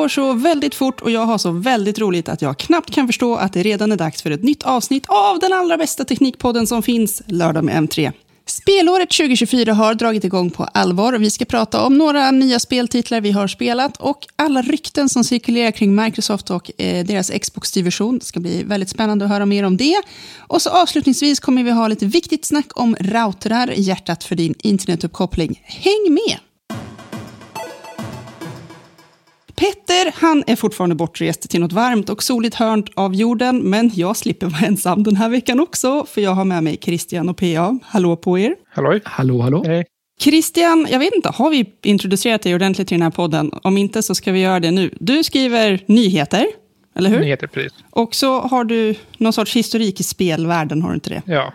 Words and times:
Går 0.00 0.08
så 0.08 0.32
väldigt 0.32 0.74
fort 0.74 1.00
och 1.00 1.10
jag 1.10 1.26
har 1.26 1.38
så 1.38 1.50
väldigt 1.50 1.98
roligt 1.98 2.28
att 2.28 2.42
jag 2.42 2.58
knappt 2.58 2.90
kan 2.90 3.06
förstå 3.06 3.36
att 3.36 3.52
det 3.52 3.62
redan 3.62 3.92
är 3.92 3.96
dags 3.96 4.22
för 4.22 4.30
ett 4.30 4.42
nytt 4.42 4.62
avsnitt 4.62 5.06
av 5.08 5.38
den 5.38 5.52
allra 5.52 5.76
bästa 5.76 6.04
teknikpodden 6.04 6.66
som 6.66 6.82
finns, 6.82 7.22
Lördag 7.26 7.64
med 7.64 7.74
M3. 7.74 8.12
Spelåret 8.46 9.10
2024 9.10 9.72
har 9.72 9.94
dragit 9.94 10.24
igång 10.24 10.50
på 10.50 10.64
allvar 10.64 11.12
och 11.12 11.22
vi 11.22 11.30
ska 11.30 11.44
prata 11.44 11.84
om 11.84 11.98
några 11.98 12.30
nya 12.30 12.58
speltitlar 12.58 13.20
vi 13.20 13.30
har 13.30 13.48
spelat 13.48 13.96
och 13.96 14.26
alla 14.36 14.62
rykten 14.62 15.08
som 15.08 15.24
cirkulerar 15.24 15.70
kring 15.70 15.94
Microsoft 15.94 16.50
och 16.50 16.80
eh, 16.80 17.06
deras 17.06 17.30
Xbox-division. 17.30 18.18
Det 18.18 18.24
ska 18.24 18.40
bli 18.40 18.62
väldigt 18.62 18.90
spännande 18.90 19.24
att 19.24 19.30
höra 19.30 19.46
mer 19.46 19.64
om 19.64 19.76
det. 19.76 20.02
Och 20.38 20.62
så 20.62 20.70
avslutningsvis 20.70 21.40
kommer 21.40 21.62
vi 21.62 21.70
ha 21.70 21.88
lite 21.88 22.06
viktigt 22.06 22.44
snack 22.44 22.66
om 22.74 22.96
routrar, 23.00 23.72
hjärtat 23.76 24.24
för 24.24 24.36
din 24.36 24.54
internetuppkoppling. 24.58 25.62
Häng 25.64 26.14
med! 26.14 26.49
Petter, 29.60 30.20
han 30.20 30.44
är 30.46 30.56
fortfarande 30.56 30.94
bortrest 30.96 31.50
till 31.50 31.60
något 31.60 31.72
varmt 31.72 32.10
och 32.10 32.22
soligt 32.22 32.54
hörn 32.54 32.84
av 32.94 33.14
jorden, 33.14 33.58
men 33.58 33.90
jag 33.94 34.16
slipper 34.16 34.46
vara 34.46 34.66
ensam 34.66 35.02
den 35.02 35.16
här 35.16 35.28
veckan 35.28 35.60
också, 35.60 36.06
för 36.06 36.20
jag 36.20 36.30
har 36.30 36.44
med 36.44 36.64
mig 36.64 36.78
Christian 36.82 37.28
och 37.28 37.36
PA. 37.36 37.78
Hallå 37.84 38.16
på 38.16 38.38
er! 38.38 38.54
Halloj! 38.68 39.00
Hallå, 39.04 39.40
hallå! 39.40 39.64
Hej! 39.66 39.84
Christian, 40.20 40.86
jag 40.90 40.98
vet 40.98 41.14
inte, 41.14 41.28
har 41.28 41.50
vi 41.50 41.72
introducerat 41.82 42.42
dig 42.42 42.54
ordentligt 42.54 42.92
i 42.92 42.94
den 42.94 43.02
här 43.02 43.10
podden? 43.10 43.50
Om 43.62 43.78
inte 43.78 44.02
så 44.02 44.14
ska 44.14 44.32
vi 44.32 44.40
göra 44.40 44.60
det 44.60 44.70
nu. 44.70 44.94
Du 45.00 45.24
skriver 45.24 45.80
nyheter, 45.86 46.46
eller 46.96 47.10
hur? 47.10 47.20
Nyheter, 47.20 47.46
precis. 47.46 47.72
Och 47.90 48.14
så 48.14 48.40
har 48.40 48.64
du 48.64 48.94
någon 49.18 49.32
sorts 49.32 49.56
historik 49.56 50.00
i 50.00 50.02
spelvärlden, 50.02 50.82
har 50.82 50.88
du 50.88 50.94
inte 50.94 51.10
det? 51.10 51.22
Ja. 51.26 51.52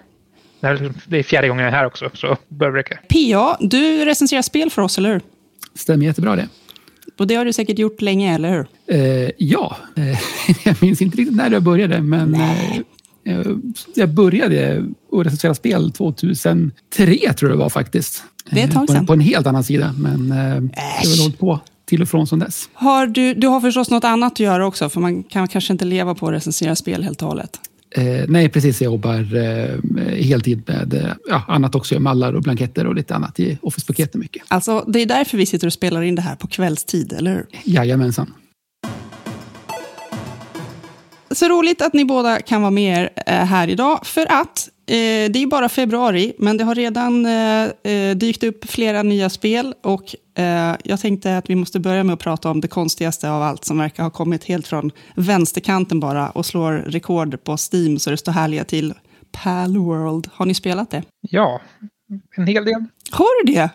Det 1.08 1.18
är 1.18 1.24
fjärde 1.24 1.48
gången 1.48 1.64
jag 1.64 1.74
är 1.74 1.78
här 1.78 1.86
också, 1.86 2.10
så 2.14 2.38
det 2.48 2.72
räcka. 2.72 3.00
PA, 3.10 3.58
du 3.60 4.06
recenserar 4.06 4.42
spel 4.42 4.70
för 4.70 4.82
oss, 4.82 4.98
eller 4.98 5.14
hur? 5.14 5.22
Stämmer 5.76 6.06
jättebra 6.06 6.36
det. 6.36 6.48
Och 7.18 7.28
det 7.28 7.36
har 7.36 7.46
du 7.46 7.54
säkert 7.54 7.80
gjort 7.80 8.02
länge, 8.02 8.36
eller 8.36 8.50
hur? 8.52 8.68
Eh, 8.98 9.30
ja, 9.38 9.78
eh, 9.96 10.20
jag 10.66 10.76
minns 10.82 11.02
inte 11.02 11.18
riktigt 11.18 11.36
när 11.36 11.52
jag 11.52 11.64
började, 11.64 12.02
men 12.02 12.36
eh, 12.36 12.78
eh, 13.28 13.46
jag 13.96 14.10
började 14.10 14.86
att 15.12 15.26
recensera 15.26 15.56
spel 15.56 15.92
2003 15.92 17.34
tror 17.34 17.52
jag 17.52 17.58
det 17.58 17.64
var 17.64 17.70
faktiskt. 17.70 18.24
Det 18.52 18.62
är 18.62 18.68
ett 18.68 18.74
tag 18.74 18.84
Eh, 18.84 18.86
på, 18.86 18.92
sedan. 18.94 19.00
en- 19.02 19.06
på 19.08 19.14
en 19.14 19.20
helt 19.20 19.48
annan 19.48 19.64
sida, 19.64 19.94
men 19.98 20.28
jag 21.04 21.10
har 21.10 21.22
hållit 21.24 21.40
på 21.40 21.60
till 21.86 22.02
och 22.02 22.10
från 22.10 22.28
som 22.28 22.40
dess. 22.40 22.70
Har 22.74 23.08
du, 23.08 23.34
du 23.34 23.48
har 23.48 23.62
förstås 23.62 23.90
något 23.90 24.04
annat 24.04 24.34
att 24.34 24.40
göra 24.40 24.68
också, 24.68 24.90
för 24.90 25.02
man 25.02 25.24
kan 25.24 25.48
kanske 25.48 25.74
inte 25.74 25.86
leva 25.86 26.16
på 26.16 26.28
att 26.28 26.34
recensera 26.34 26.76
spel 26.76 27.04
helt 27.04 27.22
och 27.22 27.28
hållet. 27.28 27.60
Eh, 27.98 28.26
nej, 28.28 28.50
precis. 28.50 28.82
Jag 28.82 28.92
jobbar 28.92 29.36
eh, 29.36 29.80
heltid 30.24 30.64
med 30.68 30.94
eh, 30.94 31.14
ja, 31.30 31.44
annat 31.48 31.76
också. 31.76 32.00
Mallar 32.00 32.34
och 32.34 32.42
blanketter 32.42 32.88
och 32.88 32.96
lite 32.96 33.16
annat 33.16 33.40
i 33.40 33.58
Office-paketet 33.62 34.16
mycket. 34.16 34.44
Alltså, 34.48 34.84
det 34.88 35.02
är 35.02 35.06
därför 35.06 35.38
vi 35.38 35.46
sitter 35.46 35.68
och 35.68 35.74
spelar 35.74 36.02
in 36.02 36.16
det 36.16 36.22
här 36.22 36.36
på 36.36 36.48
kvällstid, 36.48 37.14
eller 37.14 37.34
hur? 37.34 37.46
Jajamensan. 37.64 38.34
Så 41.32 41.50
roligt 41.50 41.82
att 41.82 41.94
ni 41.94 42.06
båda 42.06 42.42
kan 42.42 42.62
vara 42.62 42.72
med 42.72 43.00
er 43.00 43.10
eh, 43.26 43.46
här 43.46 43.68
idag, 43.68 44.06
för 44.06 44.26
att 44.42 44.70
eh, 44.88 45.32
det 45.32 45.44
är 45.44 45.48
bara 45.48 45.70
februari, 45.70 46.34
men 46.38 46.58
det 46.58 46.64
har 46.64 46.76
redan 46.76 47.26
eh, 47.26 47.92
eh, 47.94 48.16
dykt 48.16 48.44
upp 48.44 48.66
flera 48.70 49.04
nya 49.04 49.30
spel 49.30 49.74
och 49.82 50.16
eh, 50.38 50.76
jag 50.84 51.00
tänkte 51.00 51.38
att 51.38 51.50
vi 51.50 51.56
måste 51.56 51.80
börja 51.80 52.04
med 52.04 52.14
att 52.14 52.20
prata 52.20 52.50
om 52.52 52.62
det 52.62 52.68
konstigaste 52.68 53.30
av 53.30 53.42
allt 53.42 53.66
som 53.66 53.78
verkar 53.78 54.04
ha 54.04 54.10
kommit 54.10 54.44
helt 54.44 54.68
från 54.68 54.92
vänsterkanten 55.16 56.00
bara 56.00 56.30
och 56.30 56.46
slår 56.46 56.72
rekord 56.74 57.44
på 57.44 57.58
Steam 57.74 58.00
så 58.00 58.10
det 58.12 58.18
står 58.18 58.32
härliga 58.32 58.64
till. 58.64 58.94
Palworld, 59.44 60.28
har 60.34 60.46
ni 60.46 60.54
spelat 60.54 60.92
det? 60.92 61.04
Ja, 61.22 61.62
en 62.38 62.48
hel 62.48 62.66
del. 62.66 62.86
Har 63.12 63.46
du 63.46 63.54
det? 63.54 63.70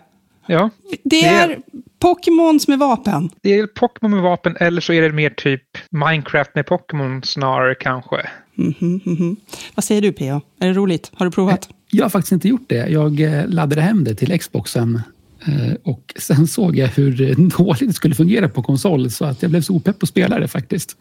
Ja, 0.47 0.69
Det 0.89 0.99
Det- 1.03 1.25
är 1.25 1.57
Pokémons 1.99 2.67
med 2.67 2.79
vapen. 2.79 3.29
det 3.43 3.53
är 3.59 3.67
Pokémon 3.67 4.11
med 4.11 4.21
vapen 4.21 4.57
eller 4.59 4.81
så 4.81 4.93
är 4.93 5.01
det 5.01 5.11
mer 5.11 5.29
typ 5.29 5.63
Minecraft 5.91 6.55
med 6.55 6.65
Pokémon 6.65 7.21
snarare 7.25 7.75
kanske. 7.75 8.29
Mhm, 8.55 9.01
mhm. 9.05 9.35
Vad 9.75 9.83
säger 9.83 10.01
du, 10.01 10.11
PA? 10.11 10.41
Är 10.59 10.67
det 10.67 10.73
roligt? 10.73 11.11
Har 11.13 11.25
du 11.25 11.31
provat? 11.31 11.69
Jag 11.91 12.05
har 12.05 12.09
faktiskt 12.09 12.31
inte 12.31 12.47
gjort 12.47 12.69
det. 12.69 12.89
Jag 12.89 13.19
eh, 13.19 13.47
laddade 13.47 13.81
hem 13.81 14.03
det 14.03 14.15
till 14.15 14.39
Xboxen 14.39 15.01
eh, 15.47 15.73
och 15.83 16.13
sen 16.19 16.47
såg 16.47 16.75
jag 16.75 16.87
hur 16.87 17.35
dåligt 17.57 17.87
det 17.87 17.93
skulle 17.93 18.15
fungera 18.15 18.49
på 18.49 18.63
konsol 18.63 19.11
så 19.11 19.25
att 19.25 19.41
jag 19.41 19.51
blev 19.51 19.61
så 19.61 19.75
opepp 19.75 19.99
på 19.99 20.05
spelare 20.05 20.47
faktiskt. 20.47 20.97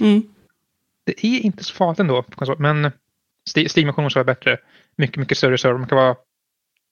Mm. 0.00 0.22
Det 1.04 1.26
är 1.26 1.40
inte 1.40 1.64
så 1.64 1.74
farligt 1.74 2.00
ändå, 2.00 2.22
på 2.22 2.36
konsol, 2.36 2.56
men 2.58 2.92
Steam-versionen 3.50 4.04
måste 4.04 4.18
vara 4.18 4.24
bättre. 4.24 4.58
Mycket, 4.96 5.16
mycket 5.16 5.38
större 5.38 5.58
server. 5.58 5.78
Man 5.78 5.88
kan 5.88 5.98
vara 5.98 6.16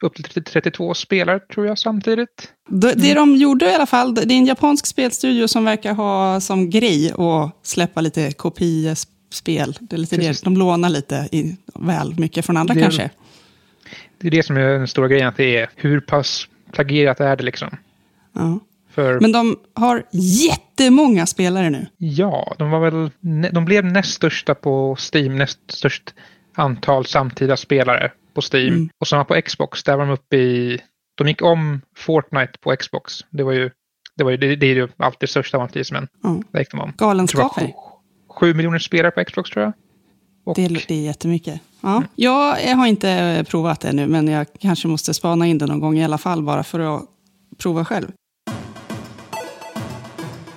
upp 0.02 0.14
till 0.14 0.24
30 0.24 0.42
32 0.42 0.94
spelare 0.94 1.40
tror 1.40 1.66
jag 1.66 1.78
samtidigt. 1.78 2.52
Det, 2.68 2.92
det 2.92 3.14
de 3.14 3.36
gjorde 3.36 3.70
i 3.70 3.74
alla 3.74 3.86
fall, 3.86 4.14
det 4.14 4.22
är 4.22 4.38
en 4.38 4.46
japansk 4.46 4.86
spelstudio 4.86 5.48
som 5.48 5.64
verkar 5.64 5.94
ha 5.94 6.40
som 6.40 6.70
grej 6.70 7.12
att 7.18 7.66
släppa 7.66 8.00
lite 8.00 8.32
kopiespel. 8.32 9.19
Det 9.44 9.58
är 9.58 9.96
lite 9.96 10.16
det, 10.16 10.42
de 10.44 10.56
lånar 10.56 10.88
lite 10.88 11.28
i, 11.32 11.56
väl 11.74 12.14
mycket 12.18 12.46
från 12.46 12.56
andra 12.56 12.74
Det- 12.74 12.80
kanske. 12.80 13.10
Det 14.18 14.26
är 14.26 14.30
det 14.30 14.42
som 14.42 14.56
är 14.56 14.60
den 14.60 14.88
stora 14.88 15.08
grejen, 15.08 15.28
att 15.28 15.36
det 15.36 15.56
är 15.56 15.70
hur 15.76 16.00
pass 16.00 16.48
plagierat 16.72 17.20
är 17.20 17.36
det 17.36 17.44
liksom. 17.44 17.68
Ja. 18.32 18.60
För 18.90 19.20
Men 19.20 19.32
de 19.32 19.58
har 19.74 20.04
jättemånga 20.12 21.26
spelare 21.26 21.70
nu. 21.70 21.86
Ja, 21.96 22.54
de 22.58 22.70
var 22.70 22.90
väl, 22.90 23.10
de 23.52 23.64
blev 23.64 23.84
näst 23.84 24.14
största 24.14 24.54
på 24.54 24.96
Steam, 25.12 25.36
näst 25.36 25.58
störst 25.68 26.14
antal 26.54 27.06
samtida 27.06 27.56
spelare 27.56 28.12
på 28.34 28.40
Steam. 28.52 28.68
Mm. 28.68 28.88
Och 28.98 29.08
samma 29.08 29.24
på 29.24 29.42
Xbox, 29.42 29.82
där 29.82 29.96
var 29.96 30.06
de 30.06 30.12
uppe 30.12 30.36
i, 30.36 30.80
de 31.14 31.28
gick 31.28 31.42
om 31.42 31.80
Fortnite 31.96 32.52
på 32.60 32.76
Xbox. 32.76 33.12
Det 33.30 33.42
var 33.42 33.52
ju, 33.52 33.70
det, 34.16 34.24
var 34.24 34.30
ju, 34.30 34.36
det, 34.36 34.56
det 34.56 34.66
är 34.66 34.74
ju 34.74 34.88
alltid 34.96 35.28
största 35.28 35.58
vanligtvis, 35.58 35.92
men 35.92 36.08
där 36.52 36.58
gick 36.58 36.70
de 36.70 36.80
om. 36.80 36.92
Var 36.98 37.06
Galenskaper. 37.08 37.72
Sju, 38.30 38.54
miljoner 38.54 38.78
spelare 38.78 39.10
på 39.10 39.24
Xbox 39.24 39.50
tror 39.50 39.64
jag. 39.64 39.72
Och, 40.44 40.56
Det, 40.56 40.64
är- 40.64 40.84
det 40.88 40.94
är 40.94 41.02
jättemycket. 41.02 41.60
Ja. 41.80 42.02
Jag 42.16 42.76
har 42.76 42.86
inte 42.86 43.44
provat 43.48 43.80
det 43.80 43.92
nu, 43.92 44.06
men 44.06 44.28
jag 44.28 44.46
kanske 44.58 44.88
måste 44.88 45.14
spana 45.14 45.46
in 45.46 45.58
det 45.58 45.66
någon 45.66 45.80
gång 45.80 45.98
i 45.98 46.04
alla 46.04 46.18
fall, 46.18 46.42
bara 46.42 46.62
för 46.62 46.80
att 46.80 47.02
prova 47.58 47.84
själv. 47.84 48.06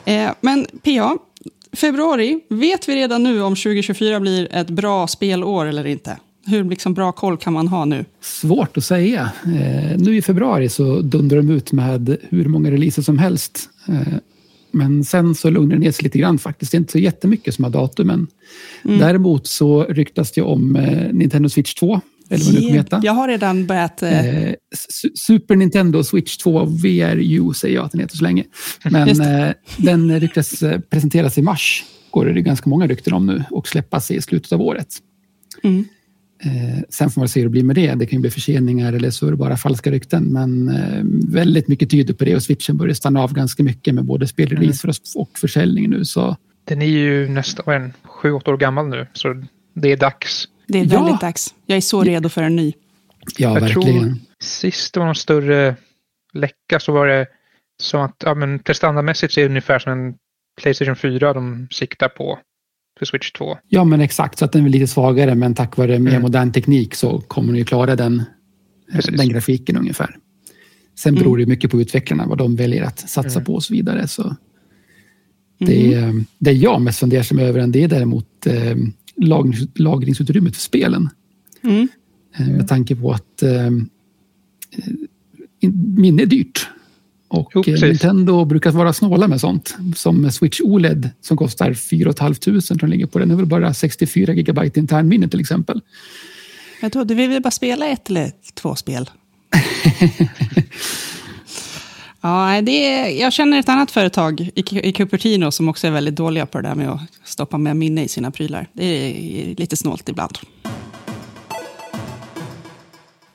Eh, 0.05 0.31
men 0.41 0.65
PA, 0.83 1.17
februari, 1.73 2.39
vet 2.49 2.89
vi 2.89 2.95
redan 2.95 3.23
nu 3.23 3.41
om 3.41 3.55
2024 3.55 4.19
blir 4.19 4.47
ett 4.55 4.69
bra 4.69 5.07
spelår 5.07 5.65
eller 5.65 5.85
inte? 5.87 6.17
Hur 6.45 6.63
liksom 6.63 6.93
bra 6.93 7.11
koll 7.11 7.37
kan 7.37 7.53
man 7.53 7.67
ha 7.67 7.85
nu? 7.85 8.05
Svårt 8.21 8.77
att 8.77 8.83
säga. 8.85 9.31
Eh, 9.45 9.97
nu 9.97 10.15
i 10.17 10.21
februari 10.21 10.69
så 10.69 10.99
dundrar 11.01 11.37
de 11.37 11.49
ut 11.49 11.71
med 11.71 12.17
hur 12.29 12.45
många 12.45 12.71
releaser 12.71 13.01
som 13.01 13.17
helst. 13.19 13.69
Eh, 13.87 14.13
men 14.73 15.03
sen 15.03 15.35
så 15.35 15.49
lugnar 15.49 15.75
det 15.75 15.79
ner 15.81 15.91
sig 15.91 16.03
lite 16.03 16.17
grann 16.19 16.39
faktiskt. 16.39 16.71
Det 16.71 16.75
är 16.75 16.79
inte 16.79 16.91
så 16.91 16.99
jättemycket 16.99 17.53
som 17.55 17.63
har 17.63 17.71
datumen. 17.71 18.27
Däremot 18.83 19.47
så 19.47 19.83
ryktas 19.83 20.31
det 20.31 20.41
om 20.41 20.75
eh, 20.75 21.13
Nintendo 21.13 21.49
Switch 21.49 21.73
2. 21.73 22.01
Eller 22.29 22.45
vad 22.45 22.53
det 22.53 22.59
nu 22.59 22.65
kommer 22.67 22.77
heta. 22.77 23.01
Jag 23.03 23.13
har 23.13 23.27
redan 23.27 23.65
börjat... 23.65 24.03
Eh, 24.03 24.27
Eh, 24.47 24.53
Su- 24.89 25.11
Super 25.15 25.55
Nintendo 25.55 26.03
Switch 26.03 26.37
2 26.37 26.65
VRU 26.65 27.53
säger 27.53 27.75
jag 27.75 27.85
att 27.85 27.91
den 27.91 28.01
heter 28.01 28.17
så 28.17 28.23
länge. 28.23 28.43
Men 28.91 29.21
eh, 29.21 29.53
den 29.77 30.19
ryktas 30.19 30.63
eh, 30.63 30.79
presenteras 30.79 31.37
i 31.37 31.41
mars. 31.41 31.83
Går 32.11 32.25
det 32.25 32.41
ganska 32.41 32.69
många 32.69 32.87
rykten 32.87 33.13
om 33.13 33.25
nu 33.25 33.43
och 33.51 33.67
släppas 33.67 34.11
i 34.11 34.21
slutet 34.21 34.51
av 34.51 34.61
året. 34.61 34.87
mm. 35.63 35.85
Eh, 36.45 36.79
sen 36.89 37.09
får 37.09 37.21
man 37.21 37.27
se 37.29 37.39
hur 37.39 37.45
det 37.45 37.51
blir 37.51 37.63
med 37.63 37.75
det. 37.75 37.93
Det 37.95 38.05
kan 38.05 38.17
ju 38.17 38.21
bli 38.21 38.29
förseningar 38.31 38.93
eller 38.93 39.09
så 39.11 39.27
är 39.27 39.31
det 39.31 39.37
bara 39.37 39.57
falska 39.57 39.91
rykten. 39.91 40.23
Men 40.23 40.69
eh, 40.69 41.03
väldigt 41.33 41.67
mycket 41.67 41.89
tyder 41.89 42.13
på 42.13 42.25
det 42.25 42.35
och 42.35 42.43
switchen 42.43 42.77
börjar 42.77 42.93
stanna 42.93 43.23
av 43.23 43.33
ganska 43.33 43.63
mycket 43.63 43.95
med 43.95 44.05
både 44.05 44.27
spelreleaser 44.27 44.89
och- 44.89 45.21
och 45.21 45.39
försäljning 45.39 45.89
nu. 45.89 46.05
Så 46.05 46.37
den 46.65 46.81
är 46.81 46.85
ju 46.85 47.29
nästan, 47.29 47.93
sju, 48.03 48.31
åtta 48.31 48.51
år 48.51 48.57
gammal 48.57 48.87
nu. 48.87 49.07
Så 49.13 49.43
det 49.73 49.91
är 49.91 49.97
dags. 49.97 50.47
Det 50.67 50.79
är 50.79 50.85
Ja. 50.93 51.03
väldigt 51.03 51.21
dags. 51.21 51.53
Jag 51.65 51.77
är 51.77 51.81
så 51.81 52.03
redo 52.03 52.29
för 52.29 52.43
en 52.43 52.55
ny. 52.55 52.73
ja, 53.37 53.53
Jag 53.53 53.61
verkligen. 53.61 53.99
tror 53.99 54.15
sist 54.43 54.93
det 54.93 54.99
var 54.99 55.07
någon 55.07 55.15
större 55.15 55.75
läcka 56.33 56.79
så 56.79 56.91
var 56.91 57.07
det 57.07 57.25
som 57.81 58.01
att, 58.01 58.15
ja 58.25 58.33
men 58.35 58.59
prestandamässigt 58.59 59.33
så 59.33 59.39
är 59.39 59.43
det 59.43 59.49
ungefär 59.49 59.79
som 59.79 59.91
en 59.91 60.13
Playstation 60.61 60.95
4 60.95 61.33
de 61.33 61.67
siktar 61.71 62.07
på 62.09 62.39
för 63.05 63.17
Switch 63.17 63.31
2. 63.31 63.57
Ja, 63.67 63.83
men 63.83 64.01
exakt. 64.01 64.39
Så 64.39 64.45
att 64.45 64.51
den 64.51 64.65
är 64.65 64.69
lite 64.69 64.87
svagare, 64.87 65.35
men 65.35 65.53
tack 65.55 65.77
vare 65.77 65.99
mer 65.99 66.11
Mm. 66.11 66.21
modern 66.21 66.51
teknik 66.51 66.95
så 66.95 67.19
kommer 67.21 67.47
den 67.47 67.57
ju 67.57 67.65
klara 67.65 67.95
den, 67.95 68.19
eh, 68.19 68.95
Precis. 68.95 69.17
den 69.17 69.29
grafiken 69.29 69.77
ungefär. 69.77 70.17
Sen 70.95 71.15
beror 71.15 71.37
det 71.37 71.41
ju 71.43 71.47
mycket 71.49 71.71
på 71.71 71.81
utvecklarna, 71.81 72.25
vad 72.27 72.37
de 72.37 72.55
väljer 72.55 72.83
att 72.83 72.99
satsa 73.09 73.39
Mm. 73.39 73.45
på 73.45 73.53
och 73.53 73.63
så 73.63 73.73
vidare. 73.73 74.07
Så 74.07 74.35
det, 75.59 75.93
Mm. 75.93 76.17
är- 76.19 76.25
det 76.39 76.51
jag 76.51 76.81
mest 76.81 76.99
fundersam 76.99 77.39
över 77.39 77.59
än 77.59 77.71
det 77.71 77.83
är 77.83 77.87
däremot 77.87 78.47
eh, 78.47 78.75
lagrings, 79.17 79.59
lagringsutrymmet 79.75 80.55
för 80.55 80.61
spelen. 80.61 81.09
Mm. 81.63 81.87
Eh, 82.37 82.47
Med 82.47 82.67
tanke 82.67 82.95
på 82.95 83.11
att 83.11 83.43
eh, 83.43 83.69
in- 85.59 85.95
minne 85.97 86.21
är 86.21 86.25
dyrt. 86.25 86.67
Och 87.33 87.51
Jo, 87.55 87.63
eh. 87.67 87.81
Nintendo 87.81 88.45
brukar 88.45 88.71
vara 88.71 88.93
snåla 88.93 89.27
med 89.27 89.41
sånt. 89.41 89.77
Som 89.95 90.31
Switch 90.31 90.61
OLED 90.61 91.09
som 91.21 91.37
kostar 91.37 91.73
4 91.73 92.13
500 92.13 92.61
som 92.61 92.89
ligger 92.89 93.05
på 93.05 93.19
den. 93.19 93.31
är 93.31 93.35
väl 93.35 93.45
bara 93.45 93.73
64 93.73 94.33
gigabyte 94.33 94.79
internminne 94.79 95.27
till 95.27 95.39
exempel. 95.39 95.81
Jag 96.81 96.91
trodde 96.91 97.13
vi 97.13 97.27
ville 97.27 97.41
bara 97.41 97.51
spela 97.51 97.85
ett 97.87 98.09
eller 98.09 98.31
två 98.53 98.75
spel. 98.75 99.09
Ja, 102.25 102.61
det 102.61 102.85
är, 102.85 103.21
jag 103.21 103.33
känner 103.33 103.59
ett 103.59 103.69
annat 103.69 103.91
företag 103.91 104.41
i, 104.55 104.89
i 104.89 104.93
Cupertino 104.93 105.51
som 105.51 105.69
också 105.69 105.87
är 105.87 105.91
väldigt 105.91 106.15
dåliga 106.15 106.45
på 106.45 106.61
det 106.61 106.67
där 106.67 106.75
med 106.75 106.89
att 106.89 107.01
stoppa 107.23 107.57
med 107.57 107.75
minne 107.75 108.03
i 108.03 108.07
sina 108.07 108.31
prylar. 108.31 108.67
Det 108.73 108.85
är 108.85 109.55
lite 109.55 109.77
snålt 109.77 110.09
ibland. 110.09 110.37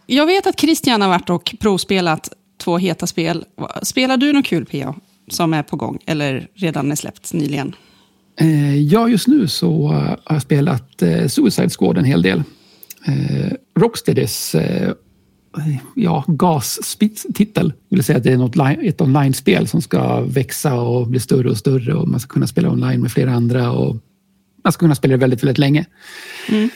Jag 0.06 0.26
vet 0.26 0.46
att 0.46 0.60
Christian 0.60 1.00
har 1.00 1.08
varit 1.08 1.30
och 1.30 1.54
provspelat 1.60 2.32
två 2.58 2.78
heta 2.78 3.06
spel. 3.06 3.44
Spelar 3.82 4.16
du 4.16 4.32
något 4.32 4.46
kul 4.46 4.66
PA 4.66 4.94
som 5.30 5.54
är 5.54 5.62
på 5.62 5.76
gång 5.76 5.98
eller 6.06 6.48
redan 6.54 6.92
är 6.92 6.96
släppt 6.96 7.32
nyligen? 7.32 7.74
Eh, 8.40 8.76
ja, 8.76 9.08
just 9.08 9.26
nu 9.26 9.48
så 9.48 9.88
har 9.88 10.18
jag 10.28 10.42
spelat 10.42 11.02
eh, 11.02 11.26
Suicide 11.26 11.70
Squad 11.70 11.98
en 11.98 12.04
hel 12.04 12.22
del. 12.22 12.42
Eh, 13.06 13.52
Rocksteadys 13.80 14.54
ja, 15.94 16.24
GAS-titel. 16.26 17.72
Det 17.88 17.96
vill 17.96 18.04
säga 18.04 18.18
att 18.18 18.24
det 18.24 18.32
är 18.32 18.36
något, 18.36 18.56
ett 18.82 19.00
online-spel 19.00 19.68
som 19.68 19.82
ska 19.82 20.20
växa 20.20 20.74
och 20.74 21.06
bli 21.06 21.20
större 21.20 21.50
och 21.50 21.58
större 21.58 21.94
och 21.94 22.08
man 22.08 22.20
ska 22.20 22.28
kunna 22.28 22.46
spela 22.46 22.70
online 22.70 23.00
med 23.00 23.12
flera 23.12 23.32
andra 23.32 23.72
och 23.72 23.96
man 24.64 24.72
ska 24.72 24.80
kunna 24.80 24.94
spela 24.94 25.12
det 25.12 25.18
väldigt, 25.18 25.42
väldigt 25.42 25.58
länge. 25.58 25.86
Mm. 26.48 26.68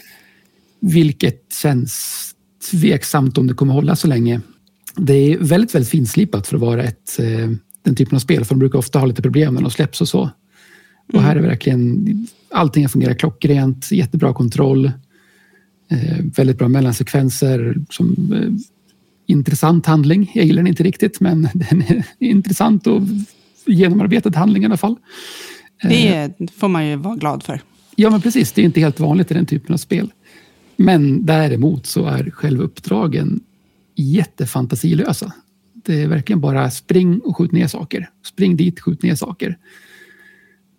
Vilket 0.80 1.52
känns 1.62 2.18
tveksamt 2.70 3.38
om 3.38 3.46
det 3.46 3.54
kommer 3.54 3.72
hålla 3.72 3.96
så 3.96 4.08
länge. 4.08 4.40
Det 4.96 5.12
är 5.12 5.38
väldigt, 5.38 5.74
väldigt 5.74 5.90
finslipat 5.90 6.46
för 6.46 6.56
att 6.56 6.60
vara 6.60 6.82
ett, 6.82 7.18
eh, 7.18 7.50
den 7.82 7.94
typen 7.94 8.16
av 8.16 8.20
spel, 8.20 8.44
för 8.44 8.54
de 8.54 8.58
brukar 8.58 8.78
ofta 8.78 8.98
ha 8.98 9.06
lite 9.06 9.22
problem 9.22 9.54
när 9.54 9.62
de 9.62 9.70
släpps 9.70 10.00
och 10.00 10.08
så. 10.08 10.30
Och 11.12 11.22
här 11.22 11.36
är 11.36 11.40
verkligen 11.40 12.28
allting 12.50 12.88
fungerar 12.88 13.14
klockrent, 13.14 13.92
jättebra 13.92 14.34
kontroll, 14.34 14.84
eh, 15.90 16.18
väldigt 16.36 16.58
bra 16.58 16.68
mellansekvenser, 16.68 17.76
som, 17.90 18.32
eh, 18.32 18.66
intressant 19.26 19.86
handling. 19.86 20.30
Jag 20.34 20.44
gillar 20.44 20.62
den 20.62 20.66
inte 20.66 20.82
riktigt, 20.82 21.20
men 21.20 21.42
den 21.54 21.82
är 21.82 22.04
intressant 22.18 22.86
och 22.86 23.02
genomarbetad 23.66 24.38
handling 24.38 24.62
i 24.62 24.66
alla 24.66 24.76
fall. 24.76 24.96
Det 25.82 26.30
får 26.56 26.68
man 26.68 26.86
ju 26.86 26.96
vara 26.96 27.16
glad 27.16 27.42
för. 27.42 27.60
Ja, 27.96 28.10
men 28.10 28.20
precis. 28.20 28.52
Det 28.52 28.60
är 28.60 28.64
inte 28.64 28.80
helt 28.80 29.00
vanligt 29.00 29.30
i 29.30 29.34
den 29.34 29.46
typen 29.46 29.72
av 29.72 29.76
spel. 29.76 30.12
Men 30.76 31.26
däremot 31.26 31.86
så 31.86 32.06
är 32.06 32.30
själva 32.30 32.64
uppdragen 32.64 33.40
jättefantasilösa. 34.02 35.32
Det 35.74 36.02
är 36.02 36.08
verkligen 36.08 36.40
bara 36.40 36.70
spring 36.70 37.20
och 37.20 37.36
skjut 37.36 37.52
ner 37.52 37.66
saker. 37.66 38.10
Spring 38.26 38.56
dit, 38.56 38.80
skjut 38.80 39.02
ner 39.02 39.14
saker. 39.14 39.58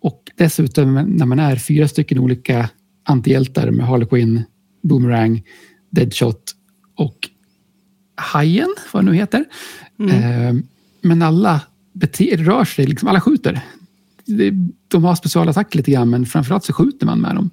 Och 0.01 0.31
dessutom 0.35 0.93
när 0.93 1.25
man 1.25 1.39
är 1.39 1.55
fyra 1.55 1.87
stycken 1.87 2.19
olika 2.19 2.69
antihjältar 3.03 3.71
med 3.71 3.85
Harley 3.85 4.07
Quinn, 4.07 4.43
Boomerang, 4.81 5.43
Deadshot 5.89 6.55
och 6.95 7.29
Hajen, 8.15 8.75
vad 8.91 9.05
det 9.05 9.11
nu 9.11 9.17
heter. 9.17 9.45
Mm. 9.99 10.11
Eh, 10.11 10.63
men 11.01 11.21
alla 11.21 11.61
beter, 11.93 12.37
rör 12.37 12.65
sig, 12.65 12.85
liksom, 12.85 13.09
alla 13.09 13.21
skjuter. 13.21 13.61
De 14.87 15.03
har 15.03 15.15
specialattack 15.15 15.75
lite 15.75 15.91
grann 15.91 16.09
men 16.09 16.25
framförallt 16.25 16.63
så 16.63 16.73
skjuter 16.73 17.05
man 17.05 17.21
med 17.21 17.35
dem. 17.35 17.49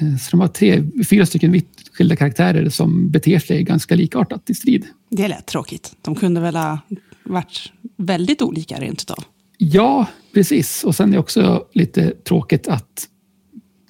Eh, 0.00 0.16
så 0.16 0.30
de 0.30 0.40
har 0.40 0.48
tre, 0.48 0.84
fyra 1.08 1.26
stycken 1.26 1.52
vitt 1.52 1.71
skilda 1.92 2.16
karaktärer 2.16 2.68
som 2.68 3.10
beter 3.10 3.38
sig 3.38 3.62
ganska 3.62 3.94
likartat 3.94 4.50
i 4.50 4.54
strid. 4.54 4.86
Det 5.10 5.28
lät 5.28 5.46
tråkigt. 5.46 5.96
De 6.02 6.14
kunde 6.14 6.40
väl 6.40 6.56
ha 6.56 6.78
varit 7.24 7.72
väldigt 7.96 8.42
olika 8.42 8.80
rent 8.80 9.02
utav? 9.02 9.24
Ja, 9.58 10.06
precis. 10.34 10.84
Och 10.84 10.94
sen 10.94 11.08
är 11.08 11.12
det 11.12 11.18
också 11.18 11.66
lite 11.72 12.10
tråkigt 12.10 12.68
att 12.68 13.08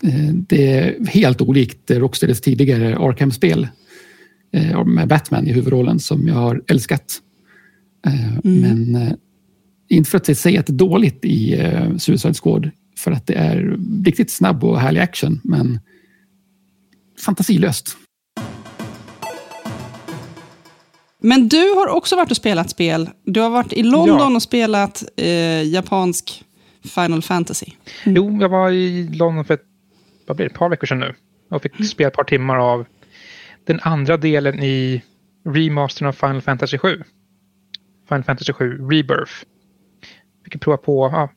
eh, 0.02 0.34
det 0.34 0.72
är 0.72 1.06
helt 1.06 1.40
olikt 1.40 1.90
Rocksteadys 1.90 2.40
tidigare 2.40 2.98
Arkham-spel 2.98 3.68
eh, 4.52 4.84
med 4.84 5.08
Batman 5.08 5.46
i 5.46 5.52
huvudrollen 5.52 5.98
som 5.98 6.28
jag 6.28 6.34
har 6.34 6.62
älskat. 6.68 7.18
Mm. 8.44 8.60
Men 8.60 9.16
inte 9.88 10.10
för 10.10 10.18
att 10.18 10.38
säga 10.38 10.60
att 10.60 10.66
det 10.66 10.72
är 10.72 10.74
dåligt 10.74 11.24
i 11.24 11.68
Suicide 11.98 12.34
Squad 12.34 12.70
för 12.98 13.12
att 13.12 13.26
det 13.26 13.34
är 13.34 13.78
riktigt 14.04 14.30
snabb 14.30 14.64
och 14.64 14.80
härlig 14.80 15.00
action. 15.00 15.40
Men 15.44 15.80
fantasilöst. 17.24 17.96
Men 21.22 21.48
du 21.48 21.70
har 21.70 21.88
också 21.88 22.16
varit 22.16 22.30
och 22.30 22.36
spelat 22.36 22.70
spel. 22.70 23.10
Du 23.24 23.40
har 23.40 23.50
varit 23.50 23.72
i 23.72 23.82
London 23.82 24.18
ja. 24.18 24.36
och 24.36 24.42
spelat 24.42 25.04
eh, 25.16 25.62
japansk 25.62 26.44
Final 26.94 27.22
Fantasy. 27.22 27.66
Mm. 28.04 28.16
Jo, 28.16 28.38
jag 28.40 28.48
var 28.48 28.70
i 28.70 29.08
London 29.12 29.44
för 29.44 29.54
ett, 29.54 29.64
vad 30.26 30.36
blir 30.36 30.46
det, 30.46 30.52
ett 30.52 30.58
par 30.58 30.68
veckor 30.68 30.86
sedan 30.86 30.98
nu. 30.98 31.14
Och 31.50 31.62
fick 31.62 31.74
mm. 31.74 31.84
spela 31.84 32.08
ett 32.08 32.14
par 32.14 32.24
timmar 32.24 32.56
av 32.56 32.86
den 33.64 33.80
andra 33.82 34.16
delen 34.16 34.62
i 34.62 35.02
remastern 35.44 36.08
av 36.08 36.12
Final 36.12 36.42
Fantasy 36.42 36.78
7. 36.78 37.02
Final 38.08 38.24
Fantasy 38.24 38.52
7 38.52 38.78
Rebirth. 38.78 39.32
Fick 40.44 40.60
prova 40.60 40.76
på 40.76 41.10
ja, 41.12 41.30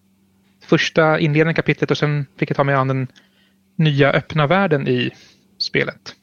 första 0.65 1.19
inledande 1.19 1.53
kapitlet 1.53 1.91
och 1.91 1.97
sen 1.97 2.25
fick 2.37 2.49
jag 2.49 2.57
ta 2.57 2.63
mig 2.63 2.75
an 2.75 2.87
den 2.87 3.07
nya 3.75 4.11
öppna 4.11 4.47
världen 4.47 4.87
i 4.87 5.11
spelet. 5.65 6.15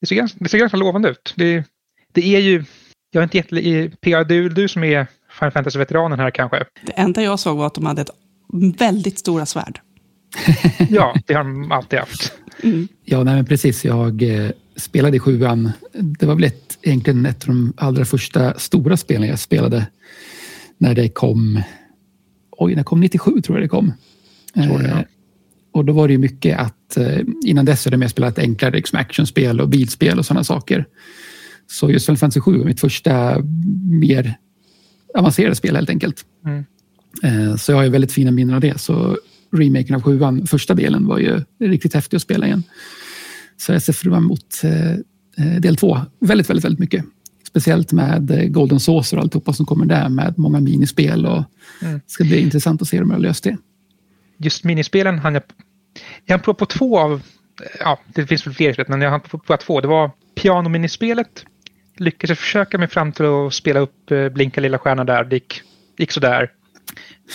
Det 0.00 0.06
ser 0.06 0.16
ganska, 0.16 0.38
det 0.40 0.48
ser 0.48 0.58
ganska 0.58 0.76
lovande 0.76 1.08
ut. 1.08 1.34
Det, 1.36 1.64
det 2.12 2.36
är 2.36 2.40
ju, 2.40 2.64
jag 3.10 3.20
är 3.20 3.24
inte 3.24 3.36
jätte... 3.36 3.96
PA, 4.00 4.24
du, 4.24 4.48
du 4.48 4.68
som 4.68 4.84
är 4.84 5.06
Final 5.38 5.52
Fantasy-veteranen 5.52 6.18
här 6.18 6.30
kanske? 6.30 6.64
Det 6.82 6.92
enda 6.92 7.22
jag 7.22 7.40
såg 7.40 7.56
var 7.56 7.66
att 7.66 7.74
de 7.74 7.86
hade 7.86 8.02
ett 8.02 8.10
väldigt 8.78 9.18
stora 9.18 9.46
svärd. 9.46 9.80
ja, 10.90 11.14
det 11.26 11.34
har 11.34 11.44
de 11.44 11.72
alltid 11.72 11.98
haft. 11.98 12.32
Mm. 12.62 12.88
Ja, 13.04 13.24
nej, 13.24 13.34
men 13.34 13.46
precis. 13.46 13.84
Jag 13.84 14.22
eh, 14.22 14.50
spelade 14.76 15.16
i 15.16 15.20
sjuan. 15.20 15.72
Det 15.92 16.26
var 16.26 16.34
väl 16.34 16.44
ett, 16.44 16.78
egentligen 16.82 17.26
ett 17.26 17.42
av 17.42 17.48
de 17.48 17.72
allra 17.76 18.04
första 18.04 18.58
stora 18.58 18.96
spelen 18.96 19.28
jag 19.28 19.38
spelade 19.38 19.86
när 20.78 20.94
det 20.94 21.08
kom. 21.08 21.62
Oj, 22.50 22.74
när 22.74 22.82
kom 22.82 23.00
97 23.00 23.40
tror 23.40 23.58
jag 23.58 23.64
det 23.64 23.68
kom. 23.68 23.92
Tror 24.54 24.78
det, 24.78 24.88
ja. 24.88 25.04
Och 25.76 25.84
då 25.84 25.92
var 25.92 26.08
det 26.08 26.12
ju 26.12 26.18
mycket 26.18 26.58
att 26.58 26.96
eh, 26.96 27.20
innan 27.44 27.64
dess 27.64 27.84
hade 27.84 27.96
jag 27.96 28.10
spelat 28.10 28.38
enklare 28.38 28.74
liksom 28.74 28.98
actionspel 28.98 29.60
och 29.60 29.68
bilspel 29.68 30.18
och 30.18 30.26
sådana 30.26 30.44
saker. 30.44 30.86
Så 31.70 31.90
just 31.90 32.06
Final 32.06 32.16
Fantasy 32.16 32.40
7 32.40 32.58
var 32.58 32.64
mitt 32.64 32.80
första 32.80 33.42
mer 33.90 34.34
avancerade 35.14 35.54
spel 35.54 35.76
helt 35.76 35.90
enkelt. 35.90 36.24
Mm. 36.46 36.64
Eh, 37.22 37.56
så 37.56 37.72
jag 37.72 37.76
har 37.76 37.84
ju 37.84 37.90
väldigt 37.90 38.12
fina 38.12 38.30
minnen 38.30 38.54
av 38.54 38.60
det. 38.60 38.80
Så 38.80 39.18
remaken 39.52 39.94
av 39.94 40.02
sjuan, 40.02 40.46
första 40.46 40.74
delen, 40.74 41.06
var 41.06 41.18
ju 41.18 41.40
riktigt 41.60 41.94
häftig 41.94 42.16
att 42.16 42.22
spela 42.22 42.46
igen. 42.46 42.62
Så 43.56 43.72
jag 43.72 43.82
ser 43.82 43.92
fram 43.92 44.14
emot 44.14 44.62
eh, 44.62 45.60
del 45.60 45.76
två 45.76 45.98
väldigt, 46.20 46.50
väldigt, 46.50 46.64
väldigt 46.64 46.80
mycket. 46.80 47.04
Speciellt 47.48 47.92
med 47.92 48.52
Golden 48.52 48.80
Saucer 48.80 49.16
och 49.16 49.22
alltihopa 49.22 49.52
som 49.52 49.66
kommer 49.66 49.86
där 49.86 50.08
med 50.08 50.38
många 50.38 50.60
minispel. 50.60 51.26
Och 51.26 51.44
mm. 51.82 51.94
Det 51.94 52.02
ska 52.06 52.24
bli 52.24 52.40
intressant 52.40 52.82
att 52.82 52.88
se 52.88 52.96
hur 52.96 53.04
de 53.04 53.10
har 53.10 53.18
löst 53.18 53.44
det 53.44 53.56
just 54.36 54.64
minispelen 54.64 55.18
hann 55.18 55.34
jag... 55.34 55.42
Jag 56.24 56.34
hann 56.34 56.42
prova 56.42 56.56
på 56.56 56.66
två 56.66 56.98
av... 56.98 57.22
Ja, 57.80 58.00
det 58.06 58.26
finns 58.26 58.46
väl 58.46 58.54
fler 58.54 58.84
men 58.88 59.00
jag 59.00 59.10
hann 59.10 59.20
prova 59.20 59.56
två. 59.56 59.80
Det 59.80 59.88
var 59.88 60.10
pianominispelet. 60.34 61.44
Lyckades 61.96 62.38
försöka 62.38 62.78
mig 62.78 62.88
fram 62.88 63.12
till 63.12 63.24
att 63.24 63.54
spela 63.54 63.80
upp 63.80 64.10
eh, 64.10 64.28
Blinka 64.28 64.60
lilla 64.60 64.78
stjärna 64.78 65.04
där. 65.04 65.24
Det 65.24 65.36
gick, 65.36 65.62
gick 65.98 66.12
sådär. 66.12 66.52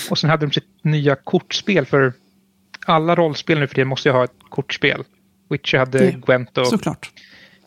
Och 0.09 0.17
sen 0.17 0.29
hade 0.29 0.45
de 0.45 0.51
sitt 0.51 0.83
nya 0.83 1.15
kortspel 1.15 1.85
för 1.85 2.13
alla 2.85 3.15
rollspel 3.15 3.59
nu 3.59 3.67
för 3.67 3.75
det 3.75 3.85
måste 3.85 4.09
ju 4.09 4.13
ha 4.13 4.23
ett 4.23 4.39
kortspel. 4.49 5.03
Witcher 5.49 5.77
hade 5.77 5.97
det, 5.97 6.11
Gwent 6.11 6.57
och... 6.57 6.67
Såklart. 6.67 7.11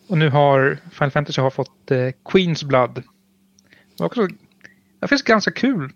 Och 0.08 0.18
nu 0.18 0.30
har 0.30 0.78
Final 0.92 1.10
Fantasy 1.10 1.40
har 1.40 1.50
fått 1.50 1.90
eh, 1.90 2.10
Queens 2.24 2.64
Blood. 2.64 3.02
Det, 3.98 4.04
också, 4.04 4.28
det 5.00 5.08
finns 5.08 5.22
ganska 5.22 5.50
kul 5.50 5.92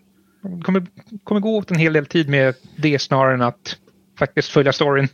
kommer, 0.63 0.87
kommer 1.25 1.41
gå 1.41 1.57
åt 1.57 1.71
en 1.71 1.79
hel 1.79 1.93
del 1.93 2.07
tid 2.07 2.29
med 2.29 2.55
det 2.77 2.99
snarare 2.99 3.35
än 3.35 3.43
att 3.43 3.77
faktiskt 4.19 4.49
följa 4.49 4.73
storyn. 4.73 5.09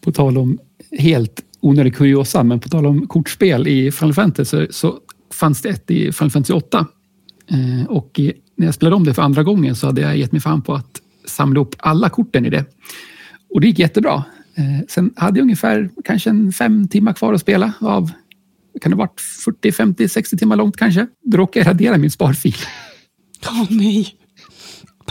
På 0.00 0.12
tal 0.12 0.38
om 0.38 0.58
helt 0.98 1.44
onödig 1.60 1.96
kuriosa, 1.96 2.42
men 2.42 2.60
på 2.60 2.68
tal 2.68 2.86
om 2.86 3.06
kortspel 3.06 3.68
i 3.68 3.92
Final 3.92 4.14
Fantasy 4.14 4.66
så 4.70 4.98
fanns 5.34 5.62
det 5.62 5.68
ett 5.68 5.90
i 5.90 6.12
Final 6.12 6.30
Fantasy 6.30 6.52
8. 6.52 6.86
Eh, 7.50 7.86
och 7.88 8.20
när 8.56 8.66
jag 8.66 8.74
spelade 8.74 8.96
om 8.96 9.04
det 9.04 9.14
för 9.14 9.22
andra 9.22 9.42
gången 9.42 9.76
så 9.76 9.86
hade 9.86 10.00
jag 10.00 10.16
gett 10.16 10.32
mig 10.32 10.40
fan 10.40 10.62
på 10.62 10.74
att 10.74 11.00
samla 11.24 11.60
upp 11.60 11.74
alla 11.78 12.08
korten 12.08 12.46
i 12.46 12.50
det. 12.50 12.64
Och 13.54 13.60
det 13.60 13.66
gick 13.66 13.78
jättebra. 13.78 14.24
Eh, 14.54 14.86
sen 14.88 15.14
hade 15.16 15.38
jag 15.38 15.42
ungefär 15.42 15.90
kanske 16.04 16.30
en 16.30 16.52
fem 16.52 16.88
timmar 16.88 17.12
kvar 17.12 17.32
att 17.32 17.40
spela 17.40 17.72
av 17.80 18.10
kan 18.80 18.90
det 18.90 18.96
ha 18.96 19.04
varit 19.04 19.20
40, 19.20 19.72
50, 19.72 20.08
60 20.08 20.36
timmar 20.36 20.56
långt 20.56 20.76
kanske. 20.76 21.06
Då 21.24 21.36
råkade 21.36 21.64
jag 21.64 21.70
radera 21.70 21.98
min 21.98 22.10
sparfil. 22.10 22.54
Åh 23.46 23.62
oh, 23.62 23.66
nej! 23.70 24.16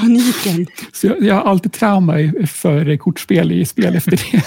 Paniken. 0.01 0.67
Så 0.93 1.07
jag, 1.07 1.23
jag 1.23 1.35
har 1.35 1.41
alltid 1.41 1.73
trauma 1.73 2.13
för 2.47 2.97
kortspel 2.97 3.51
i 3.51 3.65
spel 3.65 3.95
efter 3.95 4.11
det. 4.11 4.43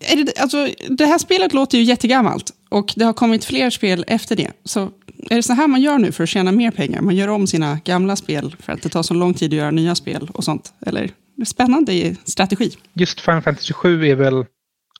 Är 0.00 0.24
det, 0.24 0.38
alltså, 0.38 0.68
det 0.88 1.06
här 1.06 1.18
spelet 1.18 1.52
låter 1.52 1.78
ju 1.78 1.84
jättegammalt 1.84 2.52
och 2.68 2.92
det 2.96 3.04
har 3.04 3.12
kommit 3.12 3.44
fler 3.44 3.70
spel 3.70 4.04
efter 4.08 4.36
det. 4.36 4.50
Så 4.64 4.90
är 5.30 5.36
det 5.36 5.42
så 5.42 5.52
här 5.52 5.66
man 5.66 5.80
gör 5.80 5.98
nu 5.98 6.12
för 6.12 6.22
att 6.22 6.28
tjäna 6.28 6.52
mer 6.52 6.70
pengar? 6.70 7.00
Man 7.00 7.16
gör 7.16 7.28
om 7.28 7.46
sina 7.46 7.78
gamla 7.84 8.16
spel 8.16 8.56
för 8.60 8.72
att 8.72 8.82
det 8.82 8.88
tar 8.88 9.02
så 9.02 9.14
lång 9.14 9.34
tid 9.34 9.52
att 9.52 9.56
göra 9.56 9.70
nya 9.70 9.94
spel 9.94 10.30
och 10.34 10.44
sånt? 10.44 10.72
Eller? 10.86 11.10
Det 11.36 11.42
är 11.42 11.44
spännande 11.44 12.16
strategi. 12.24 12.70
Just 12.94 13.20
Final 13.20 13.42
Fantasy 13.42 13.72
7 13.72 14.06
är 14.06 14.14
väl, 14.14 14.44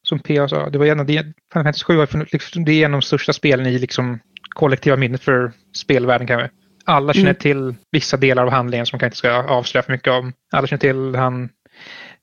som 0.03 0.19
PA 0.19 0.49
sa, 0.49 0.71
det 0.71 0.79
var 0.79 0.87
en 0.87 1.01
av 1.01 1.07
de, 1.07 1.19
Final 1.53 1.65
Fantasy 1.65 1.85
7 1.85 1.97
var, 1.97 2.29
liksom, 2.33 2.65
det 2.65 2.73
är 2.73 2.85
en 2.85 2.95
av 2.95 3.01
de 3.01 3.07
största 3.07 3.33
spelen 3.33 3.67
i 3.67 3.79
liksom, 3.79 4.19
kollektiva 4.49 4.97
minnet 4.97 5.23
för 5.23 5.53
spelvärlden 5.77 6.27
kanske. 6.27 6.51
Alla 6.87 7.13
känner 7.13 7.27
Mm. 7.29 7.37
till 7.41 7.75
vissa 7.93 8.17
delar 8.17 8.43
av 8.43 8.51
handlingen 8.51 8.87
som 8.87 8.97
man 8.97 9.01
kanske 9.01 9.29
inte 9.29 9.45
ska 9.45 9.55
avslöja 9.55 9.83
för 9.83 9.93
mycket 9.93 10.13
om. 10.13 10.33
Alla 10.53 10.67
känner 10.67 10.81
till 10.81 11.15
han 11.15 11.49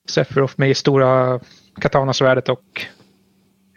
Sephiroth 0.09 0.53
med 0.57 0.77
stora 0.77 1.39
katanasvärdet 1.81 2.49
och 2.49 2.59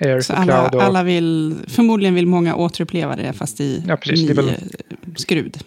Air 0.05 0.21
Så 0.21 0.33
och 0.33 0.39
alla. 0.39 0.69
Och, 0.69 0.83
alla 0.83 1.03
vill, 1.03 1.57
förmodligen 1.69 2.15
vill 2.15 2.27
många 2.27 2.55
återuppleva 2.57 3.17
det 3.17 3.33
fast 3.33 3.61
i 3.61 3.85
Ja, 3.89 3.97
precis. 3.97 4.29
ny 4.29 4.35
väl- 4.35 4.49
eh, 4.49 4.55
skrud. 5.17 5.59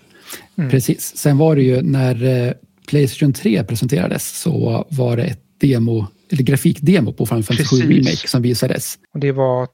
Mm. 0.57 0.69
Precis. 0.69 1.17
Sen 1.17 1.38
var 1.38 1.55
det 1.55 1.61
ju 1.61 1.81
när 1.81 2.23
eh, 2.47 2.53
Playstation 2.88 3.33
3 3.33 3.63
presenterades 3.63 4.39
så 4.41 4.85
var 4.89 5.17
det 5.17 5.23
ett 5.23 5.41
demo, 5.61 6.05
eller 6.31 6.43
grafikdemo 6.43 7.13
på 7.13 7.25
Final 7.25 7.43
Fantasy 7.43 7.63
7 7.81 7.88
Precis. 7.88 8.07
Remake 8.07 8.27
som 8.27 8.41
visades. 8.41 8.97
och 9.13 9.19
det 9.19 9.31
var 9.31 9.67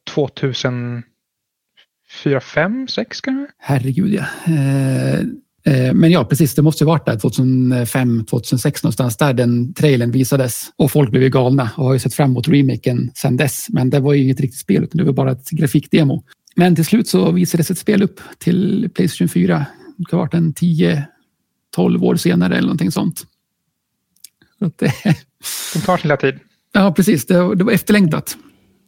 2004, 2.23 2.39
5, 2.39 2.87
6 2.87 3.21
kanske? 3.21 3.53
Herregud 3.57 4.13
ja. 4.13 4.25
Eh, 4.47 5.19
eh, 5.73 5.93
men 5.93 6.11
ja, 6.11 6.25
precis. 6.25 6.55
Det 6.55 6.61
måste 6.61 6.83
ju 6.83 6.85
varit 6.85 7.05
där 7.05 7.19
2005, 7.19 8.25
2006 8.25 8.83
någonstans 8.83 9.17
där 9.17 9.33
den 9.33 9.73
trailern 9.73 10.11
visades. 10.11 10.63
Och 10.75 10.91
folk 10.91 11.11
blev 11.11 11.23
ju 11.23 11.29
galna 11.29 11.69
och 11.77 11.85
har 11.85 11.93
ju 11.93 11.99
sett 11.99 12.13
fram 12.13 12.31
emot 12.31 12.47
remaken 12.47 13.11
sedan 13.15 13.37
dess. 13.37 13.67
Men 13.69 13.89
det 13.89 13.99
var 13.99 14.13
ju 14.13 14.23
inget 14.23 14.39
riktigt 14.39 14.59
spel 14.59 14.83
utan 14.83 14.97
det 14.97 15.03
var 15.03 15.13
bara 15.13 15.31
ett 15.31 15.49
grafikdemo. 15.49 16.23
Men 16.55 16.75
till 16.75 16.85
slut 16.85 17.07
så 17.07 17.31
visades 17.31 17.71
ett 17.71 17.77
spel 17.77 18.03
upp 18.03 18.19
till 18.37 18.89
Playstation 18.93 19.29
4. 19.29 19.65
Det 19.97 20.05
kan 20.05 20.19
ha 20.19 20.25
varit 20.25 20.33
en 20.33 20.53
10, 20.53 21.07
12 21.75 22.03
år 22.03 22.15
senare 22.15 22.53
eller 22.53 22.67
någonting 22.67 22.91
sånt. 22.91 23.23
Så 24.59 24.71
det, 24.75 24.93
De 25.73 25.79
tar 25.79 25.97
sin 25.97 26.07
lilla 26.07 26.17
tid. 26.17 26.39
ja, 26.73 26.93
precis. 26.93 27.25
Det, 27.25 27.55
det 27.55 27.63
var 27.63 27.71
efterlängtat. 27.71 28.37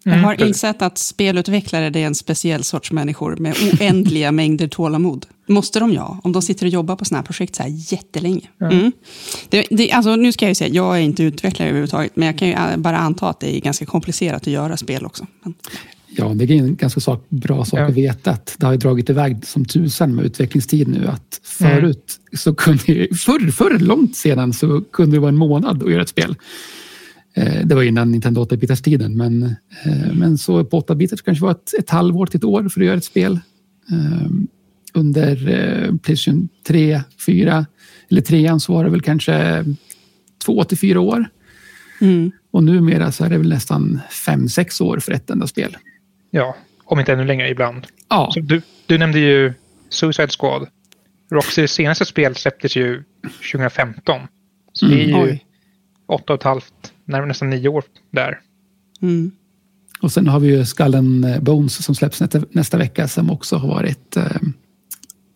Jag 0.08 0.14
Mm, 0.14 0.26
har 0.26 0.44
insett 0.48 0.82
att 0.82 0.98
spelutvecklare 0.98 1.90
det 1.90 2.02
är 2.04 2.08
en 2.08 2.16
speciell 2.16 2.64
sorts 2.64 2.92
människor 2.92 3.36
med 3.36 3.56
oändliga 3.82 4.32
mängder 4.42 4.68
tålamod. 4.68 5.26
Måste 5.48 5.80
de 5.80 5.94
ja, 5.94 6.20
om 6.24 6.32
de 6.32 6.42
sitter 6.42 6.66
och 6.66 6.70
jobbar 6.72 6.96
på 6.96 7.06
sådana 7.06 7.20
här 7.22 7.26
projekt 7.26 7.56
så 7.56 7.64
här 7.64 7.70
jättelänge. 7.94 8.48
Mm. 8.62 8.92
Det, 9.50 9.66
det, 9.70 9.92
alltså, 9.92 10.16
nu 10.16 10.32
ska 10.32 10.46
jag 10.46 10.52
ju 10.52 10.56
säga, 10.56 10.74
jag 10.74 10.98
är 10.98 11.02
inte 11.02 11.24
utvecklare 11.24 11.70
överhuvudtaget, 11.70 12.16
men 12.16 12.26
jag 12.26 12.38
kan 12.38 12.48
ju 12.48 12.54
äh, 12.54 12.78
bara 12.78 12.98
anta 12.98 13.30
att 13.30 13.40
det 13.40 13.58
är 13.58 13.62
ganska 13.62 13.86
komplicerat 13.86 14.42
att 14.42 14.48
göra 14.48 14.78
spel 14.78 15.06
också. 15.06 15.26
Men, 15.44 15.54
Ja, 16.10 16.26
det 16.36 16.44
är 16.44 16.52
en 16.52 16.76
ganska 16.76 17.00
sak, 17.00 17.26
bra 17.30 17.66
sak 17.66 17.80
Ja. 17.80 17.86
att 17.88 17.94
veta 17.94 18.32
att 18.32 18.56
det 18.58 18.66
har 18.66 18.74
ju 18.74 18.80
dragit 18.80 19.10
iväg 19.10 19.46
som 19.46 19.66
tusan 19.66 20.16
med 20.16 20.26
utvecklingstid 20.26 20.88
nu. 20.88 21.08
Att 21.08 21.40
förut 21.44 22.20
så 22.38 22.56
kunde 22.56 22.84
förr, 23.16 23.52
förr 23.52 23.80
långt 23.80 24.16
sedan 24.18 24.54
så 24.54 24.82
kunde 24.82 25.16
det 25.16 25.20
vara 25.20 25.30
en 25.30 25.38
månad 25.38 25.84
att 25.84 25.92
göra 25.92 26.02
ett 26.02 26.10
spel. 26.10 26.36
Eh, 27.38 27.66
Det 27.66 27.76
var 27.76 27.84
innan 27.84 28.12
Nintendo 28.12 28.42
8-bitars-tiden, 28.46 29.18
men, 29.18 29.44
eh, 29.86 30.14
men 30.14 30.38
så 30.38 30.64
på 30.66 30.78
8-bitars 30.82 31.22
kanske 31.22 31.44
var 31.44 31.52
ett, 31.52 31.74
ett 31.80 31.90
halvår 31.90 32.26
till 32.26 32.38
ett 32.38 32.44
år 32.44 32.70
för 32.70 32.82
att 32.82 32.88
göra 32.88 32.98
ett 32.98 33.04
spel. 33.04 33.40
Eh, 33.92 34.28
Under 34.94 35.48
eh, 35.50 35.96
Playstation 35.98 36.50
3, 36.68 37.02
4 37.26 37.66
eller 38.10 38.22
3 38.22 38.60
så 38.60 38.74
var 38.74 38.84
det 38.84 38.90
väl 38.90 39.02
kanske 39.02 39.66
två 40.46 40.64
till 40.64 40.78
fyra 40.78 41.00
år. 41.00 41.26
mm. 42.02 42.32
Och 42.52 42.64
numera 42.64 43.12
så 43.12 43.26
är 43.26 43.30
det 43.30 43.38
väl 43.38 43.50
nästan 43.50 44.00
fem, 44.26 44.50
sex 44.50 44.82
år 44.82 45.00
för 45.00 45.12
ett 45.12 45.30
enda 45.30 45.48
spel. 45.48 45.78
Ja, 46.32 46.56
om 46.86 47.00
inte 47.00 47.14
ännu 47.14 47.26
längre 47.26 47.50
ibland. 47.50 47.88
Ja, 48.10 48.30
Så 48.34 48.40
du, 48.40 48.62
du 48.86 48.98
nämnde 48.98 49.20
ju 49.20 49.54
Suicide 49.90 50.28
Squad. 50.40 50.68
Roxys 51.32 51.72
senaste 51.72 52.06
spel 52.06 52.36
släpptes 52.36 52.76
ju 52.76 53.04
2015. 53.52 54.22
Så 54.74 54.86
det 54.86 55.04
är 55.04 55.08
ju 55.08 55.16
Oj. 55.24 55.46
åtta 56.08 56.34
och 56.34 56.40
ett 56.40 56.44
halvt, 56.44 56.94
nästan 57.08 57.50
nio 57.50 57.68
år 57.68 57.84
där. 58.12 58.40
Mm. 59.02 59.32
Och 60.02 60.12
sen 60.12 60.28
har 60.28 60.40
vi 60.40 60.48
ju 60.48 60.66
Skallen 60.66 61.24
eh, 61.24 61.40
Bones 61.40 61.84
som 61.86 61.96
släpps 61.96 62.22
nästa, 62.22 62.42
nästa 62.52 62.78
vecka 62.78 63.08
som 63.08 63.32
också 63.32 63.56
har 63.56 63.68
varit 63.68 64.18
eh, 64.18 64.26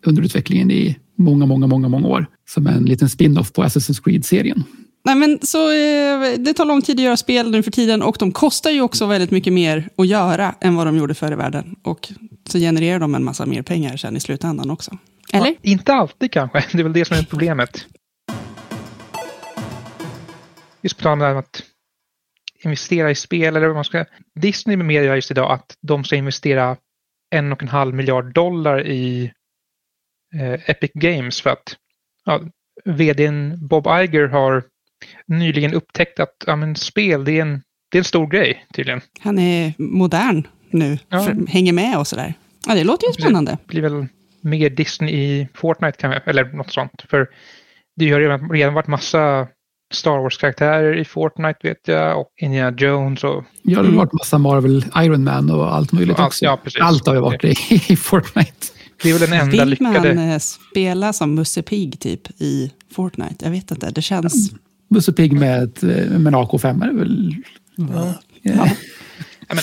under 0.06 0.22
utvecklingen 0.22 0.70
i 0.70 0.98
många, 1.18 1.46
många, 1.46 1.66
många, 1.66 1.88
många 1.88 2.08
år. 2.08 2.26
Som 2.48 2.66
en 2.66 2.84
liten 2.84 3.08
spin-off 3.08 3.52
på 3.52 3.62
Assassin's 3.62 4.02
Creed-serien. 4.04 4.64
Nej, 5.04 5.14
men 5.14 5.38
så, 5.42 5.70
eh, 5.70 6.38
det 6.38 6.54
tar 6.54 6.64
lång 6.64 6.82
tid 6.82 6.96
att 6.96 7.04
göra 7.04 7.16
spel 7.16 7.50
nu 7.50 7.62
för 7.62 7.70
tiden 7.70 8.02
och 8.02 8.16
de 8.18 8.32
kostar 8.32 8.70
ju 8.70 8.80
också 8.80 9.06
väldigt 9.06 9.30
mycket 9.30 9.52
mer 9.52 9.88
att 9.96 10.06
göra 10.06 10.54
än 10.60 10.74
vad 10.74 10.86
de 10.86 10.96
gjorde 10.96 11.14
förr 11.14 11.32
i 11.32 11.36
världen. 11.36 11.76
Och 11.82 12.12
så 12.48 12.58
genererar 12.58 12.98
de 12.98 13.14
en 13.14 13.24
massa 13.24 13.46
mer 13.46 13.62
pengar 13.62 13.96
sen 13.96 14.16
i 14.16 14.20
slutändan 14.20 14.70
också. 14.70 14.98
Eller? 15.32 15.46
Ja, 15.46 15.54
inte 15.62 15.94
alltid 15.94 16.32
kanske. 16.32 16.64
Det 16.72 16.78
är 16.78 16.82
väl 16.82 16.92
det 16.92 17.04
som 17.04 17.16
är 17.16 17.22
problemet. 17.22 17.86
Just 20.82 20.96
på 20.96 21.02
tal 21.02 21.12
om 21.12 21.18
det 21.18 21.24
här 21.24 21.34
med 21.34 21.38
att 21.40 21.62
investera 22.64 23.10
i 23.10 23.14
spel 23.14 23.56
eller 23.56 23.66
vad 23.66 23.74
man 23.74 23.84
ska... 23.84 24.04
Disney 24.34 24.76
med 24.76 24.86
media 24.86 25.14
just 25.14 25.30
idag 25.30 25.52
att 25.52 25.76
de 25.80 26.04
ska 26.04 26.16
investera 26.16 26.76
en 27.30 27.52
och 27.52 27.62
en 27.62 27.68
halv 27.68 27.94
miljard 27.94 28.34
dollar 28.34 28.86
i 28.86 29.32
eh, 30.34 30.70
Epic 30.70 30.90
Games 30.94 31.40
för 31.40 31.50
att 31.50 31.76
ja, 32.24 32.40
vdn 32.84 33.68
Bob 33.68 33.86
Iger 33.86 34.28
har 34.28 34.64
nyligen 35.26 35.74
upptäckt 35.74 36.20
att 36.20 36.44
ja, 36.46 36.56
men 36.56 36.76
spel 36.76 37.24
det 37.24 37.32
är, 37.38 37.42
en, 37.42 37.62
det 37.90 37.98
är 37.98 38.00
en 38.00 38.04
stor 38.04 38.26
grej 38.26 38.66
tydligen. 38.74 39.00
Han 39.20 39.38
är 39.38 39.74
modern 39.78 40.46
nu, 40.70 40.98
Ja. 41.08 41.28
hänger 41.48 41.72
med 41.72 41.98
och 41.98 42.06
sådär. 42.06 42.34
Ja, 42.66 42.74
det 42.74 42.84
låter 42.84 43.06
ju 43.06 43.12
spännande. 43.12 43.50
Det 43.50 43.66
blir 43.66 43.82
väl 43.82 44.06
mer 44.40 44.70
Disney 44.70 45.14
i 45.14 45.48
Fortnite 45.54 45.98
kan 45.98 46.10
vi, 46.10 46.16
eller 46.26 46.44
något 46.44 46.72
sånt. 46.72 47.04
För 47.08 47.28
det 47.96 48.10
har 48.10 48.20
redan, 48.20 48.50
redan 48.50 48.74
varit 48.74 48.86
massa 48.86 49.48
Star 49.92 50.18
Wars-karaktärer 50.22 50.98
i 50.98 51.04
Fortnite 51.04 51.58
vet 51.62 51.88
jag 51.88 52.20
och 52.20 52.28
Indiana 52.40 52.76
Jones 52.78 53.24
och 53.24 53.44
Ja, 53.62 53.82
det 53.82 53.88
har 53.88 53.96
varit 53.96 54.12
massa 54.12 54.38
Marvel, 54.38 54.84
Iron 54.96 55.24
Man 55.24 55.50
och 55.50 55.74
allt 55.74 55.92
möjligt 55.92 56.18
Allt, 56.18 56.26
också. 56.26 56.44
ja, 56.44 56.60
precis. 56.64 56.80
Allt 56.82 57.06
har 57.06 57.14
ju 57.14 57.20
varit 57.20 57.44
i, 57.44 57.54
i 57.88 57.96
Fortnite. 57.96 58.66
det 59.02 59.08
är 59.10 59.18
väl 59.18 59.30
den 59.30 59.40
enda 59.40 59.64
Vill 59.64 59.76
man 59.80 59.92
lyckade. 59.92 60.22
eh, 60.22 60.38
spela 60.38 61.12
som 61.12 61.34
Musse 61.34 61.62
Pigg 61.62 62.00
typ 62.00 62.40
i 62.40 62.72
Fortnite? 62.94 63.34
Jag 63.44 63.50
vet 63.50 63.70
inte, 63.70 63.90
det 63.90 64.02
känns... 64.02 64.50
Musse 64.90 65.12
Pigg 65.12 65.32
med, 65.32 65.62
eh, 65.82 65.88
med 66.18 66.34
en 66.34 66.40
AK5 66.40 66.82
är 66.84 66.86
det 66.92 66.98
väl. 66.98 67.34
Ja. 67.76 68.14
Ja, 68.42 68.68
men, 69.48 69.58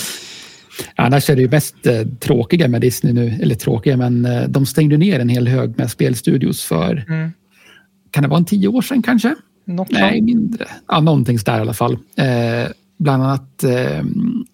Annars 0.96 1.30
är 1.30 1.36
det 1.36 1.42
ju 1.42 1.48
mest 1.48 1.86
eh, 1.86 2.02
tråkiga 2.20 2.68
med 2.68 2.80
Disney 2.80 3.12
nu, 3.12 3.38
eller 3.42 3.54
tråkiga, 3.54 3.96
men 3.96 4.24
eh, 4.24 4.42
de 4.48 4.66
stängde 4.66 4.96
ner 4.96 5.20
en 5.20 5.28
hel 5.28 5.48
hög 5.48 5.78
med 5.78 5.90
spelstudios 5.90 6.64
för, 6.64 7.04
mm, 7.08 7.32
kan 8.10 8.22
det 8.22 8.28
vara 8.28 8.38
en 8.38 8.44
tio 8.44 8.68
år 8.68 8.82
sedan 8.82 9.02
kanske? 9.02 9.34
Något 9.76 9.90
Nej, 9.90 10.20
mindre. 10.20 10.66
Ja, 10.88 11.00
någonting 11.00 11.38
där 11.44 11.58
i 11.58 11.60
alla 11.60 11.74
fall. 11.74 11.92
Eh, 12.16 12.70
bland 12.98 13.22
annat 13.22 13.64
eh, 13.64 13.98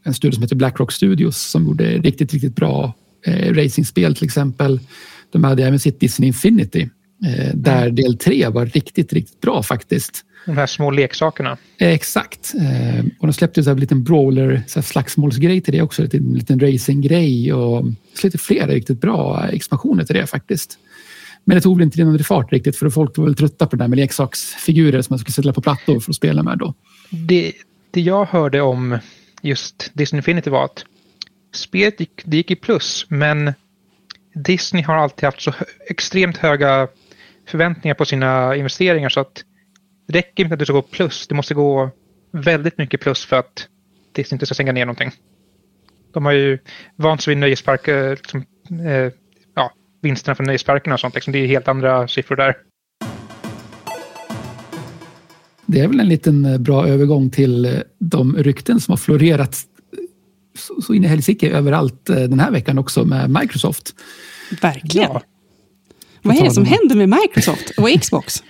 en 0.04 0.14
studio 0.14 0.34
som 0.34 0.42
heter 0.42 0.56
Blackrock 0.56 0.92
Studios 0.92 1.36
som 1.36 1.66
gjorde 1.66 1.98
riktigt, 1.98 2.32
riktigt 2.32 2.56
bra 2.56 2.92
eh, 3.26 3.54
racingspel 3.54 4.14
till 4.14 4.24
exempel. 4.24 4.80
De 5.32 5.44
hade 5.44 5.66
även 5.66 5.78
sitt 5.78 6.00
Disney 6.00 6.26
Infinity 6.26 6.88
eh, 7.26 7.54
där 7.54 7.90
del 7.90 8.18
tre 8.18 8.48
var 8.48 8.66
riktigt, 8.66 9.12
riktigt 9.12 9.40
bra 9.40 9.62
faktiskt. 9.62 10.22
De 10.46 10.56
här 10.56 10.66
små 10.66 10.90
leksakerna. 10.90 11.56
Eh, 11.78 11.88
exakt. 11.88 12.54
Eh, 12.54 13.04
och 13.18 13.26
de 13.26 13.32
släppte 13.32 13.62
så 13.62 13.70
här 13.70 13.74
en 13.74 13.80
liten 13.80 14.04
brawler, 14.04 14.62
så 14.66 14.78
här 14.78 14.84
slagsmålsgrej 14.84 15.60
till 15.60 15.74
det 15.74 15.82
också. 15.82 16.02
En 16.02 16.34
liten 16.34 16.60
racinggrej 16.60 17.52
och 17.52 17.84
släppte 18.14 18.38
flera 18.38 18.66
riktigt 18.66 19.00
bra 19.00 19.48
expansioner 19.52 20.04
till 20.04 20.16
det 20.16 20.26
faktiskt. 20.26 20.78
Men 21.48 21.54
det 21.54 21.60
tog 21.60 21.76
väl 21.76 21.84
inte 21.84 22.04
någon 22.04 22.18
fart 22.18 22.52
riktigt 22.52 22.76
för 22.76 22.90
folk 22.90 23.18
var 23.18 23.24
väl 23.24 23.34
trötta 23.34 23.66
på 23.66 23.76
det 23.76 23.84
där 23.84 23.88
med 23.88 23.96
leksaksfigurer 23.96 25.02
som 25.02 25.12
man 25.12 25.18
skulle 25.18 25.32
sätta 25.32 25.52
på 25.52 25.60
plattor 25.60 26.00
för 26.00 26.12
att 26.12 26.16
spela 26.16 26.42
med 26.42 26.58
då. 26.58 26.74
Det, 27.10 27.52
det 27.90 28.00
jag 28.00 28.24
hörde 28.24 28.60
om 28.60 28.98
just 29.42 29.90
Disney 29.94 30.18
Infinity 30.18 30.50
var 30.50 30.64
att 30.64 30.84
spelet 31.54 32.00
gick, 32.00 32.22
det 32.24 32.36
gick 32.36 32.50
i 32.50 32.56
plus, 32.56 33.06
men 33.08 33.52
Disney 34.34 34.82
har 34.82 34.94
alltid 34.96 35.24
haft 35.24 35.40
så 35.40 35.52
extremt 35.88 36.36
höga 36.36 36.88
förväntningar 37.48 37.94
på 37.94 38.04
sina 38.04 38.56
investeringar 38.56 39.08
så 39.08 39.20
att 39.20 39.44
det 40.06 40.18
räcker 40.18 40.44
inte 40.44 40.54
att 40.54 40.58
det 40.58 40.66
ska 40.66 40.72
gå 40.72 40.82
plus. 40.82 41.28
Det 41.28 41.34
måste 41.34 41.54
gå 41.54 41.90
väldigt 42.32 42.78
mycket 42.78 43.00
plus 43.00 43.24
för 43.24 43.36
att 43.36 43.68
Disney 44.12 44.36
inte 44.36 44.46
ska 44.46 44.54
sänka 44.54 44.72
ner 44.72 44.86
någonting. 44.86 45.10
De 46.12 46.24
har 46.24 46.32
ju 46.32 46.58
vant 46.96 47.22
sig 47.22 47.30
vid 47.30 47.38
nöjesparker, 47.38 48.10
liksom, 48.10 48.40
eh, 48.86 49.12
vinsterna 50.06 50.34
från 50.34 50.46
nöjesparkerna 50.46 50.94
och 50.94 51.00
sånt. 51.00 51.14
Liksom. 51.14 51.32
Det 51.32 51.38
är 51.38 51.46
helt 51.46 51.68
andra 51.68 52.08
siffror 52.08 52.36
där. 52.36 52.56
Det 55.66 55.80
är 55.80 55.88
väl 55.88 56.00
en 56.00 56.08
liten 56.08 56.44
eh, 56.44 56.58
bra 56.58 56.86
övergång 56.88 57.30
till 57.30 57.64
eh, 57.64 57.72
de 57.98 58.36
rykten 58.36 58.80
som 58.80 58.92
har 58.92 58.96
florerat 58.96 59.56
så, 60.58 60.80
så 60.82 60.94
in 60.94 61.04
i 61.04 61.06
helsike 61.06 61.50
överallt 61.50 62.08
eh, 62.10 62.16
den 62.16 62.40
här 62.40 62.50
veckan 62.50 62.78
också 62.78 63.04
med 63.04 63.30
Microsoft. 63.30 63.94
Verkligen. 64.62 65.10
Ja. 65.12 65.22
Vad 66.22 66.36
är 66.36 66.44
det 66.44 66.50
som 66.50 66.64
händer 66.64 66.96
med 66.96 67.08
Microsoft 67.08 67.70
och 67.78 67.88
Xbox? 68.00 68.42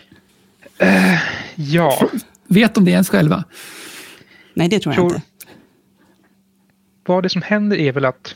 Ja, 1.54 2.08
Vet 2.48 2.75
de 2.75 2.84
det 2.84 2.90
ens 2.90 3.08
själva? 3.08 3.44
Nej, 4.54 4.68
det 4.68 4.78
tror 4.80 4.94
jag 4.94 5.00
Tror- 5.00 5.14
inte. 5.14 5.26
vad 7.06 7.22
det 7.22 7.28
som 7.28 7.42
händer 7.42 7.76
är 7.76 7.92
väl 7.92 8.04
att 8.04 8.34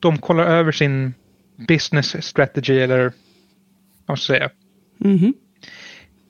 de 0.00 0.18
kollar 0.18 0.44
över 0.44 0.72
sin 0.72 1.14
business 1.56 2.26
strategy 2.26 2.78
eller 2.80 3.12
vad 4.06 4.18
ska 4.18 4.32
jag 4.32 4.38
säga. 4.38 4.50
Mhm. 4.98 5.34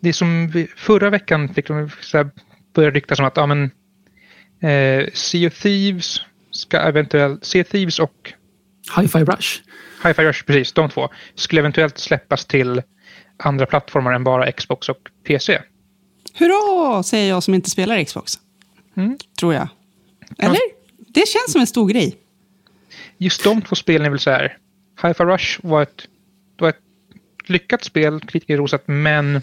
Det 0.00 0.08
är 0.08 0.12
som 0.12 0.48
vi, 0.48 0.66
förra 0.76 1.10
veckan 1.10 1.54
fick 1.54 1.68
de 1.68 1.90
så 2.00 2.16
här, 2.16 2.30
börja 2.74 2.90
ryktas 2.90 3.18
om 3.18 3.24
att 3.24 3.36
ja, 3.36 3.46
men, 3.46 3.70
eh, 4.60 5.06
Sea 5.12 5.48
of 5.48 5.62
Thieves 5.62 6.20
ska 6.50 6.78
eventuellt, 6.78 7.44
Sea 7.44 7.62
of 7.62 7.68
Thieves 7.68 7.98
och 7.98 8.32
Hi-Fi 8.96 9.18
Rush. 9.18 9.60
Hi-Fi 10.04 10.22
Rush, 10.22 10.44
precis, 10.44 10.72
de 10.72 10.90
två, 10.90 11.08
skulle 11.34 11.60
eventuellt 11.60 11.98
släppas 11.98 12.44
till 12.44 12.82
andra 13.36 13.66
plattformar 13.66 14.12
än 14.12 14.24
bara 14.24 14.52
Xbox 14.52 14.88
och 14.88 15.08
PC. 15.24 15.62
Hurra, 16.34 17.02
säger 17.02 17.28
jag 17.28 17.42
som 17.42 17.54
inte 17.54 17.70
spelar 17.70 18.04
Xbox. 18.04 18.32
Mm. 18.96 19.18
Tror 19.40 19.54
jag. 19.54 19.68
Eller? 20.38 20.60
Det 21.08 21.28
känns 21.28 21.52
som 21.52 21.60
en 21.60 21.66
stor 21.66 21.88
grej. 21.88 22.16
Just 23.18 23.44
de 23.44 23.62
två 23.62 23.76
spelen 23.76 24.06
är 24.06 24.10
väl 24.10 24.18
så 24.18 24.30
här. 24.30 24.58
Hi-Fi 25.02 25.24
Rush 25.24 25.60
var 25.62 25.82
ett, 25.82 26.08
var 26.58 26.68
ett 26.68 26.80
lyckat 27.46 27.84
spel, 27.84 28.20
kritikerrosat, 28.20 28.82
men 28.86 29.42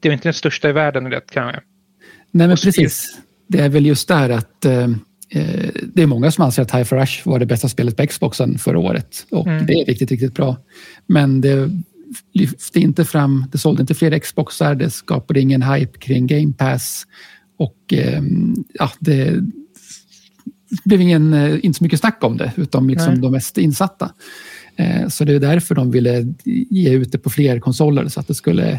det 0.00 0.08
är 0.08 0.12
inte 0.12 0.28
den 0.28 0.34
största 0.34 0.68
i 0.68 0.72
världen 0.72 1.06
i 1.06 1.10
det 1.10 1.20
kanske. 1.30 1.60
Nej, 2.30 2.48
men 2.48 2.56
precis. 2.56 3.18
Det 3.46 3.60
är 3.60 3.68
väl 3.68 3.86
just 3.86 4.08
där 4.08 4.30
att 4.30 4.64
eh, 4.64 4.88
det 5.94 6.02
är 6.02 6.06
många 6.06 6.30
som 6.30 6.44
anser 6.44 6.62
att 6.62 6.74
Hi-Fi 6.74 6.96
Rush 6.96 7.28
var 7.28 7.38
det 7.38 7.46
bästa 7.46 7.68
spelet 7.68 7.96
på 7.96 8.06
Xboxen 8.06 8.58
förra 8.58 8.78
året. 8.78 9.26
Och 9.30 9.46
mm. 9.46 9.66
det 9.66 9.72
är 9.72 9.84
riktigt, 9.84 10.10
riktigt 10.10 10.34
bra. 10.34 10.56
Men 11.06 11.40
det 11.40 11.70
lyfte 12.32 12.80
inte 12.80 13.04
fram, 13.04 13.44
det 13.52 13.58
sålde 13.58 13.80
inte 13.80 13.94
fler 13.94 14.18
Xboxar, 14.18 14.74
det 14.74 14.90
skapade 14.90 15.40
ingen 15.40 15.62
hype 15.62 15.98
kring 15.98 16.26
Game 16.26 16.52
Pass. 16.52 17.06
Och 17.56 17.92
eh, 17.92 18.22
ja, 18.72 18.90
det 18.98 19.44
blev 20.84 21.00
ingen, 21.00 21.32
eh, 21.32 21.64
inte 21.64 21.78
så 21.78 21.84
mycket 21.84 22.00
snack 22.00 22.24
om 22.24 22.36
det, 22.36 22.52
utom 22.56 22.88
liksom 22.88 23.20
de 23.20 23.32
mest 23.32 23.58
insatta. 23.58 24.12
Eh, 24.76 25.08
så 25.08 25.24
det 25.24 25.32
är 25.32 25.40
därför 25.40 25.74
de 25.74 25.90
ville 25.90 26.34
ge 26.44 26.90
ut 26.90 27.12
det 27.12 27.18
på 27.18 27.30
fler 27.30 27.60
konsoler 27.60 28.08
så 28.08 28.20
att 28.20 28.28
det 28.28 28.34
skulle 28.34 28.70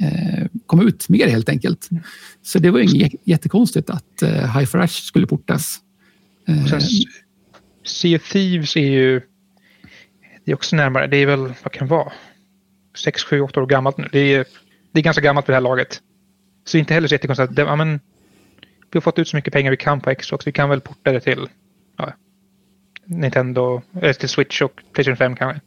eh, 0.00 0.46
komma 0.66 0.82
ut 0.82 1.08
mer 1.08 1.28
helt 1.28 1.48
enkelt. 1.48 1.90
Mm. 1.90 2.02
Så 2.42 2.58
det 2.58 2.70
var 2.70 2.80
inget 2.80 3.12
jättekonstigt 3.24 3.90
att 3.90 4.22
High 4.56 4.76
Rush 4.76 5.02
skulle 5.02 5.26
portas. 5.26 5.78
Sen, 6.70 6.80
sea 7.84 8.16
of 8.16 8.32
Thieves 8.32 8.76
är 8.76 8.90
ju 8.90 9.20
det 10.46 10.52
är 10.52 10.54
också 10.54 10.76
närmare. 10.76 11.06
Det 11.06 11.16
är 11.16 11.26
väl, 11.26 11.52
vad 11.62 11.72
kan 11.72 11.88
det 11.88 11.94
vara? 11.94 12.12
6, 12.98 13.22
7, 13.22 13.40
8 13.40 13.60
år 13.60 13.66
gammalt 13.66 13.98
nu. 13.98 14.08
Det 14.12 14.34
är, 14.34 14.46
det 14.92 15.00
är 15.00 15.02
ganska 15.02 15.22
gammalt 15.22 15.46
för 15.46 15.52
det 15.52 15.56
här 15.56 15.62
laget. 15.62 16.00
Så 16.64 16.78
inte 16.78 16.94
heller 16.94 17.08
så 17.08 17.14
jättekonstigt 17.14 17.50
att 17.50 17.58
ja, 17.58 17.76
men, 17.76 18.00
vi 18.90 18.96
har 18.96 19.00
fått 19.00 19.18
ut 19.18 19.28
så 19.28 19.36
mycket 19.36 19.52
pengar 19.52 19.70
vi 19.70 19.76
kan 19.76 20.00
på 20.00 20.14
Xbox. 20.14 20.46
Vi 20.46 20.52
kan 20.52 20.68
väl 20.68 20.80
porta 20.80 21.12
det 21.12 21.20
till 21.20 21.48
ja, 21.98 22.12
Nintendo, 23.04 23.82
eller 24.00 24.12
till 24.12 24.28
Switch 24.28 24.62
och 24.62 24.80
Playstation 24.92 25.16
5 25.16 25.36
kanske. 25.36 25.60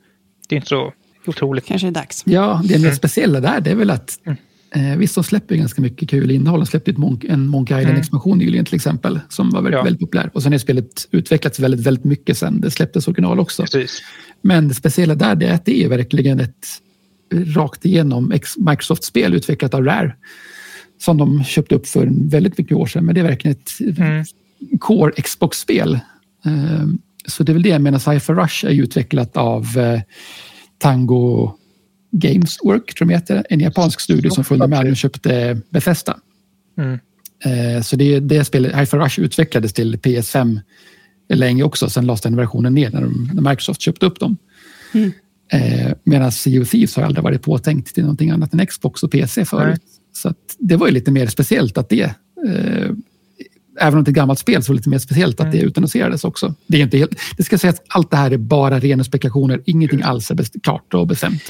Det 0.48 0.56
är 0.56 0.58
inte 0.58 0.70
så 0.70 0.94
otroligt. 1.26 1.66
Kanske 1.66 1.88
är 1.88 1.92
dags. 1.92 2.24
Ja, 2.26 2.62
det 2.64 2.74
mest 2.74 2.86
mm. 2.86 2.96
speciella 2.96 3.40
där 3.40 3.62
det 3.62 3.72
är 3.72 3.76
väl 3.76 3.90
att 3.90 4.20
mm. 4.24 4.92
eh, 4.92 4.98
visst, 4.98 5.16
de 5.16 5.24
släpper 5.24 5.56
ganska 5.56 5.82
mycket 5.82 6.10
kul 6.10 6.32
innehåll. 6.32 6.60
De 6.60 6.66
släppte 6.66 6.92
en 6.92 7.48
Monkey 7.48 7.82
Island-expansion 7.82 8.34
mm. 8.34 8.46
nyligen 8.46 8.66
till 8.66 8.76
exempel, 8.76 9.20
som 9.30 9.50
var 9.50 9.62
väldigt, 9.62 9.78
ja. 9.78 9.84
väldigt 9.84 10.00
populär. 10.00 10.30
Och 10.34 10.44
sen 10.44 10.52
har 10.52 10.60
spelet 10.60 11.08
utvecklats 11.12 11.60
väldigt, 11.60 11.88
väldigt 11.88 12.06
mycket 12.06 12.38
sen 12.38 12.62
det 12.62 12.72
släpptes 12.72 13.08
original 13.08 13.40
också. 13.40 13.64
Precis. 13.64 14.02
Men 14.42 14.68
det 14.68 14.74
speciella 14.74 15.16
där 15.16 15.36
det 15.36 15.48
är 15.48 15.54
att 15.54 15.66
det 15.66 15.84
är 15.84 15.90
verkligen 15.90 16.40
ett 16.40 16.68
rakt 17.34 17.86
igenom 17.86 18.34
Microsoft-spel 18.58 19.34
utvecklat 19.34 19.74
av 19.74 19.86
Rare. 19.86 20.16
Som 21.00 21.18
de 21.18 21.44
köpte 21.44 21.76
upp 21.76 21.88
för 21.88 22.10
väldigt 22.12 22.58
mycket 22.58 22.78
år 22.78 22.86
sedan. 22.86 23.06
Men 23.06 23.16
det 23.16 23.22
är 23.22 23.26
verkligen 23.26 23.58
ett 23.58 24.00
mm. 24.00 24.26
core 24.80 25.12
Xbox-spel. 25.12 26.00
Ehm, 26.46 27.00
så 27.28 27.44
det 27.44 27.52
är 27.52 27.54
väl 27.54 27.64
det 27.64 27.70
jag 27.70 27.82
menar. 27.82 28.00
Cypher 28.00 28.34
Rush 28.34 28.66
är 28.66 28.70
utvecklat 28.70 29.38
av 29.38 29.78
eh, 29.78 30.02
Tango 30.78 31.52
Games 32.12 32.58
Work, 32.64 32.94
tror 32.96 33.12
jag 33.12 33.20
heter. 33.20 33.46
En 33.50 33.60
japansk 33.60 34.00
studio 34.00 34.30
som 34.30 34.44
följde 34.44 34.68
med 34.68 34.88
och 34.88 34.98
köpte 34.98 35.62
Bethesda. 35.70 36.20
Mm. 36.78 37.00
Eh, 37.46 37.82
så 37.82 37.96
det, 37.96 38.20
det 38.20 38.46
spelet, 38.46 38.76
Hyper 38.76 38.98
Rush 38.98 39.20
utvecklades 39.20 39.74
till 39.74 39.98
PS5 39.98 40.60
länge 41.30 41.64
också. 41.64 41.90
Sen 41.90 42.06
lades 42.06 42.22
den 42.22 42.36
versionen 42.36 42.74
ner 42.74 42.90
när, 42.90 43.02
de, 43.02 43.32
när 43.34 43.50
Microsoft 43.50 43.82
köpte 43.82 44.06
upp 44.06 44.20
dem. 44.20 44.38
Mm. 44.94 45.12
Eh, 45.52 45.94
Medan 46.04 46.32
Sea 46.32 46.62
of 46.62 46.70
Thieves 46.70 46.96
har 46.96 47.04
aldrig 47.04 47.24
varit 47.24 47.42
påtänkt 47.42 47.96
till 47.96 48.04
någonting 48.04 48.30
annat 48.30 48.54
än 48.54 48.66
Xbox 48.66 49.04
och 49.04 49.12
PC 49.12 49.46
förut. 49.46 49.82
Så 50.22 50.34
det 50.60 50.76
var 50.76 50.88
ju 50.88 50.94
lite 50.94 51.12
mer 51.12 51.28
speciellt 51.28 51.78
att 51.78 51.90
det, 51.90 52.02
eh, 52.02 52.90
även 53.80 53.98
om 53.98 54.04
det 54.04 54.10
är 54.10 54.12
ett 54.12 54.16
gammalt 54.16 54.40
spel, 54.40 54.64
så 54.64 54.72
var 54.72 54.76
det 54.76 54.80
lite 54.80 54.90
mer 54.90 55.00
speciellt 55.00 55.40
att 55.40 55.46
mm. 55.46 55.58
det 55.58 55.64
utannonserades 55.64 56.24
också. 56.24 56.54
Det, 56.68 56.78
är 56.78 56.82
inte 56.82 56.98
helt, 56.98 57.12
det 57.38 57.44
ska 57.44 57.58
sägas 57.58 57.76
att 57.76 57.86
allt 57.88 58.12
det 58.12 58.18
här 58.18 58.32
är 58.32 58.38
bara 58.38 58.80
rena 58.80 59.04
spekulationer. 59.04 59.62
Ingenting 59.66 60.02
alls 60.02 60.32
är 60.32 60.60
klart 60.64 60.94
och 60.94 61.08
bestämt. 61.08 61.44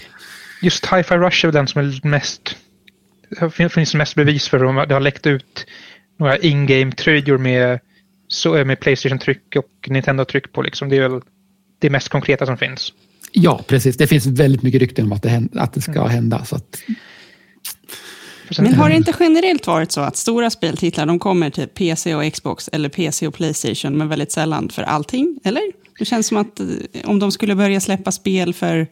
Just 0.62 0.86
Hi-Fi 0.86 1.16
Rush 1.16 1.46
är 1.46 1.52
den 1.52 1.68
som 1.68 1.82
är 1.82 2.08
mest 2.08 2.56
det 3.58 3.70
finns 3.70 3.96
mest 3.96 4.16
bevis 4.16 4.48
för 4.48 4.86
det 4.86 4.94
har 4.94 5.02
läckt 5.02 5.28
ut 5.28 5.66
några 6.20 6.38
in-game-tröjor 6.38 7.38
med, 7.38 7.80
med 8.66 8.80
Playstation-tryck 8.80 9.56
och 9.56 9.90
Nintendo-tryck 9.90 10.52
på. 10.52 10.62
Liksom. 10.62 10.90
Det 10.90 10.98
är 10.98 11.10
väl 11.10 11.22
det 11.80 11.90
mest 11.90 12.10
konkreta 12.10 12.46
som 12.46 12.58
finns. 12.58 12.94
Ja, 13.32 13.64
precis. 13.68 13.98
Det 13.98 14.08
finns 14.08 14.26
väldigt 14.26 14.62
mycket 14.62 14.82
rykten 14.82 15.06
om 15.06 15.12
att 15.12 15.24
det, 15.24 15.30
händer, 15.30 15.60
att 15.60 15.74
det 15.74 15.82
ska 15.82 15.92
mm. 15.92 16.10
hända. 16.10 16.46
Så 16.46 16.56
att... 16.56 16.82
Men 18.58 18.74
har 18.74 18.90
det 18.90 18.96
inte 18.96 19.14
generellt 19.20 19.68
varit 19.68 19.92
så 19.92 20.02
att 20.02 20.18
stora 20.18 20.50
speltitlar 20.50 21.06
de 21.06 21.20
kommer 21.20 21.50
till 21.50 21.68
PC 21.68 22.16
och 22.16 22.34
Xbox 22.34 22.70
eller 22.74 22.90
PC 22.90 23.28
och 23.28 23.34
Playstation 23.34 23.98
men 23.98 24.10
väldigt 24.10 24.32
sällan 24.32 24.70
för 24.70 24.84
allting? 24.84 25.40
Eller? 25.44 25.62
Det 26.00 26.06
känns 26.06 26.28
som 26.28 26.38
att 26.38 26.60
eh, 26.60 26.66
om 27.04 27.20
de 27.20 27.32
skulle 27.32 27.56
börja 27.56 27.80
släppa 27.80 28.12
spel 28.12 28.54
för 28.54 28.88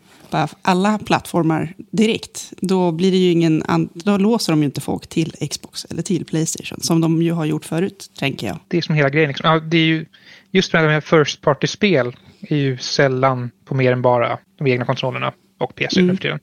alla 0.61 0.99
plattformar 1.05 1.73
direkt, 1.91 2.53
då 2.61 2.91
blir 2.91 3.11
det 3.11 3.17
ju 3.17 3.31
ingen 3.31 3.89
då 3.93 4.17
låser 4.17 4.53
de 4.53 4.59
ju 4.59 4.65
inte 4.65 4.81
folk 4.81 5.07
till 5.07 5.31
Xbox 5.49 5.85
eller 5.85 6.01
till 6.01 6.25
Playstation, 6.25 6.81
som 6.81 7.01
de 7.01 7.21
ju 7.21 7.31
har 7.31 7.45
gjort 7.45 7.65
förut, 7.65 8.11
tänker 8.19 8.47
jag. 8.47 8.59
Det 8.67 8.77
är 8.77 8.81
som 8.81 8.95
hela 8.95 9.09
grejen. 9.09 9.27
Liksom. 9.27 9.49
Ja, 9.49 9.59
det 9.59 9.77
är 9.77 9.85
ju, 9.85 10.05
just 10.51 10.73
med 10.73 10.83
de 10.83 10.89
här 10.89 11.01
First 11.01 11.41
Party-spel 11.41 12.15
är 12.41 12.57
ju 12.57 12.77
sällan 12.77 13.51
på 13.65 13.75
mer 13.75 13.91
än 13.91 14.01
bara 14.01 14.39
de 14.57 14.67
egna 14.67 14.85
konsolerna 14.85 15.33
och 15.57 15.75
PC 15.75 15.99
mm. 15.99 16.17
nu 16.23 16.39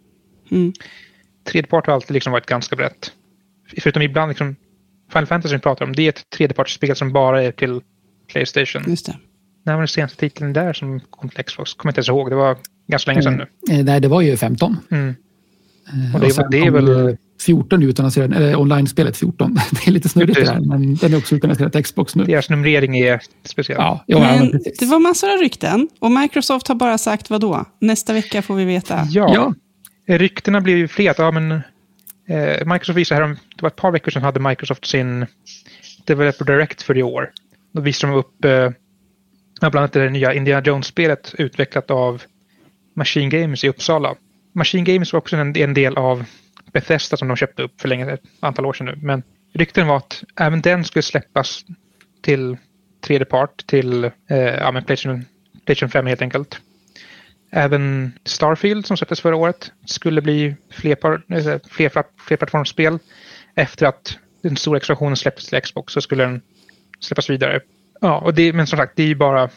mm. 0.50 0.72
Tredjepart 1.44 1.86
har 1.86 1.94
alltid 1.94 2.14
liksom 2.14 2.32
varit 2.32 2.46
ganska 2.46 2.76
brett. 2.76 3.12
Förutom 3.78 4.02
ibland, 4.02 4.28
liksom, 4.28 4.56
Final 5.12 5.26
Fantasy 5.26 5.54
vi 5.54 5.60
pratar 5.60 5.84
om, 5.84 5.92
det 5.92 6.02
är 6.02 6.08
ett 6.08 6.30
tredjepartsspel 6.30 6.96
som 6.96 7.12
bara 7.12 7.42
är 7.42 7.52
till 7.52 7.80
Playstation. 8.32 8.82
Just 8.86 9.06
det. 9.06 9.16
När 9.64 9.72
var 9.72 9.80
den 9.80 9.88
senaste 9.88 10.16
titeln 10.16 10.52
där 10.52 10.72
som 10.72 11.00
kom 11.00 11.28
till 11.28 11.44
Xbox? 11.44 11.74
Kommer 11.74 11.90
inte 11.90 11.98
ens 11.98 12.08
ihåg. 12.08 12.30
Det 12.30 12.36
var 12.36 12.56
ganska 12.88 13.10
länge 13.10 13.22
sedan 13.22 13.36
nu. 13.36 13.74
Eh, 13.74 13.84
nej, 13.84 14.00
det 14.00 14.08
var 14.08 14.20
ju 14.20 14.36
15. 14.36 14.76
Mm. 14.90 15.14
Eh, 15.88 16.14
och 16.14 16.20
det, 16.20 16.38
och 16.38 16.50
det 16.50 16.58
är 16.58 16.70
väl... 16.70 17.16
14 17.40 17.82
utannonserad, 17.82 18.32
eller 18.32 18.56
online-spelet 18.56 19.16
14. 19.16 19.54
Det 19.70 19.90
är 19.90 19.92
lite 19.92 20.08
snurrigt 20.08 20.34
det 20.34 20.44
där, 20.44 20.60
men 20.60 20.94
den 20.94 21.12
är 21.12 21.18
också 21.18 21.34
utannonserad 21.34 21.72
till 21.72 21.84
Xbox 21.84 22.14
nu. 22.14 22.24
Deras 22.24 22.50
numrering 22.50 22.98
är 22.98 23.20
speciell. 23.44 23.78
Ja, 23.78 24.04
ja, 24.06 24.18
men 24.18 24.60
det 24.78 24.86
var 24.86 24.98
massor 24.98 25.32
av 25.32 25.38
rykten 25.38 25.88
och 25.98 26.12
Microsoft 26.12 26.68
har 26.68 26.74
bara 26.74 26.98
sagt 26.98 27.30
vad 27.30 27.40
då? 27.40 27.64
Nästa 27.80 28.12
vecka 28.12 28.42
får 28.42 28.54
vi 28.54 28.64
veta. 28.64 29.06
Ja, 29.10 29.30
ja 29.34 29.54
ryktena 30.06 30.60
blir 30.60 30.76
ju 30.76 30.88
fler. 30.88 31.10
att, 31.10 31.18
Ja, 31.18 31.30
men, 31.30 31.52
eh, 32.26 32.66
Microsoft 32.66 32.98
visade 32.98 33.26
här, 33.26 33.36
det 33.56 33.62
var 33.62 33.68
ett 33.68 33.76
par 33.76 33.90
veckor 33.90 34.10
sedan 34.10 34.22
hade 34.22 34.40
Microsoft 34.40 34.86
sin 34.86 35.26
Developer 36.04 36.44
Direct 36.44 36.82
för 36.82 36.98
i 36.98 37.02
år. 37.02 37.30
Då 37.72 37.80
visade 37.80 38.12
de 38.12 38.18
upp 38.18 38.44
eh, 38.44 38.70
bland 39.60 39.76
annat 39.76 39.92
det 39.92 40.10
nya 40.10 40.34
Indiana 40.34 40.62
Jones-spelet 40.66 41.34
utvecklat 41.38 41.90
av 41.90 42.22
Machine 42.96 43.28
Games 43.28 43.64
i 43.64 43.68
Uppsala. 43.68 44.14
Machine 44.52 44.84
Games 44.84 45.12
var 45.12 45.18
också 45.18 45.36
en, 45.36 45.56
en 45.56 45.74
del 45.74 45.96
av 45.96 46.24
Bethesda 46.72 47.16
som 47.16 47.28
de 47.28 47.36
köpte 47.36 47.62
upp 47.62 47.80
för 47.80 47.88
länge, 47.88 48.12
ett 48.12 48.22
antal 48.40 48.66
år 48.66 48.72
sedan 48.72 48.86
nu. 48.86 48.96
Men 48.96 49.22
rykten 49.52 49.86
var 49.86 49.96
att 49.96 50.24
även 50.40 50.60
den 50.60 50.84
skulle 50.84 51.02
släppas 51.02 51.64
till 52.22 52.56
tredje 53.00 53.24
part, 53.24 53.66
till 53.66 54.04
eh, 54.04 54.10
ja, 54.38 54.72
men 54.72 54.84
PlayStation, 54.84 55.24
PlayStation 55.64 55.90
5 55.90 56.06
helt 56.06 56.22
enkelt. 56.22 56.60
Även 57.56 58.12
Starfield 58.24 58.86
som 58.86 58.96
släpptes 58.96 59.20
förra 59.20 59.36
året 59.36 59.72
skulle 59.84 60.22
bli 60.22 60.54
fler, 60.70 60.96
eh, 61.28 61.58
fler, 61.70 61.90
flerplattformsspel. 62.26 62.98
Efter 63.54 63.86
att 63.86 64.18
den 64.42 64.56
stora 64.56 64.76
expansionen 64.76 65.16
släpptes 65.16 65.46
till 65.46 65.60
Xbox 65.60 65.92
så 65.92 66.00
skulle 66.00 66.24
den 66.24 66.40
släppas 67.00 67.30
vidare. 67.30 67.60
Ja, 68.00 68.18
och 68.18 68.34
det, 68.34 68.52
men 68.52 68.66
som 68.66 68.76
sagt, 68.76 68.92
det 68.96 69.02
är 69.02 69.06
ju 69.06 69.14
bara 69.14 69.48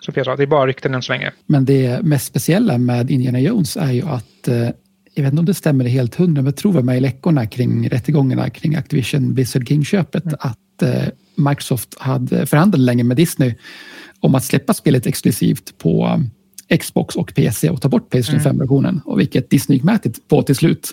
som 0.00 0.14
jag 0.16 0.26
sa, 0.26 0.36
det 0.36 0.42
är 0.42 0.46
bara 0.46 0.66
rykten 0.66 0.94
än 0.94 1.02
så 1.02 1.12
länge. 1.12 1.32
Men 1.46 1.64
det 1.64 2.02
mest 2.02 2.26
speciella 2.26 2.78
med 2.78 3.10
Indiana 3.10 3.40
Jones 3.40 3.76
är 3.76 3.92
ju 3.92 4.02
att 4.02 4.48
eh, 4.48 4.68
jag 5.14 5.22
vet 5.22 5.32
inte 5.32 5.40
om 5.40 5.46
det 5.46 5.54
stämmer 5.54 5.84
helt 5.84 6.14
hundra, 6.14 6.42
men 6.42 6.46
jag 6.46 6.56
tror 6.56 6.82
med 6.82 6.96
i 6.96 7.00
läckorna 7.00 7.46
kring 7.46 7.88
rättegångarna 7.88 8.50
kring 8.50 8.74
Activision 8.74 9.34
Blizzard 9.34 9.68
King-köpet 9.68 10.24
mm. 10.24 10.36
att 10.40 10.82
eh, 10.82 11.08
Microsoft 11.34 11.98
hade 11.98 12.46
förhandlat 12.46 12.80
länge 12.80 13.04
med 13.04 13.16
Disney 13.16 13.54
om 14.20 14.34
att 14.34 14.44
släppa 14.44 14.74
spelet 14.74 15.06
exklusivt 15.06 15.78
på 15.78 16.20
Xbox 16.80 17.16
och 17.16 17.34
PC 17.34 17.70
och 17.70 17.82
ta 17.82 17.88
bort 17.88 18.10
Playstation 18.10 18.40
mm. 18.40 18.52
5-versionen. 18.52 19.00
Och 19.04 19.20
vilket 19.20 19.50
Disney 19.50 19.76
gick 19.76 19.84
med 19.84 20.14
på 20.28 20.42
till 20.42 20.56
slut. 20.56 20.90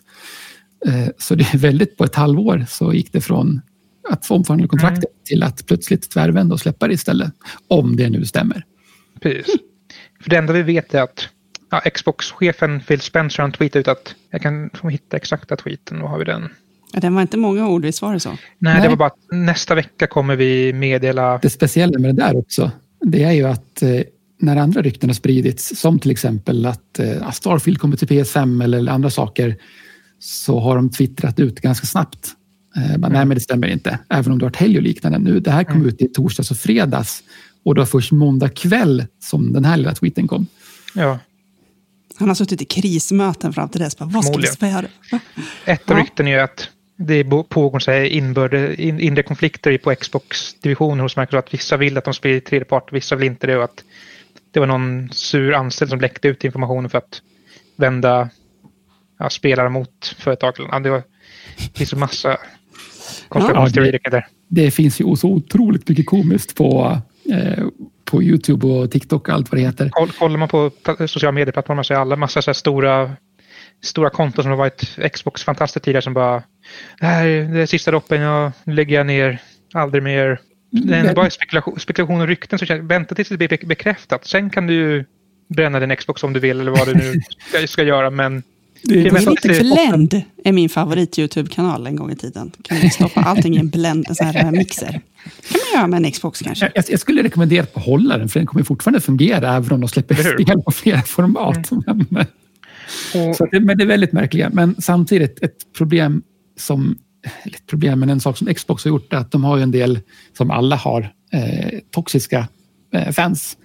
Eh, 0.88 1.08
så 1.18 1.36
det 1.36 1.54
är 1.54 1.58
väldigt 1.58 1.98
på 1.98 2.04
ett 2.04 2.16
halvår 2.16 2.66
så 2.70 2.94
gick 2.94 3.14
det 3.14 3.22
från 3.22 3.62
att 4.10 4.26
få 4.26 4.36
omförhandla 4.36 4.68
kontraktet 4.68 5.04
mm. 5.04 5.24
till 5.24 5.44
att 5.44 5.66
plötsligt 5.66 6.12
tvärvända 6.12 6.54
och 6.54 6.60
släppa 6.60 6.88
det 6.88 6.94
istället. 6.94 7.34
Om 7.68 7.96
det 7.96 8.10
nu 8.10 8.26
stämmer. 8.26 8.66
Precis. 9.20 9.56
För 10.24 10.30
det 10.30 10.38
enda 10.38 10.54
vi 10.54 10.62
vet 10.62 10.94
är 10.94 11.02
att 11.02 11.30
ja, 11.72 11.80
Xbox-chefen 11.80 12.80
Phil 12.80 13.02
Spencer 13.02 13.44
han 13.44 13.52
tweetade 13.52 13.80
ut 13.80 13.88
att 13.88 14.16
jag 14.30 14.42
kan 14.42 14.70
hitta 14.90 15.18
exakta 15.18 15.56
tweeten. 15.56 16.02
Var 16.02 16.08
har 16.08 16.20
vi 16.20 16.26
den? 16.26 16.50
Ja, 16.94 17.00
den 17.00 17.16
var 17.16 17.22
inte 17.22 17.38
många 17.38 17.68
ord, 17.68 17.86
visst 17.86 18.02
var 18.02 18.14
det 18.14 18.20
så? 18.20 18.30
Nej, 18.30 18.38
Nej, 18.58 18.82
det 18.82 18.90
var 18.90 18.96
bara 18.96 19.08
att 19.08 19.32
nästa 19.32 19.76
vecka 19.76 20.08
kommer 20.08 20.36
vi 20.36 20.74
meddela... 20.74 21.40
Det 21.42 21.50
speciella 21.50 22.00
med 22.00 22.16
det 22.16 22.24
där 22.24 22.38
också, 22.38 22.72
det 23.02 23.24
är 23.24 23.32
ju 23.32 23.44
att 23.44 23.82
eh, 23.82 24.02
när 24.42 24.56
andra 24.58 24.82
rykten 24.82 25.10
har 25.10 25.14
spridits, 25.14 25.80
som 25.80 26.00
till 26.00 26.12
exempel 26.12 26.66
att 26.66 27.00
eh, 27.00 27.32
Starfield 27.32 27.80
kommer 27.80 27.98
till 27.98 28.08
PS5 28.08 28.64
eller 28.64 28.92
andra 28.92 29.10
saker, 29.10 29.56
så 30.20 30.60
har 30.60 30.76
de 30.76 30.90
twittrat 30.90 31.40
ut 31.40 31.62
ganska 31.62 31.88
snabbt. 31.88 32.28
Eh, 32.76 32.82
bara, 32.82 32.96
mm. 32.96 33.12
Nej, 33.12 33.26
men 33.26 33.36
det 33.36 33.42
stämmer 33.42 33.68
inte, 33.68 34.00
även 34.10 34.32
om 34.32 34.40
det 34.40 34.46
har 34.46 34.50
varit 34.50 34.56
helg 34.56 34.78
och 34.78 34.84
liknande. 34.84 35.20
Nu, 35.20 35.40
det 35.40 35.52
här 35.52 35.64
kom 35.64 35.76
mm. 35.76 35.88
ut 35.88 36.02
i 36.02 36.08
torsdags 36.08 36.52
och 36.52 36.58
fredags 36.58 37.24
och 37.66 37.76
det 37.76 37.82
var 37.82 37.86
först 37.86 38.12
måndag 38.12 38.50
kväll 38.50 39.06
som 39.20 39.54
den 39.54 39.66
här 39.66 39.78
lilla 39.78 39.96
tweeten 39.96 40.28
kom. 40.28 40.48
Ja. 40.96 41.20
Han 42.16 42.28
har 42.28 42.36
suttit 42.36 42.62
i 42.62 42.66
krismöten 42.66 43.54
fram 43.54 43.70
till 43.70 43.82
dess. 43.82 43.98
Bara, 43.98 44.10
vad 44.10 44.26
ska 44.26 44.38
vi 44.38 44.48
spela? 44.48 44.84
Ett 45.66 45.92
av 45.92 45.98
rykten 45.98 46.28
är 46.28 46.40
att 46.40 46.70
det 46.98 47.24
pågår 47.50 47.80
så 47.80 47.92
här 47.92 48.04
inbörde, 48.04 48.82
in, 48.82 49.00
inre 49.00 49.24
konflikter 49.24 49.78
på 49.78 49.96
Xbox-divisionen 49.96 51.00
hos 51.00 51.18
Microsoft. 51.18 51.54
Vissa 51.54 51.78
vill 51.78 51.98
att 51.98 52.06
de 52.06 52.14
spelar 52.14 52.36
i 52.36 52.42
tredje 52.42 52.66
part, 52.66 52.94
vissa 52.94 53.16
vill 53.16 53.28
inte 53.28 53.48
det. 53.48 53.58
Och 53.58 53.64
att 53.64 53.84
det 54.52 54.60
var 54.60 54.68
någon 54.68 55.10
sur 55.12 55.54
anställd 55.54 55.92
som 55.92 56.00
läckte 56.00 56.28
ut 56.28 56.44
informationen 56.44 56.90
för 56.90 56.98
att 56.98 57.22
vända 57.76 58.30
ja, 59.20 59.30
spelare 59.30 59.70
mot 59.70 60.16
företag. 60.18 60.54
Ja, 60.58 60.80
det, 60.80 60.90
var, 60.90 61.04
det 61.58 61.78
finns 61.78 61.94
en 61.94 62.00
massa 62.00 62.38
konspirationsteorier 63.30 64.00
ja, 64.04 64.10
det, 64.10 64.26
det 64.48 64.72
finns 64.72 65.02
ju 65.02 65.16
så 65.16 65.30
otroligt 65.30 65.90
mycket 65.90 66.06
komiskt 66.06 66.56
på, 66.56 66.98
eh, 67.32 67.66
på 68.06 68.24
YouTube 68.24 68.68
och 68.68 68.92
TikTok 68.92 69.28
och 69.28 69.34
allt 69.34 69.52
vad 69.52 69.60
det 69.62 69.66
heter. 69.66 69.90
Kollar 69.90 70.38
man 70.38 70.48
på 70.48 70.72
sociala 71.08 71.32
medieplattformar 71.32 71.84
så 71.84 71.94
är 71.94 71.98
alla 71.98 72.16
massa 72.16 72.42
så 72.42 72.54
stora, 72.54 73.12
stora 73.84 74.10
konton 74.10 74.44
som 74.44 74.50
har 74.50 74.58
varit 74.58 74.98
Xbox 75.14 75.44
fantastiskt 75.44 75.86
tidigare 75.86 76.02
som 76.02 76.14
bara 76.14 76.44
det 77.00 77.06
här 77.06 77.26
är 77.26 77.44
det 77.44 77.68
sista 77.68 77.92
droppen, 77.92 78.22
jag 78.22 78.52
lägger 78.64 78.96
jag 78.96 79.06
ner, 79.06 79.42
aldrig 79.74 80.04
mer. 80.04 80.40
Det 80.72 80.96
är 80.96 81.16
bara 81.16 81.30
spekulation, 81.30 81.80
spekulation 81.80 82.22
och 82.22 82.28
rykten, 82.28 82.60
så 82.60 82.66
vänta 82.82 83.16
tills 83.16 83.30
det 83.30 83.38
blir 83.38 83.66
bekräftat. 83.66 84.28
Sen 84.28 84.50
kan 84.50 84.68
du 84.68 85.06
bränna 85.48 85.80
din 85.80 85.96
Xbox 85.96 86.24
om 86.24 86.34
du 86.34 86.40
vill 86.40 86.60
eller 86.60 86.72
vad 86.72 86.88
du 86.88 86.94
nu 86.94 87.22
ska, 87.50 87.68
ska 87.68 87.84
göra, 87.84 88.10
men 88.10 88.44
Blend 88.84 90.22
är 90.44 90.52
min 90.52 90.70
favorit-YouTube-kanal 90.70 91.88
en 91.88 91.96
gång 91.96 92.12
i 92.12 92.16
tiden. 92.16 92.52
Kan 92.62 92.80
du 92.80 92.90
stoppa 92.90 93.22
allting 93.22 93.56
i 93.56 93.60
en 93.60 93.70
blend, 93.70 94.06
en 94.10 94.16
sån 94.16 94.28
här 94.28 94.52
mixer. 94.52 94.92
kan 94.92 95.02
man 95.52 95.80
göra 95.80 95.88
med 95.88 96.06
en 96.06 96.12
Xbox 96.12 96.40
kanske. 96.40 96.72
Jag, 96.76 96.86
jag 96.90 97.00
skulle 97.00 97.24
rekommendera 97.24 97.64
att 97.64 97.74
behålla 97.74 98.18
den, 98.18 98.30
för 98.30 98.40
den 98.40 98.48
kommer 98.48 98.64
fortfarande 98.64 99.02
fungera 99.02 99.56
även 99.56 99.72
om 99.72 99.82
de 99.82 99.90
släpper 99.90 100.16
spel 100.16 100.62
på 100.62 100.72
flera 100.72 101.02
format. 101.06 101.72
Mm. 101.72 102.06
Men, 102.10 102.26
så 103.36 103.46
det, 103.52 103.60
men 103.60 103.78
det 103.78 103.84
är 103.84 103.88
väldigt 103.88 104.12
märkliga. 104.12 104.50
Men 104.54 104.76
samtidigt 104.80 105.44
ett 105.44 105.74
problem 105.78 106.22
som 106.58 106.98
ett 107.46 107.68
problem, 107.68 108.00
men 108.00 108.10
en 108.10 108.20
sak 108.20 108.38
som 108.38 108.54
Xbox 108.54 108.84
har 108.84 108.90
gjort 108.90 109.14
är 109.14 109.18
att 109.18 109.32
de 109.32 109.44
har 109.44 109.58
ju 109.58 109.64
en 109.64 109.72
del, 109.72 110.00
som 110.38 110.52
alla 110.52 110.76
har, 110.76 111.14
eh, 111.32 111.80
toxiska 111.92 112.48
eh, 112.94 113.12
fans. 113.12 113.58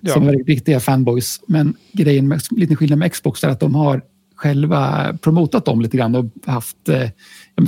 Ja. 0.00 0.14
Som 0.14 0.28
är 0.28 0.32
riktiga 0.32 0.80
fanboys. 0.80 1.40
Men 1.46 1.74
grejen 1.92 2.28
med, 2.28 2.40
lite 2.50 2.76
skillnad 2.76 2.98
med 2.98 3.12
Xbox 3.12 3.44
är 3.44 3.48
att 3.48 3.60
de 3.60 3.74
har 3.74 4.02
själva 4.34 5.12
promotat 5.20 5.64
dem 5.64 5.80
lite 5.80 5.96
grann 5.96 6.14
och 6.14 6.24
haft, 6.46 6.88
eh, 6.88 7.08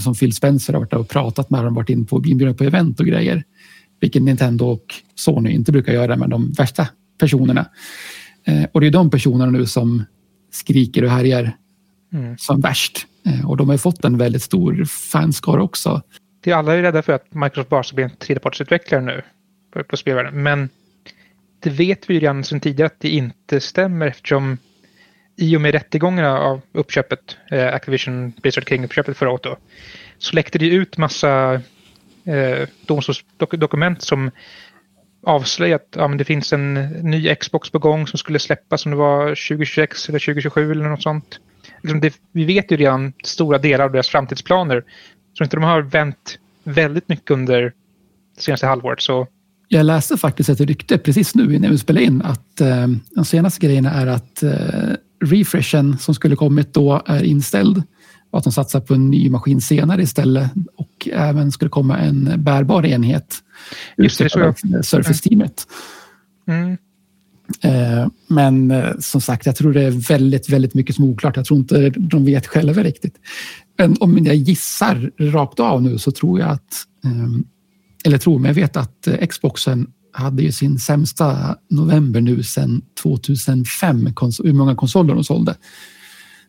som 0.01 0.15
Phil 0.15 0.33
Spencer 0.33 0.73
har 0.73 0.81
varit 0.81 0.93
och 0.93 1.09
pratat 1.09 1.51
med 1.51 1.65
dem, 1.65 1.75
varit 1.75 1.91
in 1.91 2.07
på 2.07 2.23
inbjudna 2.27 2.55
på 2.55 2.65
event 2.65 3.01
och 3.01 3.07
grejer. 3.07 3.43
Vilket 4.01 4.23
Nintendo 4.23 4.65
och 4.65 4.95
Sony 5.15 5.51
inte 5.51 5.73
brukar 5.73 5.93
göra 5.93 6.17
med 6.17 6.31
de 6.31 6.53
värsta 6.53 6.89
personerna. 7.19 7.67
Eh, 8.45 8.65
och 8.73 8.81
det 8.81 8.87
är 8.87 8.91
de 8.91 9.11
personerna 9.11 9.51
nu 9.51 9.67
som 9.67 10.05
skriker 10.53 11.05
och 11.05 11.11
härjar 11.11 11.57
mm. 12.13 12.39
som 12.39 12.61
värst. 12.61 13.07
Eh, 13.27 13.51
och 13.51 13.57
de 13.57 13.69
har 13.69 13.77
fått 13.77 14.05
en 14.05 14.19
väldigt 14.19 14.43
stor 14.43 14.85
fanskara 14.85 15.63
också. 15.63 16.03
Det 16.41 16.51
är 16.51 16.55
alla 16.55 16.75
är 16.75 16.83
rädda 16.83 17.03
för 17.03 17.13
att 17.13 17.35
Microsoft 17.35 17.69
bara 17.69 17.83
ska 17.83 17.95
bli 17.95 18.05
en 18.05 18.17
tredjepartsutvecklare 18.17 19.03
nu 19.03 19.23
på, 19.73 19.85
på 19.85 19.97
spelvärlden. 19.97 20.43
Men 20.43 20.69
det 21.61 21.71
vet 21.71 22.11
vi 22.11 22.15
ju 22.15 22.21
redan 22.21 22.45
sedan 22.45 22.61
tidigare 22.61 22.87
att 22.87 23.01
det 23.01 23.09
inte 23.09 23.61
stämmer 23.61 24.07
eftersom 24.07 24.59
i 25.37 25.57
och 25.57 25.61
med 25.61 25.73
rättegångarna 25.73 26.39
av 26.39 26.61
uppköpet, 26.73 27.37
eh, 27.51 27.75
Activision 27.75 28.31
Blizzard 28.43 28.69
King-uppköpet 28.69 29.17
förra 29.17 29.31
året 29.31 29.43
då, 29.43 29.57
så 30.19 30.37
läckte 30.37 30.59
det 30.59 30.69
ut 30.69 30.99
massa 30.99 31.55
eh, 32.25 32.69
domstolsdokument 32.87 34.03
som 34.03 34.31
avslöjat 35.27 35.83
att 35.83 35.97
ja, 35.97 36.09
men 36.09 36.19
det 36.19 36.25
finns 36.25 36.53
en 36.53 36.75
ny 36.85 37.35
Xbox 37.35 37.71
på 37.71 37.79
gång 37.79 38.07
som 38.07 38.19
skulle 38.19 38.39
släppas 38.39 38.87
om 38.87 38.91
det 38.91 38.99
var 38.99 39.29
2026 39.29 40.09
eller 40.09 40.19
2027 40.19 40.71
eller 40.71 40.85
något 40.85 41.03
sånt. 41.03 41.41
Liksom 41.85 42.01
det, 42.01 42.15
vi 42.33 42.45
vet 42.45 42.73
ju 42.73 42.77
redan 42.77 43.13
stora 43.25 43.59
delar 43.59 43.85
av 43.85 43.93
deras 43.93 44.09
framtidsplaner. 44.09 44.85
Så 45.39 45.45
inte 45.45 45.57
de 45.57 45.63
har 45.63 45.83
vänt 45.83 46.39
väldigt 46.65 47.09
mycket 47.09 47.31
under 47.31 47.63
det 48.37 48.43
senaste 48.43 48.67
halvåret. 48.67 49.01
Så 49.01 49.27
jag 49.69 49.87
läste 49.87 50.17
faktiskt 50.17 50.49
ett 50.49 50.61
rykte 50.61 50.99
precis 50.99 51.35
nu 51.35 51.55
innan 51.55 51.71
vi 51.71 51.79
spelade 51.79 52.07
in 52.07 52.23
att 52.23 52.61
eh, 52.61 52.87
de 53.11 53.25
senaste 53.25 53.67
grejerna 53.67 53.91
är 53.91 54.07
att 54.07 54.43
eh, 54.43 54.51
refreshen 55.25 55.99
som 55.99 56.15
skulle 56.15 56.37
kommit 56.37 56.75
då 56.75 57.03
är 57.07 57.23
inställd 57.23 57.83
och 58.31 58.39
att 58.39 58.45
de 58.45 58.53
satsar 58.53 58.81
på 58.81 58.95
en 58.95 59.11
ny 59.11 59.31
maskin 59.31 59.61
senare 59.61 60.03
istället 60.03 60.51
och 60.77 61.09
även 61.13 61.53
skulle 61.53 61.69
komma 61.69 61.99
en 61.99 62.33
bärbar 62.37 62.87
enhet. 62.87 63.35
Just 63.97 64.19
det, 64.19 64.31
så 64.31 64.55
Surface-teamet. 64.83 65.67
Mm. 66.49 66.73
Eh, 66.73 66.79
men 68.29 68.71
eh, 68.71 68.93
som 68.99 69.21
sagt, 69.21 69.47
jag 69.47 69.57
tror 69.57 69.73
det 69.73 69.83
är 69.83 69.91
väldigt, 69.91 70.49
väldigt 70.49 70.75
mycket 70.75 70.97
som 70.97 71.05
är 71.05 71.09
oklart. 71.09 71.37
Jag 71.37 71.47
tror 71.47 71.59
inte 71.59 71.91
de 71.91 72.25
vet 72.25 72.47
själva 72.47 72.83
riktigt. 72.83 73.17
Men 73.79 73.97
om 74.01 74.25
jag 74.25 74.37
gissar 74.37 75.11
rakt 75.19 75.61
av 75.61 75.83
nu 75.83 75.99
så 75.99 76.11
tror 76.11 76.41
jag 76.41 76.51
att, 76.51 76.85
ehm, 77.05 77.45
eller 78.05 78.19
tror, 78.19 78.47
jag 78.47 78.55
vet 78.55 78.77
att 78.77 79.07
eh, 79.07 79.27
Xboxen 79.27 79.87
hade 80.13 80.43
ju 80.43 80.53
sin 80.53 80.79
sämsta 80.79 81.57
november 81.71 82.21
nu 82.21 82.43
sedan 82.43 82.83
2005, 83.03 84.13
hur 84.45 84.53
många 84.53 84.75
konsoler 84.75 85.15
de 85.15 85.25
sålde. 85.25 85.55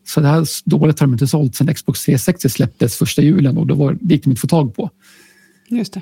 Så 0.07 0.21
det 0.21 0.27
här 0.27 0.47
dåligt 0.65 0.99
har 0.99 1.07
de 1.07 1.13
inte 1.13 1.27
sålt 1.27 1.55
sedan 1.55 1.75
Xbox 1.75 2.05
360 2.05 2.49
släpptes 2.49 2.95
första 2.95 3.21
julen 3.21 3.57
och 3.57 3.67
då 3.67 3.75
var, 3.75 3.97
det 4.01 4.13
gick 4.13 4.23
de 4.23 4.29
inte 4.29 4.37
att 4.37 4.41
få 4.41 4.47
tag 4.47 4.75
på. 4.75 4.89
Just 5.69 5.93
det. 5.93 6.01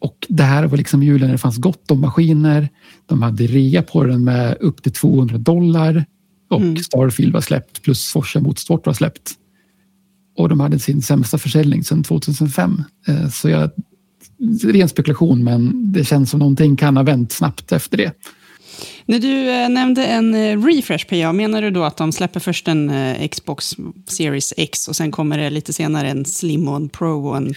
Och 0.00 0.26
det 0.28 0.42
här 0.42 0.66
var 0.66 0.76
liksom 0.76 1.02
julen 1.02 1.26
när 1.26 1.32
det 1.32 1.38
fanns 1.38 1.58
gott 1.58 1.90
om 1.90 2.00
maskiner. 2.00 2.68
De 3.06 3.22
hade 3.22 3.46
rea 3.46 3.82
på 3.82 4.04
den 4.04 4.24
med 4.24 4.56
upp 4.60 4.82
till 4.82 4.92
200 4.92 5.38
dollar 5.38 6.04
och 6.50 6.60
mm. 6.60 6.76
Starfield 6.76 7.32
var 7.32 7.40
släppt 7.40 7.82
plus 7.82 8.12
Forza 8.12 8.40
Motorsport 8.40 8.86
var 8.86 8.94
släppt. 8.94 9.32
Och 10.36 10.48
de 10.48 10.60
hade 10.60 10.78
sin 10.78 11.02
sämsta 11.02 11.38
försäljning 11.38 11.84
sedan 11.84 12.02
2005. 12.02 12.82
Ehm, 13.06 13.30
så 13.30 13.48
jag 13.48 13.70
ren 14.64 14.88
spekulation, 14.88 15.44
men 15.44 15.92
det 15.92 16.04
känns 16.04 16.30
som 16.30 16.38
någonting 16.38 16.76
kan 16.76 16.96
ha 16.96 17.04
vänt 17.04 17.32
snabbt 17.32 17.72
efter 17.72 17.96
det. 17.96 18.12
När 19.06 19.18
du 19.18 19.50
eh, 19.50 19.68
nämnde 19.68 20.06
en 20.06 20.34
eh, 20.34 20.64
refresh 20.64 21.06
PA, 21.06 21.32
menar 21.32 21.62
du 21.62 21.70
då 21.70 21.84
att 21.84 21.96
de 21.96 22.12
släpper 22.12 22.40
först 22.40 22.68
en 22.68 22.90
eh, 22.90 23.28
Xbox 23.28 23.76
Series 24.06 24.54
X 24.56 24.88
och 24.88 24.96
sen 24.96 25.10
kommer 25.10 25.38
det 25.38 25.50
lite 25.50 25.72
senare 25.72 26.08
en 26.08 26.24
Slim 26.24 26.68
och 26.68 26.76
en 26.76 26.88
Pro 26.88 27.28
och 27.28 27.36
en 27.36 27.54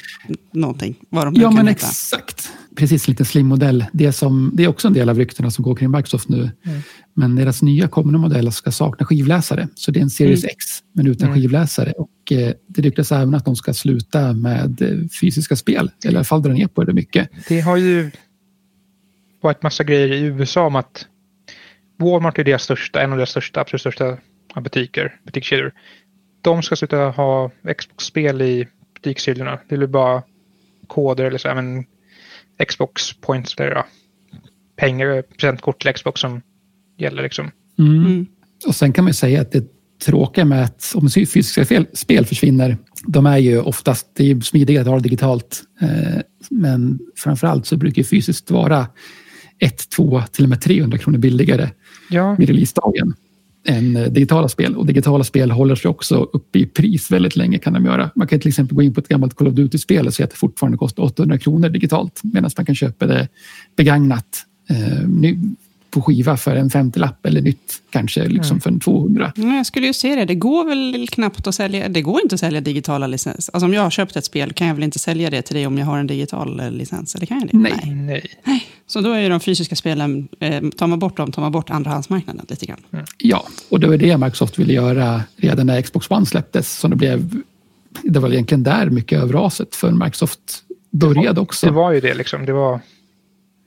någonting? 0.52 0.96
Vad 1.10 1.28
de 1.28 1.34
ja, 1.42 1.52
men 1.52 1.68
heta. 1.68 1.88
exakt. 1.88 2.52
Precis, 2.76 3.08
lite 3.08 3.26
slim-modell. 3.26 3.86
Det, 3.94 4.12
som, 4.12 4.52
det 4.54 4.64
är 4.64 4.68
också 4.68 4.88
en 4.88 4.94
del 4.94 5.10
av 5.10 5.18
ryktena 5.18 5.52
som 5.52 5.64
går 5.64 5.76
kring 5.76 5.92
Microsoft 5.92 6.30
nu. 6.30 6.52
Mm. 6.66 6.82
Men 7.14 7.36
deras 7.36 7.62
nya 7.62 7.88
kommande 7.88 8.20
modell 8.20 8.52
ska 8.52 8.72
sakna 8.72 9.06
skivläsare. 9.06 9.68
Så 9.76 9.92
det 9.92 10.00
är 10.00 10.02
en 10.02 10.10
Series 10.10 10.44
mm. 10.44 10.50
X, 10.52 10.66
men 10.94 11.08
utan 11.08 11.28
mm. 11.28 11.42
skivläsare. 11.42 11.92
Och 11.92 12.32
eh, 12.32 12.54
det 12.68 12.82
ryktas 12.82 13.12
även 13.12 13.36
att 13.36 13.46
de 13.46 13.56
ska 13.56 13.74
sluta 13.74 14.34
med 14.34 14.82
eh, 14.82 15.08
fysiska 15.22 15.56
spel. 15.56 15.92
Eller 16.04 16.14
i 16.14 16.18
alla 16.18 16.24
fall 16.24 16.42
dra 16.42 16.54
ner 16.54 16.68
på 16.68 16.84
det 16.84 16.94
mycket. 16.94 17.30
Det 17.48 17.60
har 17.60 17.78
ju 17.78 18.12
varit 19.42 19.64
massa 19.64 19.84
grejer 19.84 20.14
i 20.14 20.22
USA 20.22 20.66
om 20.66 20.76
att 20.76 21.06
Walmart 21.98 22.40
är 22.40 22.44
deras 22.44 22.64
största, 22.64 23.02
en 23.02 23.12
av 23.12 23.18
deras 23.18 23.30
största, 23.30 23.62
absolut 23.62 23.82
största 23.82 24.18
butiker, 24.62 25.16
butikskedjor. 25.24 25.72
De 26.42 26.64
ska 26.64 26.76
sluta 26.76 26.98
ha 26.98 27.52
Xbox-spel 27.78 28.42
i 28.42 28.68
butikshyllorna. 28.94 29.60
Det 29.70 29.78
blir 29.78 29.88
bara 29.88 30.24
koder 30.88 31.26
eller 31.26 31.38
så, 31.38 31.48
även 31.48 31.86
Xbox 32.68 33.14
points 33.14 33.56
eller 33.58 33.72
ja, 33.72 33.86
pengar, 34.76 35.22
presentkort 35.22 35.82
till 35.82 35.94
Xbox 35.94 36.22
som 36.22 36.42
gäller 36.98 37.24
liksom. 37.24 37.52
Mm. 37.80 38.06
Mm. 38.06 38.28
Och 38.68 38.76
sen 38.76 38.94
kan 38.94 39.04
man 39.04 39.14
säga 39.14 39.42
att 39.42 39.52
det 39.52 39.64
tråkiga 40.06 40.46
med 40.46 40.64
att 40.64 40.92
om 40.96 41.10
fysiska 41.10 41.66
spel, 41.66 41.88
spel 41.94 42.26
försvinner, 42.26 42.78
de 43.08 43.26
är 43.26 43.38
ju 43.38 43.60
oftast 43.60 44.08
det 44.14 44.32
är 44.32 44.42
smidiga 44.42 44.82
att 44.82 44.88
ha 44.88 45.00
digitalt. 45.00 45.64
Eh, 45.82 46.22
men 46.50 47.00
framförallt 47.16 47.66
så 47.66 47.78
brukar 47.78 48.04
fysiskt 48.04 48.52
vara 48.52 48.88
1, 49.64 49.90
2, 49.90 50.24
till 50.32 50.44
och 50.44 50.50
med 50.50 50.62
300 50.62 50.98
kronor 50.98 51.18
billigare 51.18 51.70
ja. 52.10 52.36
vid 52.40 52.48
releasedagen 52.48 53.14
än 53.66 53.96
eh, 53.96 54.04
digitala 54.04 54.50
spel. 54.50 54.76
Och 54.76 54.86
digitala 54.86 55.24
spel 55.24 55.52
håller 55.52 55.76
sig 55.76 55.90
också 55.90 56.16
uppe 56.34 56.60
i 56.60 56.66
pris 56.66 57.12
väldigt 57.12 57.36
länge 57.36 57.58
kan 57.58 57.74
de 57.74 57.86
göra. 57.86 58.10
Man 58.16 58.28
kan 58.28 58.40
till 58.40 58.50
exempel 58.50 58.76
gå 58.76 58.82
in 58.82 58.94
på 58.94 59.00
ett 59.00 59.08
gammalt 59.08 59.36
Call 59.36 59.48
of 59.48 59.54
Duty-spel 59.54 60.08
och 60.08 60.14
se 60.14 60.24
att 60.24 60.30
det 60.30 60.36
fortfarande 60.38 60.78
kostar 60.78 61.04
800 61.04 61.38
kronor 61.38 61.70
digitalt 61.70 62.22
medan 62.24 62.52
man 62.58 62.66
kan 62.66 62.76
köpa 62.76 63.06
det 63.06 63.28
begagnat 63.76 64.46
eh, 64.70 65.08
på 65.94 66.02
skiva 66.02 66.38
för 66.38 66.56
en 66.56 66.70
50-lapp 66.70 67.26
eller 67.26 67.42
nytt 67.42 67.82
kanske 67.90 68.28
liksom 68.28 68.56
mm. 68.56 68.62
för 68.62 68.70
en 68.70 68.80
200. 68.80 69.34
Ja, 69.36 69.56
jag 69.56 69.66
skulle 69.66 69.88
ju 69.88 69.94
se 69.94 70.16
det. 70.16 70.26
Det 70.26 70.36
går 70.36 70.66
väl 70.66 71.08
knappt 71.08 71.48
att 71.48 71.56
sälja. 71.56 71.90
Det 71.90 72.02
går 72.02 72.22
inte 72.22 72.36
att 72.36 72.40
sälja 72.40 72.62
digitala 72.62 73.08
licens. 73.08 73.50
Alltså 73.50 73.66
om 73.66 73.74
jag 73.74 73.82
har 73.82 73.90
köpt 73.90 74.16
ett 74.16 74.26
spel 74.26 74.54
kan 74.54 74.68
jag 74.68 74.76
väl 74.76 74.84
inte 74.84 75.00
sälja 75.00 75.30
det 75.30 75.42
till 75.42 75.56
dig 75.56 75.68
om 75.68 75.78
jag 75.78 75.86
har 75.86 75.98
en 75.98 76.08
digital 76.08 76.60
eh, 76.60 76.72
licens? 76.72 77.16
Eller 77.16 77.26
kan 77.26 77.40
jag 77.40 77.48
det? 77.48 77.58
Nej. 77.58 77.96
Nej. 77.96 78.26
Nej. 78.44 78.66
Så 78.88 79.02
då 79.02 79.12
är 79.12 79.20
ju 79.20 79.30
de 79.30 79.40
fysiska 79.40 79.76
spelen, 79.76 80.28
eh, 80.40 80.70
tar 80.70 80.88
man 80.88 81.00
bort 81.00 81.18
dem, 81.18 81.32
tar 81.32 81.42
man 81.42 81.52
bort 81.52 81.70
andrahandsmarknaden 81.70 82.46
lite 82.50 82.66
grann. 82.66 82.80
Mm. 82.92 83.06
Ja, 83.18 83.46
och 83.70 83.80
det 83.80 83.88
var 83.88 83.98
det 83.98 84.18
Microsoft 84.18 84.60
ville 84.60 84.74
göra 84.74 85.22
redan 85.36 85.68
när 85.68 85.82
Xbox 85.82 86.12
One 86.12 86.26
släpptes. 86.26 86.80
Så 86.80 86.88
det, 86.88 86.96
blev, 86.96 87.42
det 88.04 88.20
var 88.20 88.30
egentligen 88.30 88.64
där 88.64 88.90
mycket 88.90 89.22
av 89.22 89.32
raset 89.32 89.76
för 89.76 89.92
Microsoft 89.92 90.64
började 90.92 91.42
också. 91.42 91.66
Det 91.66 91.72
var 91.72 91.92
ju 91.92 92.00
det 92.00 92.14
liksom. 92.14 92.46
Det 92.46 92.54
var... 92.54 92.80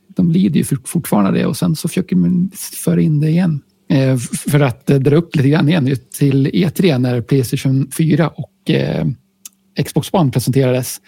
De 0.08 0.30
lider 0.30 0.60
ju 0.60 0.64
fortfarande 0.84 1.38
det 1.40 1.46
och 1.46 1.56
sen 1.56 1.76
så 1.76 1.88
försöker 1.88 2.16
man 2.16 2.50
föra 2.84 3.00
in 3.00 3.20
det 3.20 3.28
igen. 3.28 3.60
Eh, 3.88 4.16
för 4.18 4.60
att 4.60 4.90
eh, 4.90 4.98
dra 4.98 5.16
upp 5.16 5.36
lite 5.36 5.48
grann 5.48 5.68
igen 5.68 5.96
till 6.18 6.46
E3 6.46 6.98
när 6.98 7.20
Playstation 7.20 7.90
4 7.96 8.28
och 8.28 8.70
eh, 8.70 9.06
Xbox 9.84 10.08
One 10.12 10.30
presenterades 10.30 11.00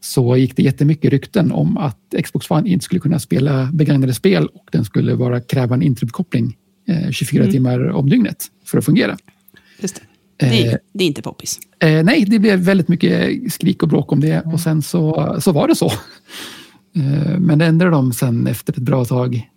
så 0.00 0.36
gick 0.36 0.56
det 0.56 0.62
jättemycket 0.62 1.10
rykten 1.10 1.52
om 1.52 1.76
att 1.76 2.14
Xbox 2.24 2.50
One 2.50 2.68
inte 2.68 2.84
skulle 2.84 3.00
kunna 3.00 3.18
spela 3.18 3.68
begagnade 3.72 4.14
spel 4.14 4.46
och 4.46 4.68
den 4.72 4.84
skulle 4.84 5.14
vara 5.14 5.40
kräva 5.40 5.74
en 5.74 5.82
internetuppkoppling 5.82 6.56
24 7.10 7.42
mm. 7.42 7.52
timmar 7.52 7.88
om 7.88 8.08
dygnet 8.08 8.46
för 8.64 8.78
att 8.78 8.84
fungera. 8.84 9.16
Just 9.80 9.94
det. 9.96 10.02
Det 10.36 10.66
är, 10.66 10.78
det 10.92 11.04
är 11.04 11.08
inte 11.08 11.22
poppis. 11.22 11.60
Eh, 11.78 12.04
nej, 12.04 12.24
det 12.24 12.38
blev 12.38 12.58
väldigt 12.58 12.88
mycket 12.88 13.52
skrik 13.52 13.82
och 13.82 13.88
bråk 13.88 14.12
om 14.12 14.20
det 14.20 14.40
och 14.40 14.60
sen 14.60 14.82
så, 14.82 15.36
så 15.40 15.52
var 15.52 15.68
det 15.68 15.76
så. 15.76 15.92
Eh, 16.96 17.38
men 17.38 17.58
det 17.58 17.64
ändrade 17.64 17.90
de 17.90 18.12
sen 18.12 18.46
efter 18.46 18.72
ett 18.72 18.78
bra 18.78 19.04
tag 19.04 19.34
Eh, 19.34 19.55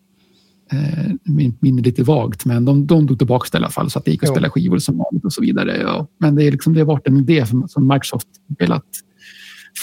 minne 1.60 1.82
lite 1.82 2.04
vagt, 2.04 2.46
men 2.46 2.66
de, 2.66 2.88
de 2.88 3.08
tog 3.08 3.18
tillbaka 3.18 3.48
det 3.52 3.56
i 3.56 3.60
alla 3.60 3.70
fall 3.70 3.90
så 3.90 4.00
att 4.00 4.06
det 4.06 4.12
gick 4.12 4.24
att 4.24 4.30
spela 4.30 4.50
skivor 4.50 4.78
som 4.78 4.98
vanligt 4.98 5.26
och 5.26 5.34
så 5.34 5.42
vidare. 5.42 5.78
Ja. 5.78 6.08
Men 6.18 6.36
det, 6.36 6.44
är 6.44 6.52
liksom, 6.52 6.74
det 6.74 6.80
har 6.80 6.86
varit 6.86 7.08
en 7.08 7.18
idé 7.18 7.46
som, 7.46 7.68
som 7.68 7.88
Microsoft 7.88 8.28
velat 8.60 8.86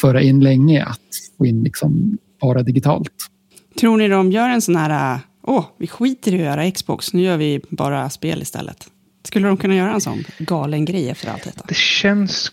föra 0.00 0.22
in 0.22 0.40
länge, 0.40 0.84
att 0.84 1.00
få 1.38 1.46
in 1.46 1.64
liksom 1.64 2.18
bara 2.40 2.62
digitalt. 2.62 3.12
Tror 3.80 3.96
ni 3.96 4.08
de 4.08 4.32
gör 4.32 4.48
en 4.48 4.62
sån 4.62 4.76
här, 4.76 5.20
åh, 5.42 5.64
vi 5.78 5.86
skiter 5.86 6.32
i 6.32 6.34
att 6.34 6.40
göra 6.40 6.70
Xbox, 6.70 7.12
nu 7.12 7.22
gör 7.22 7.36
vi 7.36 7.60
bara 7.70 8.10
spel 8.10 8.42
istället? 8.42 8.86
Skulle 9.24 9.48
de 9.48 9.56
kunna 9.56 9.74
göra 9.74 9.92
en 9.92 10.00
sån 10.00 10.24
galen 10.38 10.84
grej 10.84 11.10
efter 11.10 11.30
allt 11.30 11.44
detta? 11.44 11.64
Det 11.68 11.76
känns 11.76 12.52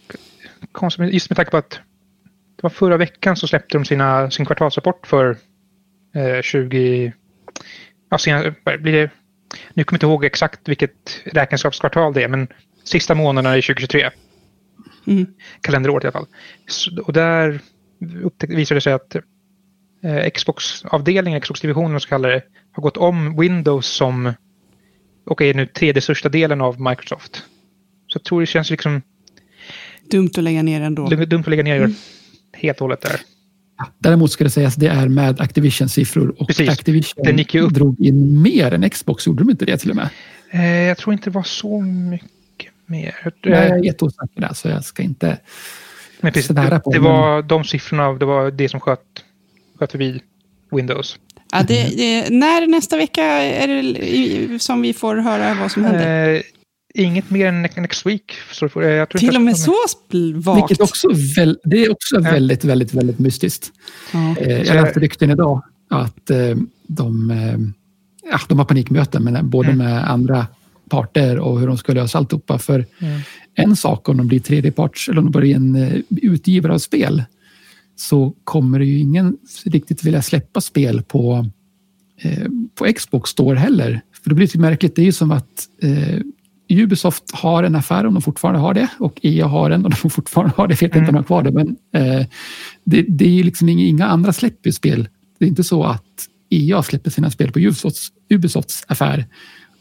konstigt, 0.72 1.14
just 1.14 1.30
med 1.30 1.38
tanke 1.38 1.52
på 1.52 1.58
att 1.58 1.70
det 2.56 2.64
var 2.64 2.70
förra 2.70 2.98
veckan 2.98 3.36
så 3.36 3.48
släppte 3.48 3.78
de 3.78 3.86
sina, 3.86 4.32
sin 4.32 4.46
kvartalsrapport 4.46 5.08
för 5.08 5.38
eh, 6.16 6.42
20 6.42 7.14
sen, 8.18 8.56
blir 8.64 8.94
det, 8.94 9.10
nu 9.74 9.84
kommer 9.84 9.96
jag 9.96 9.98
inte 9.98 10.06
ihåg 10.06 10.26
exakt 10.26 10.70
vilket 10.70 11.22
räkenskapskvartal 11.26 12.14
det 12.14 12.24
är, 12.24 12.28
men 12.28 12.48
sista 12.84 13.16
månaderna 13.16 13.58
i 13.58 13.62
2023. 13.62 14.10
Mm. 15.08 15.26
Kalenderåret 15.62 16.04
i 16.04 16.08
alla 16.08 16.12
fall. 16.12 16.28
Så, 16.68 17.02
och 17.02 17.14
där 17.14 17.60
visade 18.48 18.78
det 18.78 18.82
sig 18.82 18.94
att 18.94 19.16
eh, 20.04 20.30
Xbox-avdelningen, 20.30 21.42
Xbox-divisionen 21.42 22.00
så 22.00 22.10
kallar 22.10 22.30
det, 22.30 22.44
har 22.72 22.84
gått 22.84 22.98
om 22.98 23.40
Windows 23.40 23.88
som 23.88 24.34
och 25.26 25.42
är 25.42 25.54
nu 25.54 25.66
tredje 25.66 26.02
största 26.02 26.30
delen 26.30 26.62
av 26.62 26.82
Microsoft. 26.82 27.36
Så 28.08 28.18
jag 28.18 28.24
tror 28.24 28.40
det 28.40 28.46
känns 28.46 28.70
liksom... 28.70 29.02
Dumt 30.12 30.30
att 30.38 30.44
lägga 30.44 30.64
ner 30.64 30.82
ändå. 30.82 31.08
Dumt 31.08 31.42
att 31.42 31.48
lägga 31.48 31.64
ner 31.64 31.78
mm. 31.78 31.94
helt 32.54 32.78
och 32.78 32.86
hållet 32.86 33.02
där. 33.02 33.22
Däremot 33.98 34.32
ska 34.32 34.44
det 34.44 34.50
sägas 34.50 34.74
att 34.74 34.80
det 34.80 34.88
är 34.88 35.08
med 35.08 35.42
Activision-siffror 35.42 36.36
och 36.42 36.48
Precis. 36.48 36.70
Activision 36.70 37.24
Den 37.24 37.38
gick 37.38 37.54
ju 37.54 37.62
upp. 37.62 37.74
drog 37.74 38.02
in 38.02 38.42
mer 38.42 38.74
än 38.74 38.90
Xbox. 38.90 39.28
Gjorde 39.28 39.44
de 39.44 39.50
inte 39.50 39.66
det 39.66 39.78
till 39.78 39.90
och 39.90 39.96
med? 39.96 40.10
Eh, 40.52 40.82
jag 40.82 40.98
tror 40.98 41.14
inte 41.14 41.30
det 41.30 41.34
var 41.34 41.44
så 41.44 41.82
mycket 41.82 42.72
mer. 42.86 43.16
Nej, 43.24 43.34
jag 43.44 43.66
är 43.66 43.84
jätteosäker 43.84 44.42
där, 44.42 44.54
så 44.54 44.68
jag 44.68 44.84
ska 44.84 45.04
inte 45.04 45.38
men 46.24 46.32
precis, 46.32 46.48
det. 46.48 46.82
Det 46.86 47.00
var 47.00 47.42
de 47.42 47.64
siffrorna, 47.64 48.14
det 48.14 48.26
var 48.26 48.52
det 48.52 48.70
som 48.70 48.80
sköt, 48.80 49.00
sköt 49.80 49.92
förbi 49.92 50.22
Windows. 50.72 51.20
Ja, 51.52 51.64
det, 51.68 51.98
det, 51.98 52.30
när 52.30 52.68
nästa 52.68 52.98
vecka 52.98 53.24
är 53.24 53.68
det 53.68 54.60
som 54.60 54.82
vi 54.82 54.94
får 54.94 55.16
höra 55.16 55.54
vad 55.54 55.72
som 55.72 55.84
händer? 55.86 56.34
Eh, 56.34 56.42
Inget 56.96 57.30
mer 57.30 57.46
än 57.46 57.62
next 57.62 58.06
week. 58.06 58.34
Så 58.52 58.66
jag 58.76 59.10
tror 59.10 59.20
Till 59.20 59.36
och 59.36 59.42
med 59.42 59.58
så 59.58 59.76
vagt. 60.36 60.58
Vilket 60.58 60.82
också 60.82 61.08
väl, 61.38 61.60
det 61.64 61.86
är 61.86 61.92
också 61.92 62.16
ja. 62.16 62.22
väldigt, 62.22 62.64
väldigt, 62.64 62.94
väldigt 62.94 63.20
mystiskt. 63.20 63.72
Ja. 64.14 64.36
Eh, 64.38 64.62
jag 64.62 64.84
läste 64.84 65.00
rykten 65.00 65.30
idag 65.30 65.64
att 65.90 66.30
eh, 66.30 66.56
de, 66.88 67.32
eh, 67.32 67.58
ja, 68.32 68.40
de 68.50 68.58
har 68.58 68.66
panikmöten 68.66 69.24
med, 69.24 69.46
både 69.46 69.70
mm. 69.70 69.86
med 69.86 70.12
andra 70.12 70.48
parter 70.90 71.40
och 71.40 71.60
hur 71.60 71.68
de 71.68 71.78
ska 71.78 71.94
lösa 71.94 72.18
alltihopa. 72.18 72.60
För 72.60 72.86
mm. 73.00 73.22
en 73.56 73.76
sak 73.76 74.10
om 74.10 74.18
de 74.18 74.28
blir 74.28 74.40
tredjeparts 74.40 75.10
eller 75.10 75.20
om 75.20 75.32
de 75.32 75.40
blir 75.40 75.56
en 75.56 76.04
utgivare 76.10 76.74
av 76.74 76.80
spel 76.80 77.24
så 77.96 78.34
kommer 78.44 78.80
det 78.80 78.86
ju 78.86 79.00
ingen 79.00 79.38
riktigt 79.66 80.04
vilja 80.04 80.22
släppa 80.22 80.62
spel 80.62 81.02
på, 81.02 81.46
på 82.76 82.94
Xbox 82.94 83.30
Store 83.30 83.58
heller. 83.58 84.02
För 84.24 84.30
det 84.30 84.36
blir 84.36 84.46
lite 84.46 84.60
märkligt. 84.60 84.96
Det 84.96 85.02
är 85.02 85.06
ju 85.06 85.12
som 85.12 85.32
att 85.32 85.68
Ubisoft 86.70 87.32
har 87.32 87.64
en 87.64 87.76
affär 87.76 88.06
om 88.06 88.14
de 88.14 88.22
fortfarande 88.22 88.60
har 88.60 88.74
det 88.74 88.88
och 89.00 89.20
EA 89.22 89.48
har 89.48 89.72
en 89.72 89.86
och 89.86 89.92
de 89.92 90.10
fortfarande 90.10 90.54
har 90.58 90.68
det. 90.68 90.82
Jag 90.82 90.90
vet 90.90 90.96
inte 90.96 91.00
om 91.00 91.06
de 91.06 91.16
har 91.16 91.24
kvar 91.24 91.44
det, 91.44 91.52
men 91.52 91.68
eh, 91.94 92.26
det, 92.84 93.06
det, 93.10 93.40
är 93.40 93.44
liksom 93.44 93.70
inga, 93.70 94.08
andra 94.08 94.34
släpper 94.34 94.72
spel. 94.72 95.10
Det 95.40 95.46
är 95.46 95.50
inte 95.50 95.64
så 95.64 95.84
att 95.84 96.28
EA 96.50 96.84
släpper 96.84 97.10
sina 97.10 97.32
spel 97.32 97.52
på 97.52 97.60
Ubisofts, 97.60 98.08
Ubisofts 98.30 98.86
affär 98.88 99.26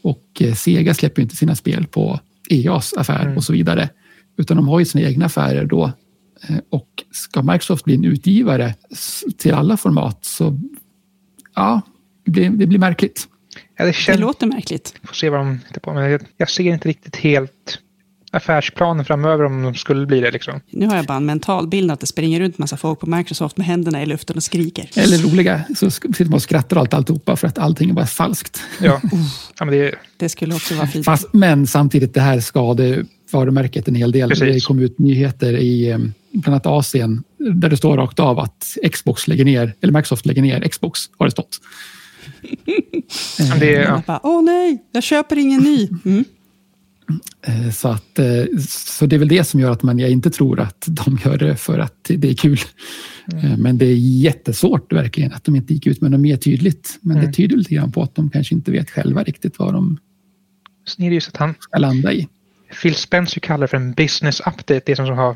och 0.01 0.27
eh, 0.39 0.53
Sega 0.53 0.93
släpper 0.93 1.21
inte 1.21 1.35
sina 1.35 1.55
spel 1.55 1.87
på 1.87 2.19
EAs 2.49 2.93
affär 2.93 3.25
mm. 3.25 3.37
och 3.37 3.43
så 3.43 3.53
vidare. 3.53 3.89
Utan 4.37 4.57
de 4.57 4.67
har 4.67 4.79
ju 4.79 4.85
sina 4.85 5.07
egna 5.07 5.25
affärer 5.25 5.65
då. 5.65 5.91
Eh, 6.49 6.57
och 6.69 6.89
ska 7.11 7.41
Microsoft 7.41 7.85
bli 7.85 7.95
en 7.95 8.05
utgivare 8.05 8.73
till 9.37 9.53
alla 9.53 9.77
format 9.77 10.25
så 10.25 10.59
ja, 11.55 11.81
det 12.25 12.49
det 12.49 12.67
blir 12.67 12.79
märkligt. 12.79 13.27
Ja, 13.77 13.85
det, 13.85 13.93
känns... 13.93 14.17
det 14.17 14.21
låter 14.21 14.47
märkligt. 14.47 14.93
Får 15.03 15.13
se 15.13 15.29
vad 15.29 15.39
de 15.39 15.59
hittar 15.67 15.81
på. 15.81 15.93
Men 15.93 16.11
jag, 16.11 16.21
jag 16.37 16.49
ser 16.49 16.63
inte 16.63 16.89
riktigt 16.89 17.15
helt 17.15 17.79
affärsplanen 18.33 19.05
framöver 19.05 19.43
om 19.43 19.63
de 19.63 19.75
skulle 19.75 20.05
bli 20.05 20.19
det. 20.19 20.31
Liksom. 20.31 20.61
Nu 20.69 20.87
har 20.87 20.95
jag 20.95 21.05
bara 21.05 21.17
en 21.17 21.25
mental 21.25 21.67
bild 21.67 21.91
att 21.91 21.99
det 21.99 22.07
springer 22.07 22.39
runt 22.39 22.57
massa 22.57 22.77
folk 22.77 22.99
på 22.99 23.05
Microsoft 23.05 23.57
med 23.57 23.67
händerna 23.67 24.03
i 24.03 24.05
luften 24.05 24.35
och 24.35 24.43
skriker. 24.43 24.89
Eller 24.95 25.17
roliga, 25.17 25.61
så 25.75 25.91
sitter 25.91 26.25
man 26.25 26.33
och 26.33 26.41
skrattar 26.41 26.77
allt 26.77 26.93
alltihopa 26.93 27.35
för 27.35 27.47
att 27.47 27.57
allting 27.57 27.89
är 27.89 27.93
bara 27.93 28.05
falskt. 28.05 28.61
Ja, 28.81 29.01
ja 29.59 29.65
men 29.65 29.73
det... 29.73 29.95
det 30.17 30.29
skulle 30.29 30.55
också 30.55 30.75
vara 30.75 30.87
fint. 30.87 31.05
Fast, 31.05 31.33
men 31.33 31.67
samtidigt, 31.67 32.13
det 32.13 32.21
här 32.21 32.39
skadar 32.39 33.05
varumärket 33.31 33.87
en 33.87 33.95
hel 33.95 34.11
del. 34.11 34.29
Precis. 34.29 34.53
Det 34.53 34.67
kom 34.67 34.79
ut 34.79 34.99
nyheter 34.99 35.57
i 35.57 35.97
bland 36.31 36.47
annat 36.47 36.65
Asien 36.65 37.23
där 37.37 37.69
det 37.69 37.77
står 37.77 37.97
rakt 37.97 38.19
av 38.19 38.39
att 38.39 38.77
Xbox 38.91 39.27
lägger 39.27 39.45
ner, 39.45 39.73
eller 39.81 39.93
Microsoft 39.93 40.25
lägger 40.25 40.41
ner 40.41 40.67
Xbox, 40.67 40.99
har 41.17 41.25
det 41.25 41.31
stått. 41.31 41.59
Det, 43.59 43.71
ja. 43.71 44.03
bara, 44.07 44.19
Åh 44.23 44.43
nej, 44.43 44.83
jag 44.91 45.03
köper 45.03 45.37
ingen 45.37 45.61
ny. 45.61 45.89
Mm. 46.05 46.25
Eh, 47.47 47.71
så, 47.71 47.87
att, 47.87 48.19
eh, 48.19 48.45
så 48.67 49.05
det 49.05 49.15
är 49.15 49.17
väl 49.19 49.27
det 49.27 49.43
som 49.43 49.59
gör 49.59 49.71
att 49.71 49.83
man, 49.83 49.99
jag 49.99 50.09
inte 50.09 50.29
tror 50.29 50.59
att 50.59 50.85
de 50.87 51.19
gör 51.25 51.37
det 51.37 51.55
för 51.55 51.79
att 51.79 52.03
det 52.03 52.29
är 52.29 52.33
kul. 52.33 52.59
Mm. 53.33 53.45
Eh, 53.45 53.57
men 53.57 53.77
det 53.77 53.85
är 53.85 53.95
jättesvårt 53.95 54.93
verkligen 54.93 55.33
att 55.33 55.43
de 55.43 55.55
inte 55.55 55.73
gick 55.73 55.87
ut 55.87 56.01
med 56.01 56.11
något 56.11 56.19
mer 56.19 56.37
tydligt. 56.37 56.99
Men 57.01 57.17
mm. 57.17 57.27
det 57.27 57.33
tyder 57.33 57.57
lite 57.57 57.75
grann 57.75 57.91
på 57.91 58.03
att 58.03 58.15
de 58.15 58.29
kanske 58.29 58.55
inte 58.55 58.71
vet 58.71 58.91
själva 58.91 59.23
riktigt 59.23 59.59
vad 59.59 59.73
de 59.73 59.97
att 61.27 61.37
han, 61.37 61.55
ska 61.59 61.79
landa 61.79 62.13
i. 62.13 62.27
Phil 62.81 62.95
Spencer 62.95 63.39
kallar 63.39 63.61
det 63.61 63.67
för 63.67 63.77
en 63.77 63.93
business 63.93 64.39
update, 64.39 64.81
det 64.85 64.95
som 64.95 65.05
har 65.05 65.35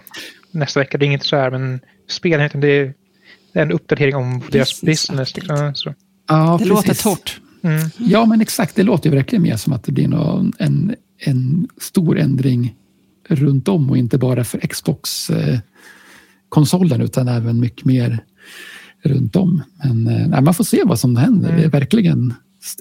nästa 0.52 0.80
vecka. 0.80 0.98
Det 0.98 1.06
är 1.06 1.08
inget 1.08 1.24
så 1.24 1.36
här, 1.36 1.52
men 1.52 1.80
spelenheten 2.08 2.62
det 2.62 2.68
är 2.68 2.94
en 3.54 3.72
uppdatering 3.72 4.16
om 4.16 4.40
business 4.40 4.52
deras 4.52 4.82
business. 4.82 5.34
Så. 5.74 5.94
Ja, 6.28 6.52
det 6.52 6.58
precis. 6.58 6.70
låter 6.70 6.94
torrt. 6.94 7.40
Mm. 7.62 7.90
Ja, 7.98 8.26
men 8.26 8.42
exakt. 8.42 8.76
Det 8.76 8.84
låter 8.84 9.10
ju 9.10 9.16
verkligen 9.16 9.44
mer 9.44 9.58
som 9.58 9.74
att 9.74 9.84
det 9.84 9.92
blir 9.92 10.08
någon, 10.08 10.54
en, 10.58 10.96
en 11.18 11.68
stor 11.82 12.20
ändring 12.20 12.76
runt 13.30 13.68
om 13.68 13.90
och 13.90 13.98
inte 13.98 14.18
bara 14.18 14.44
för 14.44 14.60
Xbox-konsolen 14.60 17.02
utan 17.02 17.28
även 17.28 17.60
mycket 17.60 17.86
mer 17.86 18.20
runt 19.04 19.36
om. 19.36 19.64
Men 19.84 20.04
nej, 20.04 20.42
man 20.42 20.54
får 20.54 20.64
se 20.64 20.82
vad 20.86 21.00
som 21.00 21.16
händer. 21.16 21.50
Mm. 21.50 21.62
Det 21.62 21.68
är 21.68 21.70
verkligen 21.70 22.34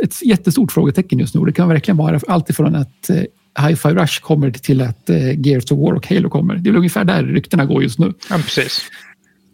ett 0.03 0.23
jättestort 0.23 0.73
frågetecken 0.73 1.19
just 1.19 1.35
nu. 1.35 1.45
Det 1.45 1.53
kan 1.53 1.69
verkligen 1.69 1.97
vara 1.97 2.21
allt 2.29 2.51
ifrån 2.51 2.75
att 2.75 3.11
eh, 3.11 3.23
Hi-Fi 3.69 3.89
Rush 3.89 4.21
kommer 4.21 4.51
till 4.51 4.81
att 4.81 5.11
eh, 5.11 5.41
Gears 5.41 5.73
of 5.73 5.79
War 5.79 5.93
och 5.93 6.09
Halo 6.09 6.31
kommer. 6.31 6.57
Det 6.57 6.69
är 6.69 6.73
väl 6.73 6.77
ungefär 6.77 7.05
där 7.05 7.25
ryktena 7.25 7.65
går 7.65 7.83
just 7.83 7.99
nu. 7.99 8.13
Ja, 8.31 8.37
precis. 8.37 8.81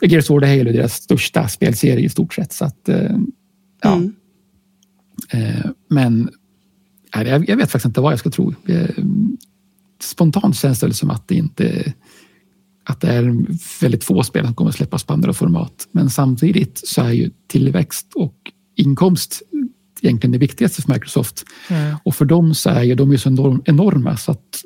Gears 0.02 0.24
of 0.24 0.31
War 0.31 0.42
och 0.42 0.48
Halo 0.48 0.70
är 0.70 0.72
deras 0.72 0.94
största 0.94 1.48
spelserie 1.48 2.05
i 2.05 2.09
stort 2.09 2.35
sett. 2.35 2.52
Så 2.52 2.64
att, 2.64 2.88
eh, 2.88 3.16
Ja. 3.83 3.95
Mm. 3.95 4.14
Eh, 5.31 5.71
men 5.88 6.31
jag, 7.12 7.49
jag, 7.49 7.57
vet 7.57 7.71
faktiskt 7.71 7.87
inte 7.87 8.01
vad 8.01 8.12
jag 8.12 8.18
ska 8.18 8.31
tro. 8.31 8.55
Eh, 8.66 9.05
spontant 10.03 10.57
känns 10.57 10.81
det 10.81 10.95
som 10.95 11.11
att 11.11 11.29
det 11.29 11.35
inte 11.35 11.95
att 12.85 13.01
det 13.01 13.09
är 13.09 13.47
väldigt 13.81 14.05
få 14.05 14.23
spel 14.23 14.45
som 14.45 14.55
kommer 14.55 14.71
att 14.71 14.77
släppas 14.77 15.05
på 15.05 15.12
andra 15.12 15.33
format. 15.33 15.88
Men 15.92 16.11
samtidigt 16.11 16.81
så 16.85 17.03
är 17.03 17.12
ju 17.12 17.31
tillväxt 17.47 18.07
och 18.14 18.35
inkomst 18.77 19.42
egentligen 20.03 20.33
det 20.33 20.38
viktigaste 20.38 20.83
för 20.83 20.92
Microsoft. 20.92 21.45
Mm. 21.71 21.97
Och 22.05 22.14
för 22.14 22.25
dem 22.25 22.55
så 22.55 22.71
är 22.71 22.83
ju 22.83 22.95
de 22.95 23.12
är 23.12 23.16
så 23.16 23.29
enorm, 23.29 23.62
enorma 23.64 24.16
så 24.16 24.33
att 24.33 24.64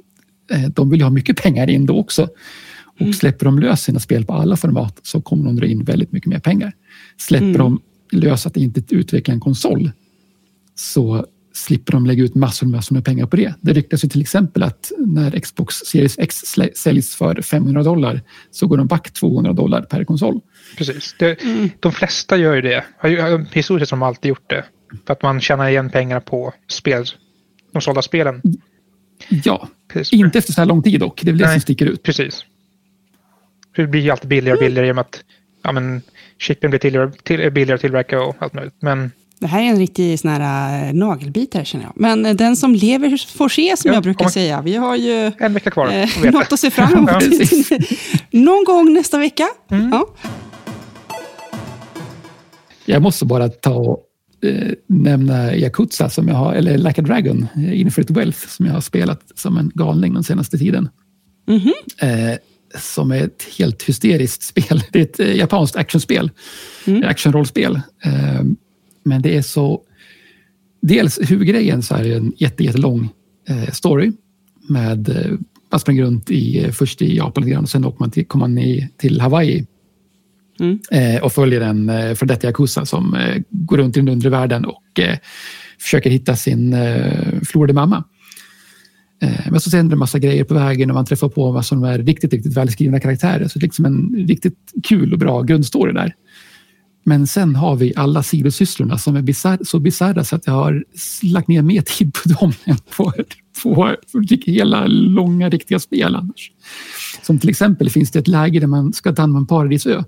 eh, 0.51 0.69
de 0.69 0.91
vill 0.91 1.03
ha 1.03 1.11
mycket 1.11 1.37
pengar 1.37 1.71
in 1.71 1.87
då 1.87 1.99
också. 1.99 2.29
Och 2.85 3.01
mm. 3.01 3.13
släpper 3.13 3.45
de 3.45 3.59
lös 3.59 3.83
sina 3.83 4.01
spel 4.01 4.25
på 4.25 4.33
alla 4.33 4.57
format 4.57 5.01
så 5.03 5.21
kommer 5.21 5.45
de 5.45 5.57
dra 5.57 5.67
in 5.67 5.85
väldigt 5.85 6.13
mycket 6.13 6.31
mer 6.31 6.39
pengar. 6.39 6.73
Släpper 7.17 7.47
mm. 7.47 7.59
de 7.59 7.81
lösa 8.11 8.49
att 8.49 8.57
inte 8.57 8.95
utveckla 8.95 9.35
en 9.35 9.41
konsol 9.41 9.91
så 10.75 11.27
slipper 11.57 11.93
de 11.93 12.07
lägga 12.07 12.25
ut 12.25 12.35
massor, 12.35 12.67
massor 12.67 12.95
med 12.95 13.05
pengar 13.05 13.27
på 13.27 13.37
det. 13.37 13.55
Det 13.61 13.73
ryktas 13.73 14.05
ju 14.05 14.09
till 14.09 14.21
exempel 14.21 14.63
att 14.63 14.93
när 14.99 15.41
Xbox 15.41 15.75
Series 15.75 16.19
X 16.19 16.43
säljs 16.77 17.17
för 17.17 17.43
500 17.43 17.83
dollar 17.83 18.21
så 18.51 18.67
går 18.67 18.77
de 18.77 18.87
back 18.87 19.13
200 19.13 19.53
dollar 19.53 19.83
per 19.83 20.05
konsol. 20.05 20.41
Precis. 20.79 21.17
Det, 21.19 21.43
mm. 21.43 21.71
De 21.81 21.93
flesta 21.93 22.37
gör 22.37 22.55
ju 22.55 22.63
det. 22.63 22.85
Historiskt 23.53 23.91
har 23.91 23.99
de 23.99 24.03
alltid 24.03 24.29
gjort 24.29 24.51
det. 24.51 24.65
För 25.07 25.13
att 25.13 25.23
man 25.23 25.41
tjänar 25.41 25.69
igen 25.69 25.91
pengar 25.91 26.21
på 26.21 26.55
spel, 26.69 27.05
de 27.73 27.83
sålda 27.83 28.03
spelen. 28.03 28.43
Ja, 29.29 29.69
precis. 29.93 30.13
inte 30.13 30.39
efter 30.39 30.53
så 30.53 30.61
här 30.61 30.67
lång 30.67 30.83
tid 30.83 31.01
dock. 31.01 31.23
Det 31.23 31.31
är 31.31 31.33
väl 31.33 31.39
det 31.39 31.53
som 31.53 31.61
sticker 31.61 31.87
ut. 31.87 32.03
Precis. 32.03 32.45
Det 33.77 33.87
blir 33.87 34.01
ju 34.01 34.11
alltid 34.11 34.29
billigare 34.29 34.57
och 34.57 34.61
billigare 34.61 34.93
med 34.93 35.01
att 35.01 35.25
ja, 35.63 35.73
men, 35.73 36.03
chippen 36.39 36.71
blir 36.71 36.81
till, 36.81 37.11
till, 37.23 37.53
billigare 37.53 37.75
att 37.75 37.81
tillverka 37.81 38.23
och 38.23 38.37
allt 38.39 38.55
möjligt. 38.55 38.75
Men 38.81 39.11
det 39.39 39.47
här 39.47 39.61
är 39.61 39.65
en 39.65 39.79
riktig 39.79 40.21
sån 40.21 40.31
här, 40.31 40.89
äh, 40.89 40.95
nagelbitare 40.95 41.65
känner 41.65 41.85
jag. 41.85 41.93
Men 41.97 42.27
äh, 42.27 42.35
den 42.35 42.57
som 42.57 42.75
lever 42.75 43.37
får 43.37 43.49
se 43.49 43.77
som 43.77 43.89
ja, 43.89 43.95
jag 43.95 44.03
brukar 44.03 44.25
man... 44.25 44.33
säga. 44.33 44.63
Vi 44.63 44.77
har 44.77 44.97
ju 44.97 45.33
en 45.39 45.55
vecka 45.55 45.71
kvar. 45.71 45.89
Eh, 45.89 46.33
något 46.33 46.53
att 46.53 46.61
se 46.61 46.71
fram 46.71 46.93
emot. 46.93 47.11
Någon 48.31 48.65
gång 48.65 48.93
nästa 48.93 49.19
vecka. 49.19 49.49
Mm. 49.71 49.91
Ja. 49.93 50.07
Jag 52.85 53.03
måste 53.03 53.25
bara 53.25 53.49
ta 53.49 53.75
och 53.75 54.03
eh, 54.43 54.73
nämna 54.87 55.57
Yakuza, 55.57 56.09
som 56.09 56.29
jag 56.29 56.35
har, 56.35 56.55
eller 56.55 56.79
Like 56.79 57.01
a 57.01 57.05
Dragon, 57.05 57.47
eh, 57.57 57.81
Infinite 57.81 58.13
Wealth, 58.13 58.49
som 58.49 58.67
jag 58.67 58.73
har 58.73 58.81
spelat 58.81 59.21
som 59.35 59.59
en 59.59 59.73
galning 59.75 60.15
den 60.15 60.25
senaste 60.25 60.59
tiden. 60.59 60.89
Mm 61.49 61.61
-hmm. 61.61 62.33
eh, 62.33 62.39
som 62.81 63.11
är 63.11 63.25
ett 63.25 63.47
helt 63.59 63.83
hysteriskt 63.83 64.43
spel. 64.43 64.83
Det 64.93 64.99
är 64.99 65.03
ett 65.03 65.21
eh, 65.21 65.37
japanskt 65.37 65.77
actionspel, 65.77 66.31
mm. 66.87 67.05
actionrollspel. 67.05 67.81
Eh, 68.05 68.43
men 69.05 69.23
det 69.23 69.37
är 69.37 69.43
så... 69.43 69.83
Dels 70.83 71.19
huvudgrejen 71.31 71.83
så 71.83 71.95
är 71.95 72.05
det 72.05 72.15
en 72.15 72.33
jättelång 72.37 73.09
eh, 73.49 73.73
story 73.73 74.13
med 74.69 75.09
eh, 75.09 75.39
man 75.71 75.81
springer 75.81 76.03
runt 76.03 76.31
i, 76.31 76.65
eh, 76.65 76.71
först 76.71 77.03
i 77.03 77.17
Japan 77.17 77.45
lite 77.45 77.53
grann 77.53 77.63
och 77.63 77.71
sen 77.71 77.85
åker 77.85 78.01
man 78.01 78.11
till, 78.11 78.27
kommer 78.27 78.49
man 78.49 78.59
i, 78.59 78.89
till 78.97 79.21
Hawaii 79.21 79.67
mm. 80.61 80.79
eh, 80.91 81.23
och 81.23 81.33
följer 81.33 81.61
en 81.61 81.89
eh, 81.89 82.15
för 82.15 82.27
detta 82.27 82.47
Yakuza 82.47 82.87
som 82.87 83.15
eh, 83.15 83.43
går 83.51 83.77
runt 83.77 83.97
i 83.97 84.01
den 84.01 84.09
undre 84.09 84.31
världen 84.31 84.65
och 84.65 85.01
eh, 85.01 85.19
försöker 85.81 86.11
hitta 86.11 86.37
sin 86.37 86.73
eh, 86.73 87.41
förlorade 87.43 87.73
mamma. 87.73 88.05
Eh, 89.23 89.51
men 89.51 89.61
så 89.61 89.77
händer 89.77 89.91
det 89.91 89.95
en 89.95 89.99
massa 89.99 90.19
grejer 90.19 90.45
på 90.45 90.55
vägen 90.55 90.91
och 90.91 90.95
man 90.95 91.07
träffar 91.07 91.29
på 91.29 91.51
vad 91.51 91.67
som 91.67 91.85
är 91.85 91.99
riktigt, 91.99 92.33
riktigt 92.33 92.57
välskrivna 92.57 93.01
karaktärer. 93.01 93.49
Så 93.49 93.59
det 93.59 93.63
är 93.63 93.67
liksom 93.67 93.85
en 93.85 94.27
riktigt 94.29 94.73
kul 94.83 95.13
och 95.13 95.19
bra 95.19 95.43
grundstory 95.43 95.93
där. 95.93 96.15
Men 97.05 97.27
sen 97.27 97.57
har 97.57 97.77
vi 97.77 97.93
alla 97.97 98.23
sidosysslorna 98.23 98.99
som 98.99 99.17
är 99.17 99.23
bizarr, 99.23 99.59
så 99.65 99.79
bisarra 99.79 100.25
så 100.25 100.37
att 100.37 100.47
jag 100.47 100.55
har 100.55 100.85
lagt 101.23 101.49
ner 101.49 101.63
mer 101.63 101.83
tid 101.83 102.15
på 102.15 102.29
dem 102.29 102.53
än 102.65 102.77
på, 102.97 103.13
på 103.63 103.95
hela 104.47 104.87
långa 104.87 105.49
riktiga 105.49 105.79
spel 105.79 106.15
annars. 106.15 106.51
Som 107.23 107.39
till 107.39 107.51
exempel 107.51 107.91
finns 107.91 108.11
det 108.11 108.19
ett 108.19 108.29
läge 108.29 108.61
där 108.61 108.67
man 108.67 108.93
ska 108.93 109.13
ta 109.13 109.23
hand 109.23 109.37
om 109.37 109.43
en 109.43 109.47
paradisö. 109.47 110.05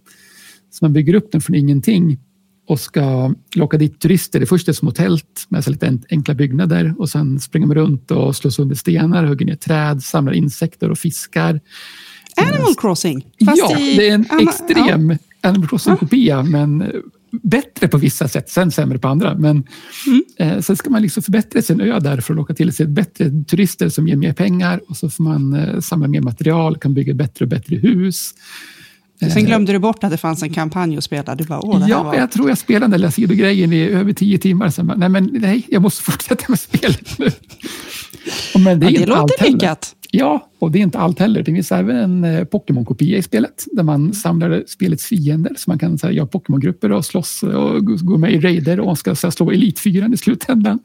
Så 0.71 0.85
man 0.85 0.93
bygger 0.93 1.15
upp 1.15 1.33
den 1.33 1.41
från 1.41 1.57
ingenting 1.57 2.19
och 2.69 2.81
ska 2.81 3.35
locka 3.55 3.77
dit 3.79 4.01
turister. 4.01 4.41
Det 4.41 4.47
första 4.47 4.71
är 4.71 4.75
små 4.75 4.91
tält 4.91 5.47
med 5.49 5.65
så 5.65 5.71
lite 5.71 5.99
enkla 6.11 6.35
byggnader 6.35 6.95
och 6.99 7.09
sen 7.09 7.41
springer 7.41 7.67
man 7.67 7.77
runt 7.77 8.11
och 8.11 8.37
slår 8.37 8.51
sönder 8.51 8.77
stenar, 8.77 9.25
hugger 9.25 9.47
ner 9.47 9.57
träd, 9.57 10.03
samlar 10.03 10.33
insekter 10.33 10.91
och 10.91 10.99
fiskar. 10.99 11.61
Animal 12.37 12.75
Crossing? 12.75 13.27
ja, 13.39 13.79
i... 13.79 13.97
det 13.97 14.09
är 14.09 14.15
en 14.15 14.27
extrem 14.41 15.11
ja. 15.11 15.49
Animal 15.49 15.69
Crossing-kopia, 15.69 16.43
men 16.43 16.83
eh, 16.83 16.89
bättre 17.43 17.89
på 17.89 17.99
vissa 17.99 18.29
sätt, 18.29 18.51
sen 18.51 18.71
sämre 18.71 18.99
på 18.99 19.09
andra. 19.09 19.35
Men 19.35 19.65
mm. 20.07 20.23
eh, 20.37 20.61
sen 20.61 20.77
ska 20.77 20.91
man 20.91 21.03
liksom 21.03 21.23
förbättra 21.23 21.63
sin 21.63 21.81
ö 21.81 21.99
där 21.99 22.21
för 22.21 22.35
att 22.35 22.37
locka 22.37 22.55
till 22.55 22.73
sig 22.73 22.87
bättre 22.87 23.45
turister 23.45 23.89
som 23.89 24.09
ger 24.09 24.17
mer 24.17 24.33
pengar 24.33 24.81
och 24.89 24.97
så 24.97 25.11
får 25.11 25.25
man 25.25 25.55
eh, 25.55 25.81
samla 25.81 26.09
mer 26.09 26.21
material, 26.21 26.79
kan 26.79 26.95
bygga 26.95 27.15
bättre 27.15 27.45
och 27.45 27.49
bättre 27.49 27.77
hus. 27.77 28.35
Sen 29.21 29.31
eh, 29.31 29.45
glömde 29.45 29.73
du 29.73 29.79
bort 29.79 30.05
att 30.05 30.11
det 30.11 30.17
fanns 30.17 30.43
en 30.43 30.53
kampanj 30.53 30.97
att 30.97 31.05
spela. 31.05 31.35
Du 31.35 31.45
bara, 31.45 31.61
Åh, 31.63 31.81
det 31.81 31.89
ja, 31.89 32.03
var... 32.03 32.15
jag 32.15 32.31
tror 32.31 32.49
jag 32.49 32.59
spelade 32.59 32.93
den 32.93 33.01
där 33.01 33.11
sidogrejen 33.11 33.73
i 33.73 33.81
över 33.81 34.13
tio 34.13 34.39
timmar. 34.39 34.71
Sen 34.71 34.87
bara, 34.87 34.97
nej, 34.97 35.09
men 35.09 35.31
nej, 35.33 35.67
jag 35.69 35.83
måste 35.83 36.03
fortsätta 36.11 36.45
med 36.49 36.61
spelet 36.61 37.19
nu. 37.19 37.31
Men 38.65 38.81
det, 38.81 38.87
är 38.87 38.91
ja, 38.91 39.01
det 39.01 39.07
låter 39.07 39.53
lyckat. 39.53 39.95
Ja, 40.11 40.49
och 40.59 40.71
det 40.71 40.79
är 40.79 40.83
inte 40.83 40.99
allt 40.99 41.19
heller. 41.19 41.43
Det 41.43 41.55
finns 41.55 41.73
även 41.73 41.97
en 41.97 42.25
eh, 42.25 42.45
Pokémon-kopia 42.45 43.19
i 43.19 43.23
spelet 43.23 43.65
där 43.73 43.83
man 43.83 44.15
samlar 44.15 44.65
spelets 44.67 45.05
fiender. 45.05 45.53
Så 45.57 45.71
man 45.71 45.79
kan 45.79 45.99
göra 46.11 46.27
Pokémon-grupper 46.27 46.93
och 46.93 47.05
slåss 47.05 47.43
och 47.43 47.87
gå 47.87 48.19
med 48.19 48.33
i 48.33 48.41
raider 48.41 48.81
och 48.81 48.99
ska 48.99 49.15
så 49.15 49.31
slå 49.31 49.51
Elitfyran 49.51 50.15
i 50.15 50.17
slutändan. 50.17 50.79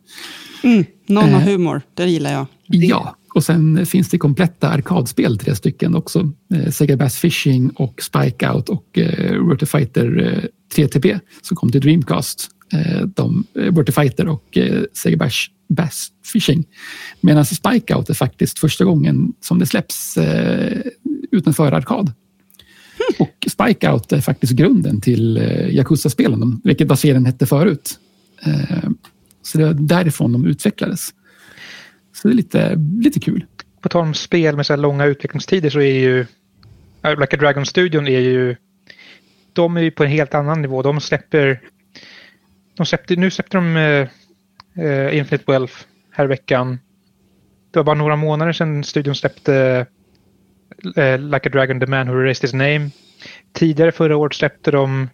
Mm, 0.63 0.86
någon 1.08 1.30
har 1.30 1.41
eh, 1.41 1.48
humor, 1.48 1.82
det 1.93 2.06
gillar 2.06 2.32
jag. 2.32 2.46
Ja, 2.67 3.15
och 3.34 3.43
sen 3.43 3.86
finns 3.86 4.10
det 4.10 4.17
kompletta 4.17 4.69
arkadspel, 4.69 5.38
tre 5.38 5.56
stycken 5.56 5.96
också. 5.96 6.32
Eh, 6.54 6.72
Sega 6.72 6.98
Bass 6.98 7.17
Fishing 7.17 7.69
och 7.69 8.02
Spike 8.02 8.50
Out 8.50 8.69
och 8.69 9.00
eh, 9.00 9.34
Rotor 9.34 9.65
Fighter 9.65 10.19
eh, 10.19 10.43
3TP 10.76 11.19
som 11.41 11.58
kom 11.58 11.72
till 11.72 11.82
Dreamcast. 11.82 12.50
Eh, 12.74 13.02
de, 13.02 13.43
eh, 13.56 13.62
Rotor 13.62 13.93
Fighter 13.93 14.28
och 14.28 14.58
eh, 14.58 14.84
Sega 14.93 15.17
Bass 15.17 15.48
Bass 15.69 16.08
Fishing. 16.34 16.65
Medan 17.22 17.46
Spike 17.46 17.96
Out 17.96 18.10
är 18.10 18.13
faktiskt 18.13 18.60
första 18.60 18.86
gången 18.86 19.34
som 19.41 19.60
det 19.60 19.65
släpps 19.65 20.17
eh, 20.17 20.82
utanför 21.32 21.72
arkad. 21.72 22.12
Och 23.19 23.48
Spike 23.52 23.91
Out 23.91 24.12
är 24.12 24.22
faktiskt 24.22 24.54
grunden 24.54 25.02
till 25.02 25.38
eh, 25.38 25.76
Yakuza-spelen, 25.76 26.62
vilket 26.63 26.88
vad 26.88 27.00
serien 27.00 27.26
hette 27.26 27.46
förut. 27.46 28.00
Eh, 28.41 28.89
så 29.41 29.58
det 29.58 29.65
var 29.65 29.74
därifrån 29.74 30.32
de 30.32 30.46
utvecklades. 30.46 31.10
Så 32.13 32.28
det 32.28 32.34
är 32.34 32.36
lite, 32.36 32.76
lite 33.02 33.19
kul. 33.19 33.45
På 33.82 33.89
tal 33.89 34.02
om 34.02 34.13
spel 34.13 34.56
med 34.56 34.65
så 34.65 34.73
här 34.73 34.78
långa 34.78 35.06
utvecklingstider 35.06 35.69
så 35.69 35.80
är 35.82 35.99
ju 35.99 36.26
Like 37.19 37.36
a 37.36 37.39
Dragon-studion 37.39 38.08
är 38.08 38.19
ju 38.19 38.56
de 39.54 39.78
är 39.78 39.82
ju 39.82 39.91
på 39.91 40.04
en 40.04 40.10
helt 40.10 40.34
annan 40.34 40.62
nivå. 40.62 40.82
De 40.82 41.02
släpper, 41.02 41.62
de 42.78 42.86
släppte, 42.86 43.15
nu 43.15 43.32
släppte 43.32 43.58
de 43.58 43.78
uh, 43.78 44.08
uh, 44.86 45.17
Infinite 45.17 45.43
Wealth 45.47 45.73
här 46.12 46.26
i 46.26 46.28
veckan. 46.28 46.80
Det 47.71 47.80
var 47.80 47.84
bara 47.84 47.95
några 47.95 48.15
månader 48.15 48.54
sedan 48.54 48.84
studion 48.84 49.15
släppte 49.15 49.86
uh, 50.97 51.17
Like 51.17 51.49
a 51.49 51.52
Dragon, 51.54 51.80
The 51.80 51.86
Man 51.86 52.08
Who 52.08 52.21
Erased 52.21 52.41
His 52.41 52.54
Name. 52.54 52.89
Tidigare 53.54 53.91
förra 53.91 54.17
året 54.17 54.34
släppte 54.34 54.71
de 54.71 55.10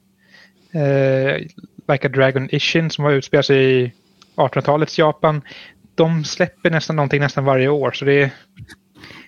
Like 1.88 2.08
a 2.08 2.10
Dragon 2.10 2.50
Ishin 2.52 2.90
som 2.90 3.04
var 3.04 3.12
utspelat 3.12 3.46
sig 3.46 3.84
i 3.84 3.92
1800-talets 4.36 4.98
Japan. 4.98 5.42
De 6.00 6.24
släpper 6.24 6.70
nästan 6.70 6.96
någonting 6.96 7.22
nästan 7.22 7.46
varje 7.46 7.68
år 7.68 7.92
så 7.92 8.06
det 8.06 8.22
är 8.22 8.32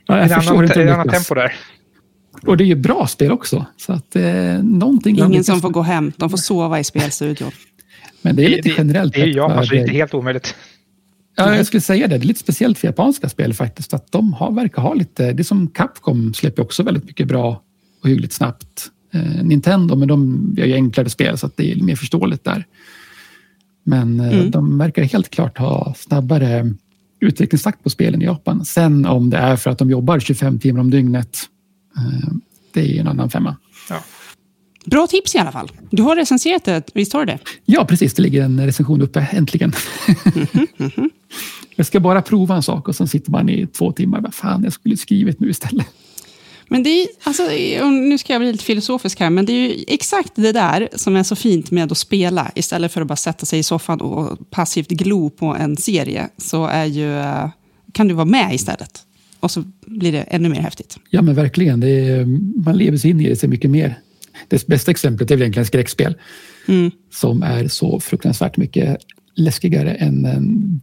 ja, 0.06 0.20
ett 0.20 0.32
annat, 0.32 0.78
annat 0.78 1.10
tempo 1.10 1.34
där. 1.34 1.54
Och 2.46 2.58
det 2.58 2.64
är 2.64 2.66
ju 2.66 2.76
bra 2.76 3.08
spel 3.08 3.32
också. 3.32 3.66
Så 3.78 3.94
att, 3.94 4.16
eh, 4.16 4.24
någonting 4.64 5.20
Ingen 5.20 5.44
som 5.44 5.62
får 5.62 5.70
gå 5.70 5.82
hem, 5.82 6.12
de 6.18 6.30
får 6.30 6.38
sova 6.38 6.80
i 6.80 6.84
spelstudion. 6.84 7.52
Men 8.22 8.36
det 8.36 8.46
är 8.46 8.50
lite 8.50 8.70
det, 8.70 8.76
generellt. 8.78 9.14
Det 9.14 9.22
är 9.22 9.28
Japan, 9.28 9.52
så 9.52 9.60
alltså, 9.60 9.74
det 9.74 9.80
är 9.80 9.82
inte 9.82 9.94
helt 9.94 10.14
omöjligt. 10.14 10.56
Ja, 11.36 11.56
jag 11.56 11.66
skulle 11.66 11.82
säga 11.82 12.08
det. 12.08 12.18
Det 12.18 12.24
är 12.24 12.28
lite 12.28 12.40
speciellt 12.40 12.78
för 12.78 12.88
japanska 12.88 13.30
spel 13.30 13.54
faktiskt. 13.54 13.94
Att 13.94 14.12
de 14.12 14.34
har, 14.34 14.52
verkar 14.52 14.82
ha 14.82 14.94
lite... 14.94 15.34
Det 15.34 15.42
är 15.42 15.44
som 15.44 15.68
Capcom 15.68 16.34
släpper 16.34 16.62
också 16.64 16.84
väldigt 16.84 17.06
mycket 17.06 17.28
bra 17.28 17.62
och 18.04 18.10
hyggligt 18.10 18.34
snabbt. 18.34 18.90
Eh, 19.14 19.44
Nintendo, 19.44 19.96
men 19.96 20.08
de 20.08 20.50
gör 20.58 20.66
ju 20.66 20.74
enklare 20.74 21.10
spel 21.10 21.38
så 21.38 21.46
att 21.46 21.58
det 21.58 21.72
är 21.72 21.76
mer 21.76 21.96
förståeligt 21.96 22.44
där. 22.44 22.66
Men 23.84 24.20
eh, 24.20 24.34
mm. 24.34 24.52
de 24.52 24.78
verkar 24.78 25.04
helt 25.04 25.30
klart 25.30 25.58
ha 25.58 25.94
snabbare 25.98 26.74
utvecklingstakt 27.20 27.84
på 27.84 27.90
spelen 27.90 28.22
i 28.22 28.26
Japan. 28.26 28.66
Sen 28.66 29.06
om 29.06 29.30
det 29.30 29.38
är 29.38 29.56
för 29.56 29.70
att 29.70 29.78
de 29.78 29.90
jobbar 29.90 30.20
25 30.20 30.60
timmar 30.60 30.80
om 30.82 30.90
dygnet, 30.90 31.38
eh, 31.98 32.34
det 32.74 32.98
är 32.98 33.02
en 33.02 33.08
annan 33.08 33.30
femma. 33.30 33.56
Ja. 33.90 34.04
Bra 34.86 35.08
tips 35.08 35.36
i 35.36 35.38
alla 35.38 35.52
fall. 35.52 35.72
Du 35.90 36.04
har 36.04 36.16
recenserat 36.16 36.64
det, 36.64 36.84
visst 36.94 37.14
har 37.14 37.26
du 37.26 37.26
det? 37.26 37.40
Ja, 37.66 37.86
precis. 37.86 38.14
Det 38.14 38.22
ligger 38.22 38.44
en 38.44 38.66
recension 38.66 39.02
uppe, 39.02 39.28
äntligen. 39.32 39.74
Mm 40.08 40.18
-hmm, 40.24 40.68
mm 40.78 40.92
-hmm. 40.96 41.10
Jag 41.76 41.86
ska 41.86 42.00
bara 42.00 42.22
prova 42.22 42.56
en 42.56 42.64
sak 42.64 42.88
och 42.88 42.96
sen 42.96 43.08
sitter 43.08 43.32
man 43.32 43.50
i 43.50 43.68
två 43.68 43.92
timmar. 43.92 44.22
Vad 44.22 44.34
fan, 44.34 44.64
jag 44.64 44.74
skulle 44.74 44.98
skrivit 44.98 45.40
nu 45.40 45.50
istället. 45.50 45.88
Men 46.72 46.84
det 46.84 46.90
är, 46.90 47.08
alltså, 47.24 47.44
nu 47.90 48.18
ska 48.18 48.34
jag 48.34 48.42
bli 48.42 48.52
lite 48.52 48.64
filosofisk 48.64 49.20
här, 49.20 49.30
men 49.30 49.46
det 49.46 49.54
är 49.54 49.70
ju 49.70 49.84
exakt 49.88 50.32
det 50.36 50.52
där 50.52 50.90
som 50.96 51.16
är 51.16 51.24
så 51.24 51.36
fint 51.36 51.72
med 51.72 51.92
att 51.92 51.98
spela. 51.98 52.52
Istället 52.56 52.92
för 52.92 53.02
att 53.02 53.08
bara 53.08 53.16
sätta 53.16 53.46
sig 53.46 53.60
i 53.60 53.64
soffan 53.64 54.02
och 54.02 54.50
passivt 54.50 54.88
glo 54.88 55.30
på 55.30 55.46
en 55.46 55.78
serie, 55.78 56.30
så 56.38 56.66
är 56.66 56.86
ju, 56.86 57.24
kan 57.92 58.08
du 58.08 58.14
vara 58.14 58.26
med 58.26 58.56
istället. 58.56 59.00
Och 59.40 59.52
så 59.52 59.64
blir 59.86 60.12
det 60.12 60.22
ännu 60.22 60.50
mer 60.50 60.62
häftigt. 60.62 60.98
Ja, 61.10 61.22
men 61.22 61.36
verkligen. 61.36 61.84
Är, 61.84 62.26
man 62.66 62.78
lever 62.78 62.98
sig 62.98 63.10
in 63.10 63.22
i 63.22 63.30
det 63.30 63.36
så 63.36 63.48
mycket 63.48 63.70
mer. 63.70 64.00
Det 64.48 64.68
bästa 64.68 64.92
exemplet 64.92 65.32
är 65.32 65.36
väl 65.36 65.42
egentligen 65.42 65.66
skräckspel. 65.66 66.16
Mm. 66.68 66.92
Som 67.14 67.44
är 67.44 67.68
så 67.68 68.00
fruktansvärt 68.00 68.58
mycket 68.58 68.98
läskigare 69.36 69.94
än 69.94 70.28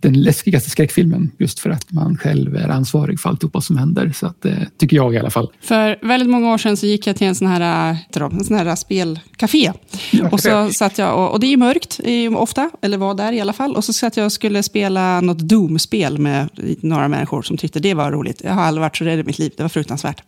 den 0.00 0.22
läskigaste 0.22 0.70
skräckfilmen. 0.70 1.30
Just 1.38 1.60
för 1.60 1.70
att 1.70 1.92
man 1.92 2.16
själv 2.16 2.56
är 2.56 2.68
ansvarig 2.68 3.20
för 3.20 3.28
alltihopa 3.28 3.60
som 3.60 3.76
händer. 3.76 4.12
Så 4.14 4.26
att, 4.26 4.44
eh, 4.44 4.52
tycker 4.78 4.96
jag 4.96 5.14
i 5.14 5.18
alla 5.18 5.30
fall. 5.30 5.52
För 5.60 5.98
väldigt 6.06 6.28
många 6.28 6.54
år 6.54 6.58
sedan 6.58 6.76
så 6.76 6.86
gick 6.86 7.06
jag 7.06 7.16
till 7.16 7.26
en 7.26 7.34
sån 7.34 7.48
här, 7.48 7.90
eh, 7.90 8.22
en 8.22 8.44
sån 8.44 8.56
här 8.56 8.74
spelcafé. 8.74 9.72
Ja, 10.12 10.28
och, 10.32 10.40
så 10.40 10.70
satt 10.70 10.98
jag, 10.98 11.18
och, 11.18 11.32
och 11.32 11.40
det 11.40 11.46
är 11.46 11.50
ju 11.50 11.56
mörkt 11.56 12.00
ofta, 12.36 12.70
eller 12.82 12.98
var 12.98 13.14
där 13.14 13.32
i 13.32 13.40
alla 13.40 13.52
fall. 13.52 13.76
Och 13.76 13.84
så 13.84 13.92
satt 13.92 14.16
jag 14.16 14.26
och 14.26 14.32
skulle 14.32 14.62
spela 14.62 15.20
något 15.20 15.38
Doom-spel 15.38 16.18
med 16.18 16.48
några 16.80 17.08
människor 17.08 17.42
som 17.42 17.56
tyckte 17.56 17.80
det 17.80 17.94
var 17.94 18.12
roligt. 18.12 18.40
Jag 18.44 18.52
har 18.52 18.62
aldrig 18.62 18.80
varit 18.80 18.96
så 18.96 19.04
rädd 19.04 19.18
i 19.18 19.24
mitt 19.24 19.38
liv, 19.38 19.52
det 19.56 19.62
var 19.62 19.68
fruktansvärt. 19.68 20.22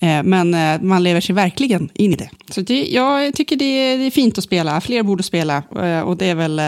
Eh, 0.00 0.22
men 0.22 0.56
man 0.86 1.02
lever 1.02 1.20
sig 1.20 1.34
verkligen 1.34 1.88
in 1.94 2.12
i 2.12 2.16
det. 2.16 2.30
Så 2.50 2.60
det, 2.60 2.84
jag 2.84 3.34
tycker 3.34 3.56
det 3.56 3.64
är, 3.64 3.98
det 3.98 4.04
är 4.04 4.10
fint 4.10 4.38
att 4.38 4.44
spela, 4.44 4.80
fler 4.80 5.02
borde 5.02 5.22
spela. 5.22 5.62
Och 6.04 6.16
det 6.16 6.26
är 6.26 6.34
väl 6.34 6.60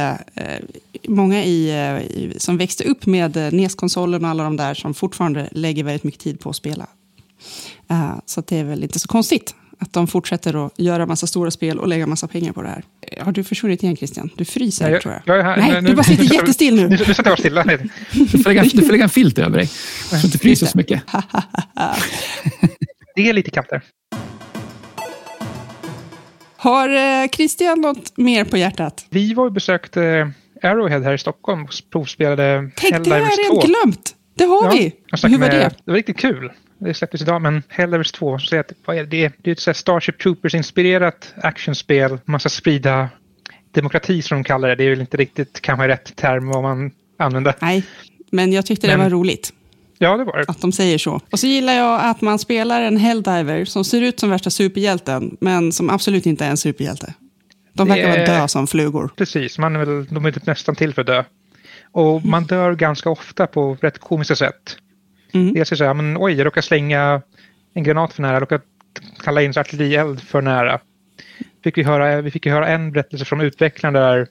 många 1.09 1.45
i, 1.45 1.71
i, 2.01 2.35
som 2.39 2.57
växte 2.57 2.85
upp 2.85 3.07
med 3.07 3.53
NES-konsolen 3.53 4.25
och 4.25 4.31
alla 4.31 4.45
de 4.45 4.57
där 4.57 4.75
som 4.75 4.95
fortfarande 4.95 5.49
lägger 5.53 5.85
väldigt 5.85 6.05
mycket 6.05 6.21
tid 6.21 6.41
på 6.41 6.51
att 6.51 6.57
spela. 6.57 6.87
Uh, 7.91 8.19
så 8.27 8.43
det 8.47 8.59
är 8.59 8.65
väl 8.65 8.83
inte 8.83 8.99
så 8.99 9.09
konstigt 9.09 9.55
att 9.81 9.93
de 9.93 10.07
fortsätter 10.07 10.67
att 10.67 10.73
göra 10.77 11.07
massa 11.07 11.27
stora 11.27 11.51
spel 11.51 11.79
och 11.79 11.89
lägga 11.89 12.07
massa 12.07 12.29
pengar 12.29 12.53
på 12.53 12.63
det 12.63 12.69
här. 12.69 12.85
Har 13.21 13.33
du 13.33 13.45
försvunnit 13.45 13.83
igen 13.83 13.97
Christian? 13.97 14.31
Du 14.37 14.45
fryser 14.45 14.85
nej, 14.85 14.93
jag, 14.93 15.03
tror 15.03 15.23
jag. 15.27 15.39
jag 15.39 15.45
här, 15.45 15.57
nej, 15.57 15.83
nu, 15.83 15.89
du 15.89 15.95
bara 15.95 16.03
sitter 16.03 16.25
nu, 16.25 16.29
jättestill 16.35 16.75
nu. 16.75 16.89
Nu, 16.89 16.99
nu 17.07 17.15
sätter 17.15 17.31
jag 17.31 17.39
stilla. 17.39 17.65
Du 18.13 18.27
får, 18.27 18.45
lägga, 18.45 18.63
du 18.63 18.83
får 18.83 18.93
lägga 18.93 19.05
en 19.05 19.11
filt 19.11 19.39
över 19.39 19.59
dig, 19.59 19.67
så 19.67 20.17
att 20.17 20.23
du 20.23 20.27
inte 20.27 20.39
fryser 20.39 20.67
så 20.67 20.79
mycket. 20.79 21.03
det 23.15 23.29
är 23.29 23.33
lite 23.33 23.51
kallt 23.51 23.69
där. 23.69 23.83
Har 26.57 26.89
eh, 26.89 27.29
Christian 27.29 27.81
något 27.81 28.17
mer 28.17 28.45
på 28.45 28.57
hjärtat? 28.57 29.07
Vi 29.11 29.35
var 29.35 29.45
och 29.45 29.53
besökte 29.53 30.33
Arrowhead 30.63 31.01
här 31.01 31.13
i 31.13 31.19
Stockholm 31.19 31.65
och 31.65 31.71
provspelade 31.93 32.71
Tänk, 32.77 33.05
det 33.05 33.11
har 33.11 33.19
jag 33.19 33.31
redan 33.39 33.59
glömt! 33.59 34.17
Det 34.35 34.45
har 34.45 34.65
ja, 34.65 34.71
vi! 34.71 34.93
Hur 35.29 35.39
var 35.39 35.49
det? 35.49 35.71
Det 35.85 35.91
var 35.91 35.95
riktigt 35.95 36.19
kul. 36.19 36.53
Det 36.79 36.95
släpptes 36.95 37.23
idag, 37.23 37.43
men 37.43 37.63
Helldivers 37.69 38.13
2, 38.13 38.39
så 38.39 38.59
att, 38.59 38.73
vad 38.85 38.97
är 38.97 39.05
det? 39.05 39.33
det 39.43 39.67
är 39.67 39.71
ett 39.71 39.77
Starship 39.77 40.19
Troopers-inspirerat 40.23 41.35
actionspel. 41.37 42.19
Man 42.25 42.41
ska 42.41 42.49
sprida 42.49 43.09
demokrati 43.71 44.23
som 44.23 44.39
de 44.39 44.45
kallar 44.45 44.69
det. 44.69 44.75
Det 44.75 44.85
är 44.85 44.91
väl 44.91 45.01
inte 45.01 45.17
riktigt 45.17 45.61
kanske 45.61 45.89
rätt 45.89 46.17
term 46.17 46.49
vad 46.49 46.63
man 46.63 46.91
använder. 47.17 47.55
Nej, 47.61 47.83
men 48.31 48.53
jag 48.53 48.67
tyckte 48.67 48.87
men, 48.87 48.99
det 48.99 49.05
var 49.05 49.11
roligt. 49.11 49.53
Ja, 49.99 50.17
det 50.17 50.25
var 50.25 50.37
det. 50.37 50.45
Att 50.49 50.61
de 50.61 50.73
säger 50.73 50.99
så. 50.99 51.21
Och 51.31 51.39
så 51.41 51.47
gillar 51.47 51.73
jag 51.73 52.01
att 52.03 52.21
man 52.21 52.39
spelar 52.39 52.83
en 52.83 52.97
Helldiver 52.97 53.65
som 53.65 53.85
ser 53.85 54.03
ut 54.03 54.21
som 54.21 54.31
värsta 54.31 54.51
superhjälten, 54.51 55.37
men 55.41 55.73
som 55.73 55.91
absolut 55.91 56.27
inte 56.27 56.45
är 56.45 56.51
en 56.51 56.57
superhjälte. 56.57 57.15
De 57.73 57.89
verkar 57.89 58.09
vara 58.09 58.41
dö 58.41 58.49
som 58.49 58.67
flugor. 58.67 59.11
Precis, 59.17 59.59
man 59.59 59.77
är 59.77 59.85
väl, 59.85 60.07
de 60.07 60.25
är 60.25 60.33
typ 60.33 60.47
nästan 60.47 60.75
till 60.75 60.95
för 60.95 61.01
att 61.01 61.07
dö. 61.07 61.25
Och 61.93 62.25
man 62.25 62.45
dör 62.45 62.75
ganska 62.75 63.11
ofta 63.11 63.47
på 63.47 63.77
rätt 63.81 63.99
komiska 63.99 64.37
sätt. 64.37 64.77
Mm. 65.33 65.55
Dels 65.55 65.73
är 65.73 65.77
så 65.77 65.85
här, 65.85 65.95
men 65.95 66.17
oj, 66.19 66.33
jag 66.33 66.47
råkar 66.47 66.61
slänga 66.61 67.23
en 67.75 67.83
granat 67.83 68.13
för 68.13 68.23
nära, 68.23 68.33
jag 68.33 68.43
råkar 68.43 68.61
kalla 69.25 69.43
in 69.43 69.53
artillerield 69.57 70.21
för 70.23 70.43
nära. 70.43 70.81
Fick 71.65 71.79
vi, 71.79 71.83
höra, 71.83 72.21
vi 72.21 72.31
fick 72.31 72.47
höra 72.47 72.69
en 72.69 72.93
berättelse 72.93 73.25
från 73.25 73.41
utvecklaren 73.41 73.95
där 73.95 74.27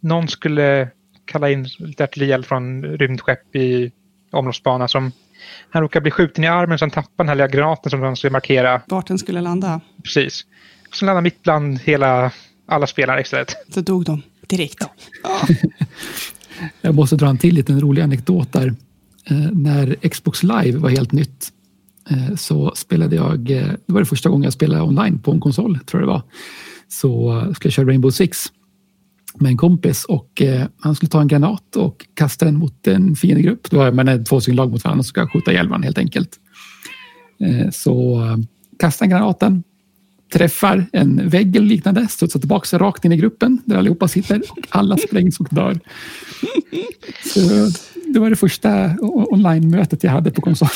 någon 0.00 0.28
skulle 0.28 0.88
kalla 1.24 1.50
in 1.50 1.68
lite 1.78 2.04
artillerield 2.04 2.46
från 2.46 2.84
rymdskepp 2.84 3.56
i 3.56 3.92
omloppsbana 4.32 4.88
som 4.88 5.12
han 5.70 5.82
råkade 5.82 6.02
bli 6.02 6.10
skjuten 6.10 6.44
i 6.44 6.46
armen 6.46 6.78
så 6.78 6.84
han 6.84 6.90
tappade 6.90 7.12
den 7.16 7.28
här 7.28 7.34
lilla 7.34 7.48
granaten 7.48 7.90
som 7.90 8.02
han 8.02 8.16
skulle 8.16 8.30
markera. 8.30 8.82
Vart 8.86 9.06
den 9.06 9.18
skulle 9.18 9.40
landa. 9.40 9.80
Precis. 10.04 10.46
Så 10.92 11.04
landade 11.04 11.22
mitt 11.22 11.42
bland 11.42 11.80
hela 11.80 12.32
alla 12.72 12.86
spelare 12.86 13.20
istället. 13.20 13.56
Så 13.74 13.80
dog 13.80 14.04
de 14.04 14.22
direkt. 14.46 14.78
Ja. 15.22 15.46
Jag 16.80 16.94
måste 16.94 17.16
dra 17.16 17.28
en 17.28 17.38
till 17.38 17.54
liten 17.54 17.80
rolig 17.80 18.02
anekdot 18.02 18.52
där. 18.52 18.74
Eh, 19.26 19.50
när 19.52 20.08
Xbox 20.08 20.42
Live 20.42 20.78
var 20.78 20.90
helt 20.90 21.12
nytt 21.12 21.48
eh, 22.10 22.34
så 22.36 22.72
spelade 22.74 23.16
jag, 23.16 23.50
eh, 23.50 23.66
det 23.86 23.92
var 23.92 24.00
det 24.00 24.06
första 24.06 24.28
gången 24.28 24.44
jag 24.44 24.52
spelade 24.52 24.82
online 24.82 25.18
på 25.18 25.32
en 25.32 25.40
konsol, 25.40 25.78
tror 25.78 26.02
jag 26.02 26.08
det 26.08 26.12
var. 26.12 26.22
Så 26.88 27.40
skulle 27.54 27.66
jag 27.66 27.72
köra 27.72 27.86
Rainbow 27.86 28.10
Six 28.10 28.46
med 29.34 29.50
en 29.50 29.56
kompis 29.56 30.04
och 30.04 30.42
han 30.80 30.94
skulle 30.94 31.10
ta 31.10 31.20
en 31.20 31.28
granat 31.28 31.76
och 31.76 32.06
kasta 32.14 32.44
den 32.44 32.58
mot 32.58 32.86
en 32.86 33.16
fiendegrupp. 33.16 33.70
Då 33.70 33.76
var 33.76 33.92
man 33.92 34.24
två 34.24 34.40
stycken 34.40 34.56
lag 34.56 34.70
mot 34.70 34.84
varandra 34.84 34.98
och 34.98 35.06
ska 35.06 35.28
skjuta 35.28 35.52
ihjäl 35.52 35.68
varandra 35.68 35.86
helt 35.86 35.98
enkelt. 35.98 36.38
Så 37.72 38.20
kastade 38.78 39.12
han 39.12 39.20
granaten, 39.20 39.62
träffar 40.32 40.86
en 40.92 41.28
vägg 41.28 41.56
eller 41.56 41.66
liknande, 41.66 42.08
studsar 42.08 42.40
tillbaka 42.40 42.78
rakt 42.78 43.04
in 43.04 43.12
i 43.12 43.16
gruppen 43.16 43.62
där 43.64 43.76
allihopa 43.76 44.08
sitter 44.08 44.42
och 44.48 44.66
alla 44.68 44.96
sprängs 44.96 45.40
och 45.40 45.48
dör. 45.50 45.78
Så 47.24 47.40
det 48.06 48.18
var 48.18 48.30
det 48.30 48.36
första 48.36 48.96
online-mötet 49.30 50.04
jag 50.04 50.10
hade 50.10 50.30
på 50.30 50.40
konsol. 50.40 50.68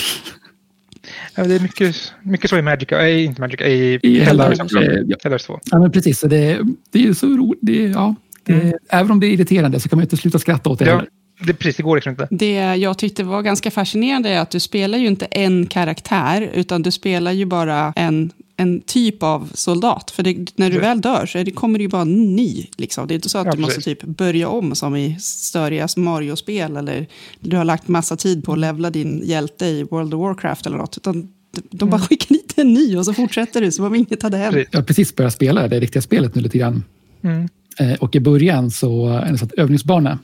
Ja, 1.35 1.45
det 1.45 1.55
är 1.55 1.61
mycket, 1.61 1.97
mycket 2.23 2.51
så 2.51 2.59
i 2.59 2.63
Magic, 2.63 2.93
äh, 2.93 3.25
inte 3.25 3.41
Magic, 3.41 3.61
i, 3.61 3.99
I. 4.03 4.19
Ja. 4.19 4.25
Helldivers 4.25 5.43
2. 5.43 5.61
Ja, 5.65 5.79
men 5.79 5.93
precis. 5.93 6.19
Så 6.19 6.27
det, 6.27 6.61
det 6.91 7.07
är 7.07 7.13
så 7.13 7.27
roligt. 7.27 7.95
Ja, 7.95 8.15
det, 8.45 8.53
mm. 8.53 8.73
Även 8.89 9.11
om 9.11 9.21
det 9.21 9.27
är 9.27 9.31
irriterande 9.31 9.81
så 9.81 9.89
kan 9.89 9.99
man 9.99 10.03
inte 10.03 10.17
sluta 10.17 10.39
skratta 10.39 10.71
åt 10.71 10.79
det 10.79 10.85
ja. 10.85 10.91
heller. 10.91 11.09
Det, 11.41 11.55
precis, 11.55 11.77
det 11.77 11.83
går 11.83 11.97
liksom 11.97 12.11
inte. 12.11 12.29
Det 12.31 12.55
jag 12.77 12.99
tyckte 12.99 13.25
var 13.25 13.43
ganska 13.43 13.71
fascinerande 13.71 14.29
är 14.29 14.41
att 14.41 14.51
du 14.51 14.61
spelar 14.61 14.99
ju 14.99 15.07
inte 15.07 15.25
en 15.25 15.67
karaktär, 15.67 16.51
utan 16.55 16.83
du 16.83 16.91
spelar 16.91 17.33
ju 17.33 17.47
bara 17.47 17.93
en 17.97 18.31
en 18.57 18.81
typ 18.81 19.23
av 19.23 19.51
soldat. 19.55 20.11
För 20.11 20.23
det, 20.23 20.59
när 20.59 20.71
du 20.71 20.79
väl 20.79 21.01
dör 21.01 21.27
så 21.27 21.43
det, 21.43 21.51
kommer 21.51 21.79
det 21.79 21.83
ju 21.83 21.89
bara 21.89 22.05
ny. 22.05 22.67
Liksom. 22.77 23.07
Det 23.07 23.15
är 23.15 23.17
inte 23.17 23.29
så 23.29 23.39
att 23.39 23.47
ja, 23.47 23.53
du 23.53 23.59
måste 23.59 23.81
typ 23.81 24.03
börja 24.03 24.49
om 24.49 24.75
som 24.75 24.97
i 24.97 25.17
störiga 25.21 25.89
Mario-spel. 25.97 26.77
Eller 26.77 27.07
du 27.41 27.57
har 27.57 27.65
lagt 27.65 27.89
massa 27.89 28.17
tid 28.17 28.45
på 28.45 28.53
att 28.53 28.59
levla 28.59 28.91
din 28.91 29.23
hjälte 29.25 29.67
i 29.67 29.83
World 29.83 30.15
of 30.15 30.21
Warcraft 30.21 30.67
eller 30.67 30.77
något. 30.77 30.97
Utan 30.97 31.29
de 31.71 31.91
bara 31.91 31.97
mm. 31.97 32.01
skickar 32.01 32.35
dit 32.35 32.55
en 32.57 32.73
ny 32.73 32.97
och 32.97 33.05
så 33.05 33.15
fortsätter 33.15 33.61
du 33.61 33.73
som 33.73 33.85
om 33.85 33.95
inget 33.95 34.23
hade 34.23 34.37
hänt. 34.37 34.57
Jag 34.71 34.79
har 34.79 34.85
precis 34.85 35.17
börjat 35.17 35.33
spela 35.33 35.69
det 35.69 35.81
riktiga 35.81 36.03
spelet 36.03 36.35
nu 36.35 36.43
lite 36.43 36.59
grann. 36.59 36.85
Mm. 37.23 37.49
Eh, 37.79 37.95
och 37.95 38.17
i 38.17 38.21
början 38.21 38.71
så 38.71 39.09
är 39.09 39.33
det 39.33 39.43
en 39.43 39.51
övningsbana 39.57 40.19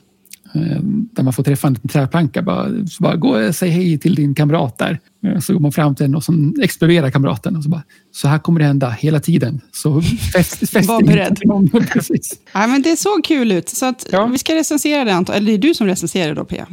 där 0.53 1.23
man 1.23 1.33
får 1.33 1.43
träffa 1.43 1.67
en 1.67 1.75
träplanka. 1.75 2.41
Bara, 2.41 2.69
bara 2.99 3.15
gå 3.15 3.47
och 3.47 3.55
säg 3.55 3.69
hej 3.69 3.97
till 3.97 4.15
din 4.15 4.35
kamrat 4.35 4.77
där. 4.77 4.99
Eh, 5.25 5.39
så 5.39 5.53
går 5.53 5.59
man 5.59 5.71
fram 5.71 5.95
till 5.95 6.03
den 6.03 6.15
och 6.15 6.23
så 6.23 6.53
exploderar 6.61 7.11
kamraten. 7.11 7.55
Och 7.55 7.63
så, 7.63 7.69
bara, 7.69 7.83
så 8.11 8.27
här 8.27 8.39
kommer 8.39 8.59
det 8.59 8.65
hända 8.65 8.89
hela 8.89 9.19
tiden. 9.19 9.61
Så 9.71 10.01
fäst, 10.01 10.57
fäst 10.71 10.89
Var 10.89 11.01
beredd. 11.01 11.39
ja, 12.53 12.67
men 12.67 12.81
det 12.81 12.99
såg 12.99 13.23
kul 13.23 13.51
ut. 13.51 13.69
Så 13.69 13.85
att 13.85 14.07
ja. 14.11 14.25
vi 14.25 14.37
ska 14.37 14.55
recensera 14.55 15.03
det. 15.03 15.33
Eller 15.33 15.45
det 15.45 15.53
är 15.53 15.57
du 15.57 15.73
som 15.73 15.87
recenserar 15.87 16.35
då, 16.35 16.45
Pia? 16.45 16.67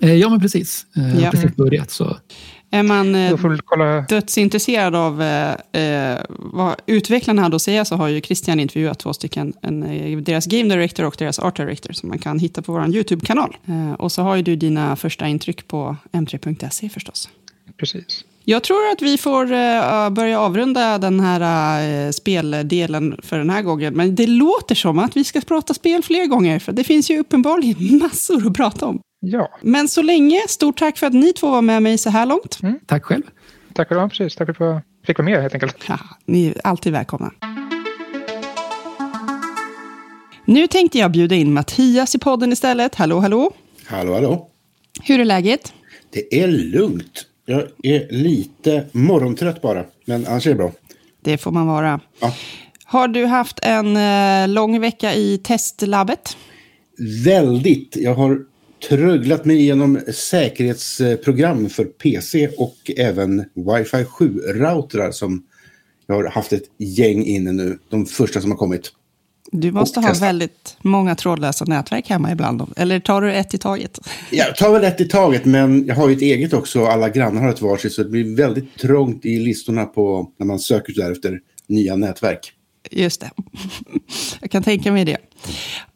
Eh, 0.00 0.14
ja, 0.14 0.28
men 0.28 0.40
precis. 0.40 0.86
Jag 0.94 1.02
har 1.02 1.30
precis 1.30 1.56
börjat. 1.56 1.90
Så. 1.90 2.16
Är 2.70 2.82
man 2.82 3.14
eh, 3.14 4.06
dödsintresserad 4.08 4.94
av 4.94 5.22
eh, 5.22 5.52
eh, 5.82 6.20
vad 6.28 6.74
utvecklarna 6.86 7.42
hade 7.42 7.56
att 7.56 7.62
säga 7.62 7.84
så 7.84 7.96
har 7.96 8.08
ju 8.08 8.20
Christian 8.20 8.60
intervjuat 8.60 8.98
två 8.98 9.12
stycken, 9.12 9.52
en, 9.62 9.82
eh, 9.82 10.18
deras 10.18 10.46
game 10.46 10.74
director 10.74 11.04
och 11.04 11.14
deras 11.18 11.38
art 11.38 11.56
director 11.56 11.92
som 11.92 12.08
man 12.08 12.18
kan 12.18 12.38
hitta 12.38 12.62
på 12.62 12.72
vår 12.72 12.94
YouTube-kanal. 12.94 13.56
Eh, 13.66 13.92
och 13.92 14.12
så 14.12 14.22
har 14.22 14.36
ju 14.36 14.42
du 14.42 14.56
dina 14.56 14.96
första 14.96 15.28
intryck 15.28 15.68
på 15.68 15.96
m3.se 16.12 16.88
förstås. 16.88 17.28
Precis. 17.76 18.24
Jag 18.48 18.62
tror 18.62 18.90
att 18.92 19.02
vi 19.02 19.18
får 19.18 19.52
uh, 19.52 20.10
börja 20.10 20.40
avrunda 20.40 20.98
den 20.98 21.20
här 21.20 22.06
uh, 22.06 22.10
speldelen 22.10 23.20
för 23.22 23.38
den 23.38 23.50
här 23.50 23.62
gången. 23.62 23.94
Men 23.94 24.14
det 24.14 24.26
låter 24.26 24.74
som 24.74 24.98
att 24.98 25.16
vi 25.16 25.24
ska 25.24 25.40
prata 25.40 25.74
spel 25.74 26.02
fler 26.02 26.26
gånger. 26.26 26.58
För 26.58 26.72
det 26.72 26.84
finns 26.84 27.10
ju 27.10 27.18
uppenbarligen 27.18 27.98
massor 28.02 28.46
att 28.46 28.54
prata 28.54 28.86
om. 28.86 29.00
Ja. 29.20 29.58
Men 29.62 29.88
så 29.88 30.02
länge, 30.02 30.40
stort 30.48 30.78
tack 30.78 30.98
för 30.98 31.06
att 31.06 31.12
ni 31.12 31.32
två 31.32 31.50
var 31.50 31.62
med 31.62 31.82
mig 31.82 31.98
så 31.98 32.10
här 32.10 32.26
långt. 32.26 32.58
Mm. 32.62 32.78
Tack 32.86 33.04
själv. 33.04 33.22
Tack 33.74 33.88
för 33.88 34.08
precis. 34.08 34.36
Tack 34.36 34.46
för 34.46 34.52
att 34.52 34.60
jag 34.60 34.82
fick 35.06 35.18
vara 35.18 35.28
med 35.28 35.42
helt 35.42 35.54
enkelt. 35.54 35.76
Ja, 35.88 35.98
ni 36.24 36.46
är 36.46 36.54
alltid 36.64 36.92
välkomna. 36.92 37.32
Nu 40.44 40.66
tänkte 40.66 40.98
jag 40.98 41.12
bjuda 41.12 41.34
in 41.34 41.52
Mattias 41.52 42.14
i 42.14 42.18
podden 42.18 42.52
istället. 42.52 42.94
Hallå, 42.94 43.18
hallå. 43.18 43.50
Hallå, 43.86 44.14
hallå. 44.14 44.48
Hur 45.02 45.20
är 45.20 45.24
läget? 45.24 45.72
Det 46.10 46.42
är 46.42 46.48
lugnt. 46.48 47.26
Jag 47.48 47.64
är 47.82 48.12
lite 48.12 48.86
morgontrött 48.92 49.62
bara, 49.62 49.84
men 50.04 50.26
annars 50.26 50.46
är 50.46 50.50
det 50.50 50.56
bra. 50.56 50.72
Det 51.20 51.38
får 51.38 51.50
man 51.50 51.66
vara. 51.66 52.00
Ja. 52.20 52.34
Har 52.84 53.08
du 53.08 53.24
haft 53.24 53.58
en 53.62 53.96
eh, 53.96 54.48
lång 54.48 54.80
vecka 54.80 55.14
i 55.14 55.38
testlabbet? 55.38 56.36
Väldigt. 57.24 57.96
Jag 57.96 58.14
har 58.14 58.40
tröglat 58.88 59.44
mig 59.44 59.56
igenom 59.56 60.00
säkerhetsprogram 60.14 61.68
för 61.68 61.84
PC 61.84 62.48
och 62.48 62.90
även 62.96 63.44
Wi-Fi 63.54 64.04
7-routrar 64.04 65.10
som 65.10 65.46
jag 66.06 66.14
har 66.14 66.24
haft 66.24 66.52
ett 66.52 66.70
gäng 66.78 67.24
inne 67.24 67.52
nu. 67.52 67.78
De 67.88 68.06
första 68.06 68.40
som 68.40 68.50
har 68.50 68.58
kommit. 68.58 68.92
Du 69.52 69.72
måste 69.72 70.00
ha 70.00 70.12
väldigt 70.12 70.76
många 70.82 71.14
trådlösa 71.14 71.64
nätverk 71.64 72.08
hemma 72.08 72.32
ibland. 72.32 72.62
Eller 72.76 73.00
tar 73.00 73.20
du 73.20 73.32
ett 73.32 73.54
i 73.54 73.58
taget? 73.58 74.00
Jag 74.30 74.56
tar 74.56 74.72
väl 74.72 74.84
ett 74.84 75.00
i 75.00 75.08
taget, 75.08 75.44
men 75.44 75.86
jag 75.86 75.94
har 75.94 76.08
ju 76.08 76.16
ett 76.16 76.22
eget 76.22 76.52
också. 76.52 76.84
Alla 76.84 77.08
grannar 77.08 77.42
har 77.42 77.48
ett 77.48 77.62
varsitt, 77.62 77.92
så 77.92 78.02
det 78.02 78.08
blir 78.08 78.36
väldigt 78.36 78.78
trångt 78.78 79.24
i 79.24 79.38
listorna 79.38 79.84
på 79.84 80.30
när 80.38 80.46
man 80.46 80.58
söker 80.58 80.94
därefter 80.94 81.40
nya 81.68 81.96
nätverk. 81.96 82.52
Just 82.90 83.20
det. 83.20 83.30
Jag 84.40 84.50
kan 84.50 84.62
tänka 84.62 84.92
mig 84.92 85.04
det. 85.04 85.16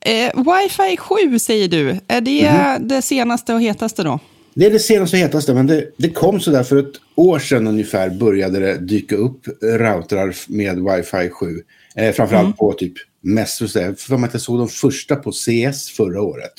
Eh, 0.01 0.33
Wi-Fi 0.35 0.97
7 0.97 1.39
säger 1.39 1.69
du. 1.69 1.97
Är 2.09 2.21
det 2.21 2.47
mm. 2.47 2.89
det 2.89 3.03
senaste 3.03 3.55
och 3.55 3.63
hetaste 3.63 4.03
då? 4.03 4.21
Det 4.55 4.67
är 4.67 4.71
det 4.71 4.79
senaste 4.79 5.17
och 5.17 5.21
hetaste, 5.21 5.55
men 5.55 5.67
det, 5.67 5.91
det 5.97 6.11
kom 6.11 6.41
så 6.41 6.51
där 6.51 6.63
för 6.63 6.77
ett 6.77 6.95
år 7.15 7.39
sedan 7.39 7.67
ungefär 7.67 8.11
började 8.11 8.61
det 8.61 8.79
dyka 8.79 9.17
upp 9.17 9.47
routrar 9.63 10.35
med 10.49 10.79
Wi-Fi 10.79 11.31
7. 11.31 11.47
Eh, 11.95 12.13
framförallt 12.13 12.45
mm. 12.45 12.53
på 12.53 12.73
typ 12.73 12.93
mässor. 13.21 13.95
För 13.95 14.25
att 14.25 14.33
jag 14.33 14.43
såg 14.43 14.59
de 14.59 14.69
första 14.69 15.17
på 15.17 15.33
CS 15.33 15.91
förra 15.91 16.23
året. 16.23 16.53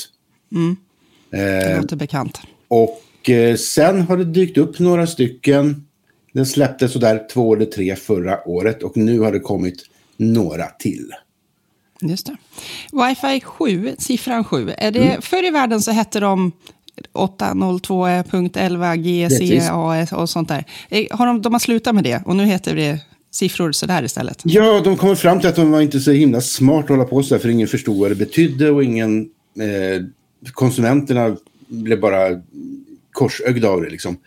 Mm. 0.52 0.76
Det 1.30 1.78
låter 1.82 1.96
bekant. 1.96 2.42
Och 2.68 3.30
eh, 3.30 3.56
sen 3.56 4.02
har 4.02 4.18
det 4.18 4.26
dykt 4.26 4.58
upp 4.58 4.80
några 4.80 5.08
stycken. 5.08 5.88
Den 6.34 6.46
släpptes 6.46 6.94
sådär 6.94 7.28
två 7.34 7.56
eller 7.56 7.66
tre 7.66 7.96
förra 7.96 8.48
året 8.48 8.84
och 8.84 8.98
nu 8.98 9.20
har 9.20 9.32
det 9.32 9.40
kommit 9.40 9.86
några 10.18 10.66
till. 10.66 11.12
Just 12.02 12.26
det. 12.26 12.38
Wifi 12.92 13.42
7, 13.42 13.96
siffran 13.98 14.44
7, 14.44 14.74
är 14.78 14.92
det, 14.92 15.08
mm. 15.08 15.22
förr 15.22 15.48
i 15.48 15.50
världen 15.50 15.82
så 15.82 15.92
hette 15.92 16.20
de 16.20 16.52
802.11 17.14 18.96
GCAS 18.96 20.12
och 20.12 20.30
sånt 20.30 20.48
där. 20.48 20.66
Eh, 20.90 21.06
har 21.12 21.28
de, 21.28 21.42
de 21.42 21.54
har 21.54 21.60
slutat 21.60 21.96
med 21.96 22.04
det 22.04 22.24
och 22.26 22.36
nu 22.36 22.46
heter 22.46 22.76
det 22.76 23.00
siffror 23.32 23.72
sådär 23.72 24.04
istället? 24.04 24.42
Ja, 24.44 24.82
de 24.84 24.98
kommer 24.98 25.16
fram 25.16 25.40
till 25.40 25.50
att 25.50 25.56
de 25.56 25.72
var 25.72 25.82
inte 25.82 26.00
så 26.00 26.12
himla 26.12 26.42
smart 26.42 26.84
att 26.84 26.90
hålla 26.90 27.06
på 27.06 27.24
så 27.24 27.36
där, 27.36 27.42
för 27.42 27.50
ingen 27.50 27.68
förstod 27.68 27.98
vad 28.00 28.12
det 28.12 28.16
betydde 28.16 28.72
och 28.72 28.84
ingen... 28.84 29.30
Eh, 29.60 30.06
konsumenterna 30.54 31.38
blev 31.68 32.00
bara 32.00 32.42
korsögda 33.12 33.70
av 33.70 33.82
det 33.82 33.90
liksom. 33.90 34.18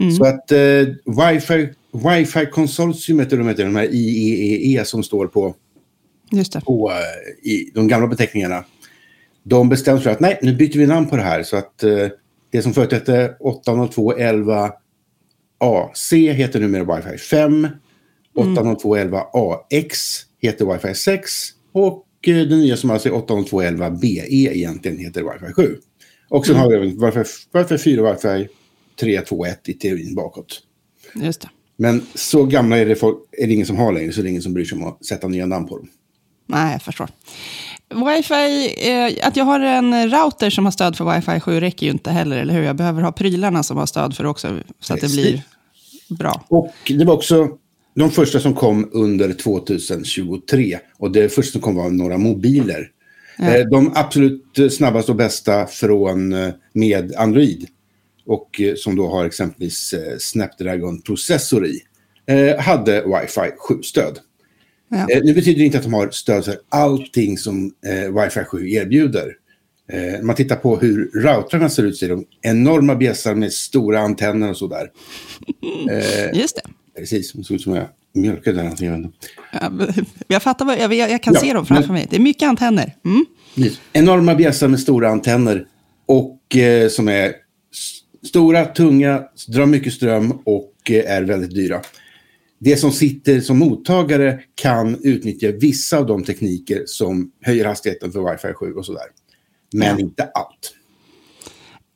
Mm. 0.00 0.12
Så 0.12 0.24
att 0.24 0.52
eh, 0.52 0.58
wifi, 1.04 1.68
wifi 1.92 2.46
konsortiumet, 2.46 3.30
de 3.30 3.48
heter 3.48 3.64
de 3.64 3.76
här 3.76 3.88
IEEE 3.94 4.80
e 4.80 4.84
som 4.84 5.02
står 5.02 5.26
på, 5.26 5.54
på 6.64 6.90
uh, 6.90 7.50
i 7.50 7.70
de 7.74 7.88
gamla 7.88 8.06
beteckningarna. 8.06 8.64
De 9.42 9.68
bestämde 9.68 10.02
för 10.02 10.10
att 10.10 10.20
nej, 10.20 10.38
nu 10.42 10.54
byter 10.54 10.78
vi 10.78 10.86
namn 10.86 11.08
på 11.08 11.16
det 11.16 11.22
här. 11.22 11.42
Så 11.42 11.56
att 11.56 11.84
uh, 11.84 12.08
det 12.50 12.62
som 12.62 12.74
förut 12.74 12.92
hette 12.92 13.34
802.11 13.40 14.70
AC 15.58 16.12
heter 16.12 16.60
numera 16.60 16.96
wifi 16.96 17.18
5. 17.18 17.68
802.11 18.38 19.54
AX 19.70 19.98
heter 20.40 20.72
wifi 20.72 20.94
6. 20.94 21.30
Och 21.72 22.04
uh, 22.28 22.34
det 22.34 22.56
nya 22.56 22.76
som 22.76 22.90
alltså 22.90 23.08
är 23.08 23.12
802.11 23.12 24.00
BE 24.00 24.34
egentligen 24.34 24.98
heter 24.98 25.22
wifi 25.22 25.52
7. 25.52 25.76
Och 26.28 26.46
sen 26.46 26.56
mm. 26.56 26.64
har 26.64 26.78
vi 26.78 26.86
wifi, 26.86 27.32
wifi 27.52 27.78
4 27.78 28.02
och 28.02 28.14
wifi 28.14 28.48
3, 29.00 29.20
2, 29.20 29.46
1 29.46 29.68
i 29.68 29.74
teorin 29.74 30.14
bakåt. 30.14 30.62
Just 31.14 31.40
det. 31.40 31.48
Men 31.76 32.06
så 32.14 32.44
gamla 32.44 32.78
är 32.78 32.86
det, 32.86 32.96
folk, 32.96 33.18
är 33.32 33.46
det 33.46 33.52
ingen 33.52 33.66
som 33.66 33.76
har 33.76 33.92
längre, 33.92 34.12
så 34.12 34.22
det 34.22 34.28
är 34.28 34.30
ingen 34.30 34.42
som 34.42 34.54
bryr 34.54 34.64
sig 34.64 34.78
om 34.78 34.86
att 34.86 35.04
sätta 35.04 35.28
nya 35.28 35.46
namn 35.46 35.66
på 35.66 35.76
dem. 35.76 35.88
Nej, 36.46 36.72
jag 36.72 36.82
förstår. 36.82 37.08
Wifi, 37.94 38.74
eh, 38.90 39.26
att 39.28 39.36
jag 39.36 39.44
har 39.44 39.60
en 39.60 40.10
router 40.10 40.50
som 40.50 40.64
har 40.64 40.72
stöd 40.72 40.96
för 40.96 41.14
wifi 41.14 41.40
7 41.40 41.60
räcker 41.60 41.86
ju 41.86 41.92
inte 41.92 42.10
heller, 42.10 42.36
eller 42.36 42.54
hur? 42.54 42.62
Jag 42.62 42.76
behöver 42.76 43.02
ha 43.02 43.12
prylarna 43.12 43.62
som 43.62 43.76
har 43.76 43.86
stöd 43.86 44.16
för 44.16 44.24
det 44.24 44.30
också, 44.30 44.60
så 44.80 44.94
att 44.94 45.00
det 45.00 45.12
blir 45.12 45.42
bra. 46.08 46.44
Och 46.48 46.74
det 46.88 47.04
var 47.04 47.14
också 47.14 47.48
de 47.98 48.10
första 48.10 48.40
som 48.40 48.54
kom 48.54 48.88
under 48.92 49.32
2023. 49.32 50.78
Och 50.98 51.12
det 51.12 51.28
första 51.28 51.52
som 51.52 51.60
kom 51.60 51.74
var 51.74 51.90
några 51.90 52.18
mobiler. 52.18 52.90
Ja. 53.38 53.56
Eh, 53.56 53.66
de 53.66 53.92
absolut 53.94 54.58
snabbaste 54.70 55.12
och 55.12 55.16
bästa 55.16 55.66
från 55.66 56.32
eh, 56.32 56.50
med 56.72 57.14
Android 57.16 57.66
och 58.26 58.60
eh, 58.60 58.74
som 58.74 58.96
då 58.96 59.08
har 59.08 59.24
exempelvis 59.24 59.94
Snapdragon-processor 60.18 61.66
i, 61.66 61.80
hade 62.58 63.02
Wi-Fi 63.02 63.50
7-stöd. 63.68 64.18
Ja. 64.88 65.06
Det 65.06 65.34
betyder 65.34 65.64
inte 65.64 65.78
att 65.78 65.84
de 65.84 65.94
har 65.94 66.10
stöd 66.10 66.44
för 66.44 66.56
allting 66.68 67.38
som 67.38 67.72
Wi-Fi 68.10 68.44
7 68.44 68.70
erbjuder. 68.70 69.32
När 69.92 70.22
man 70.22 70.36
tittar 70.36 70.56
på 70.56 70.76
hur 70.76 71.10
routrarna 71.14 71.70
ser 71.70 71.82
ut 71.82 71.96
så 71.96 72.04
är 72.04 72.08
de 72.08 72.24
enorma 72.42 72.94
bjässar 72.94 73.34
med 73.34 73.52
stora 73.52 74.00
antenner 74.00 74.50
och 74.50 74.56
sådär. 74.56 74.90
Just 76.32 76.56
det. 76.56 76.62
Precis, 76.98 77.32
det 77.32 77.44
ser 77.44 77.54
ut 77.54 77.62
som 77.62 77.74
jag 77.74 77.86
mjölkade 78.14 78.74
den. 78.80 79.12
Jag 80.26 80.42
fattar, 80.42 80.64
vad, 80.64 80.78
jag, 80.78 80.94
jag 80.94 81.22
kan 81.22 81.34
ja, 81.34 81.40
se 81.40 81.52
dem 81.52 81.66
framför 81.66 81.86
men, 81.86 81.94
mig. 81.94 82.06
Det 82.10 82.16
är 82.16 82.20
mycket 82.20 82.48
antenner. 82.48 82.94
Mm. 83.04 83.24
Enorma 83.92 84.34
bjässar 84.34 84.68
med 84.68 84.80
stora 84.80 85.10
antenner 85.10 85.66
och 86.06 86.56
eh, 86.56 86.88
som 86.88 87.08
är 87.08 87.32
Stora, 88.22 88.64
tunga, 88.64 89.22
drar 89.48 89.66
mycket 89.66 89.92
ström 89.92 90.30
och 90.44 90.74
eh, 90.90 91.12
är 91.12 91.22
väldigt 91.22 91.54
dyra. 91.54 91.80
Det 92.58 92.76
som 92.76 92.92
sitter 92.92 93.40
som 93.40 93.58
mottagare 93.58 94.40
kan 94.54 94.98
utnyttja 95.02 95.52
vissa 95.52 95.98
av 95.98 96.06
de 96.06 96.24
tekniker 96.24 96.82
som 96.86 97.32
höjer 97.40 97.64
hastigheten 97.64 98.12
för 98.12 98.20
Wi-Fi 98.20 98.52
7 98.52 98.72
och 98.72 98.86
sådär. 98.86 99.06
Men 99.72 99.88
ja. 99.88 99.98
inte 99.98 100.24
allt. 100.24 100.74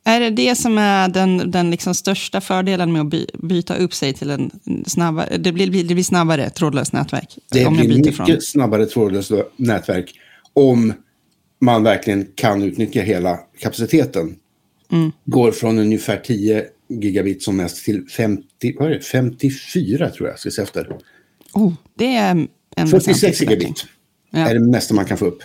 Är 0.03 0.19
det 0.19 0.29
det 0.29 0.55
som 0.55 0.77
är 0.77 1.07
den, 1.07 1.51
den 1.51 1.71
liksom 1.71 1.95
största 1.95 2.41
fördelen 2.41 2.93
med 2.93 3.01
att 3.01 3.07
by, 3.07 3.25
byta 3.33 3.75
upp 3.75 3.93
sig 3.93 4.13
till 4.13 4.29
en 4.29 4.51
snabbare, 4.85 5.37
det 5.37 5.51
blir, 5.51 5.83
det 5.83 5.93
blir 5.93 6.03
snabbare 6.03 6.49
trådlöst 6.49 6.93
nätverk? 6.93 7.37
Det 7.51 7.69
blir 7.69 7.87
mycket 7.87 8.15
från. 8.15 8.41
snabbare 8.41 8.85
trådlöst 8.85 9.31
nätverk 9.55 10.13
om 10.53 10.93
man 11.61 11.83
verkligen 11.83 12.27
kan 12.35 12.63
utnyttja 12.63 13.01
hela 13.01 13.39
kapaciteten. 13.59 14.35
Mm. 14.91 15.11
Går 15.25 15.51
från 15.51 15.79
ungefär 15.79 16.17
10 16.17 16.65
gigabit 16.89 17.43
som 17.43 17.57
mest 17.57 17.85
till 17.85 18.05
50, 18.07 18.75
vad 18.79 18.87
är 18.87 18.93
det, 18.93 19.01
54 19.01 20.09
tror 20.09 20.29
jag, 20.29 20.39
ska 20.39 20.51
se 20.51 20.61
efter. 20.61 20.97
Oh, 21.53 21.73
det 21.97 22.15
är 22.15 22.47
en 22.75 22.87
46 22.87 23.41
gigabit 23.41 23.85
ja. 24.33 24.39
är 24.39 24.53
det 24.53 24.59
mesta 24.59 24.93
man 24.93 25.05
kan 25.05 25.17
få 25.17 25.25
upp. 25.25 25.43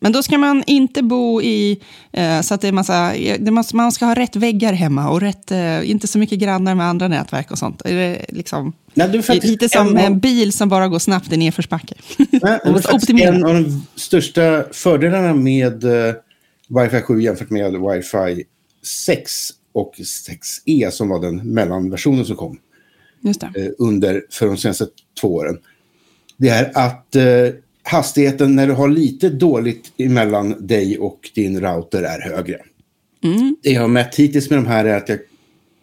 Men 0.00 0.12
då 0.12 0.22
ska 0.22 0.38
man 0.38 0.64
inte 0.66 1.02
bo 1.02 1.42
i, 1.42 1.80
eh, 2.12 2.40
så 2.40 2.54
att 2.54 2.60
det 2.60 2.68
är 2.68 2.72
massa, 2.72 3.12
det 3.38 3.50
måste, 3.50 3.76
man 3.76 3.92
ska 3.92 4.04
ha 4.04 4.14
rätt 4.14 4.36
väggar 4.36 4.72
hemma 4.72 5.10
och 5.10 5.20
rätt, 5.20 5.50
eh, 5.50 5.90
inte 5.90 6.06
så 6.06 6.18
mycket 6.18 6.38
grannar 6.38 6.74
med 6.74 6.86
andra 6.86 7.08
nätverk 7.08 7.50
och 7.50 7.58
sånt. 7.58 7.82
Är 7.84 7.94
det 7.94 8.26
liksom, 8.28 8.72
Nej, 8.94 9.08
det 9.08 9.28
är 9.28 9.46
lite 9.46 9.68
som 9.68 9.88
en, 9.88 9.98
en 9.98 10.20
bil 10.20 10.52
som 10.52 10.68
bara 10.68 10.88
går 10.88 10.98
snabbt 10.98 11.32
i 11.32 11.36
nedförsbacke. 11.36 11.94
Nej, 12.16 12.60
det 13.06 13.22
är 13.22 13.28
en 13.28 13.44
av 13.44 13.54
de 13.54 13.86
största 13.94 14.64
fördelarna 14.72 15.34
med 15.34 15.84
uh, 15.84 16.14
Wi-Fi 16.68 17.02
7 17.02 17.22
jämfört 17.22 17.50
med 17.50 17.72
Wi-Fi 17.72 18.44
6 19.06 19.32
och 19.72 19.94
6E 19.94 20.90
som 20.90 21.08
var 21.08 21.20
den 21.20 21.36
mellanversionen 21.36 22.24
som 22.24 22.36
kom. 22.36 22.58
Eh, 23.24 23.70
under 23.78 24.22
för 24.30 24.46
de 24.46 24.56
senaste 24.56 24.86
två 25.20 25.34
åren. 25.34 25.58
Det 26.36 26.48
är 26.48 26.78
att 26.78 27.16
eh, 27.16 27.24
hastigheten 27.82 28.56
när 28.56 28.66
du 28.66 28.72
har 28.72 28.88
lite 28.88 29.28
dåligt 29.28 29.92
mellan 29.96 30.66
dig 30.66 30.98
och 30.98 31.30
din 31.34 31.60
router 31.60 32.02
är 32.02 32.20
högre. 32.20 32.58
Mm. 33.24 33.56
Det 33.62 33.70
jag 33.70 33.80
har 33.80 33.88
mätt 33.88 34.14
hittills 34.14 34.50
med 34.50 34.58
de 34.58 34.66
här 34.66 34.84
är 34.84 34.96
att 34.96 35.08
jag, 35.08 35.18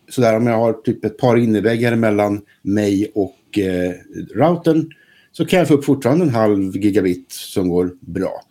sådär 0.10 0.38
om 0.38 0.48
jag 0.48 0.58
har 0.58 0.74
typ 0.74 1.06
ett 1.06 1.18
par 1.18 1.38
inneväggar 1.38 1.96
mellan 1.96 2.42
mig 2.62 3.12
och 3.16 3.60
eh, 3.60 3.94
routern 4.36 4.92
så 5.32 5.46
kan 5.46 5.60
jag 5.60 5.68
få 5.68 5.74
upp 5.74 5.86
fortfarande 5.86 6.26
en 6.26 6.30
halv 6.30 6.78
gigabit 6.78 7.32
som 7.32 7.70
går 7.70 7.92
bra. 8.00 8.42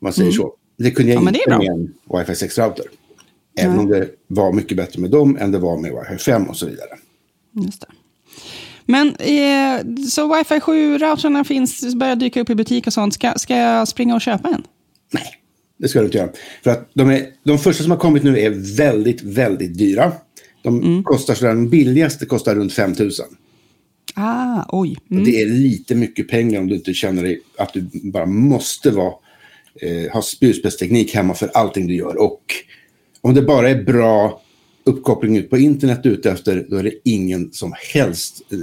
Om 0.00 0.04
man 0.04 0.12
säger 0.12 0.30
mm. 0.30 0.36
så. 0.36 0.54
Det 0.76 0.90
kunde 0.90 1.12
jag 1.12 1.22
ja, 1.22 1.28
inte 1.28 1.58
med 1.58 1.66
en 1.66 1.94
Wi-Fi 2.08 2.32
6-router. 2.32 2.84
Även 3.58 3.74
ja. 3.74 3.80
om 3.80 3.88
det 3.88 4.08
var 4.26 4.52
mycket 4.52 4.76
bättre 4.76 5.00
med 5.00 5.10
dem 5.10 5.36
än 5.40 5.52
det 5.52 5.58
var 5.58 5.80
med 5.80 5.92
Wi-Fi 5.92 6.18
5 6.18 6.44
och 6.44 6.56
så 6.56 6.66
vidare. 6.66 6.88
Just 7.64 7.80
det. 7.80 7.86
Men 8.90 9.08
eh, 9.08 10.04
så 10.08 10.34
Wi-Fi 10.34 10.60
7-routrarna 10.60 11.44
finns, 11.44 11.94
börjar 11.94 12.16
dyka 12.16 12.40
upp 12.40 12.50
i 12.50 12.54
butik 12.54 12.86
och 12.86 12.92
sånt. 12.92 13.14
Ska, 13.14 13.32
ska 13.36 13.56
jag 13.56 13.88
springa 13.88 14.14
och 14.14 14.20
köpa 14.20 14.48
en? 14.48 14.62
Nej, 15.12 15.26
det 15.78 15.88
ska 15.88 15.98
du 15.98 16.04
inte 16.04 16.18
göra. 16.18 16.30
För 16.64 16.70
att 16.70 16.90
de, 16.94 17.10
är, 17.10 17.26
de 17.42 17.58
första 17.58 17.82
som 17.82 17.90
har 17.90 17.98
kommit 17.98 18.22
nu 18.22 18.38
är 18.38 18.76
väldigt, 18.76 19.22
väldigt 19.22 19.78
dyra. 19.78 20.12
De 20.62 20.82
mm. 20.82 21.02
kostar 21.02 21.34
sådär, 21.34 21.54
den 21.54 21.70
billigaste 21.70 22.26
kostar 22.26 22.54
runt 22.54 22.72
5 22.72 22.94
000. 22.98 23.10
Ah, 24.14 24.64
oj. 24.68 24.96
Mm. 25.10 25.24
Det 25.24 25.42
är 25.42 25.46
lite 25.46 25.94
mycket 25.94 26.28
pengar 26.28 26.60
om 26.60 26.66
du 26.66 26.74
inte 26.74 26.94
känner 26.94 27.22
dig 27.22 27.40
att 27.58 27.72
du 27.72 27.90
bara 27.92 28.26
måste 28.26 28.90
vara 28.90 29.12
eh, 29.80 30.12
ha 30.12 30.22
spjutspetsteknik 30.22 31.14
hemma 31.14 31.34
för 31.34 31.50
allting 31.54 31.86
du 31.86 31.94
gör. 31.94 32.22
Och 32.22 32.42
om 33.20 33.34
det 33.34 33.42
bara 33.42 33.70
är 33.70 33.82
bra 33.82 34.42
uppkoppling 34.84 35.36
ut 35.36 35.50
på 35.50 35.58
internet 35.58 36.00
ute 36.06 36.30
efter, 36.30 36.66
då 36.68 36.76
är 36.76 36.82
det 36.82 36.94
ingen 37.04 37.52
som 37.52 37.74
helst 37.92 38.42
eh, 38.52 38.58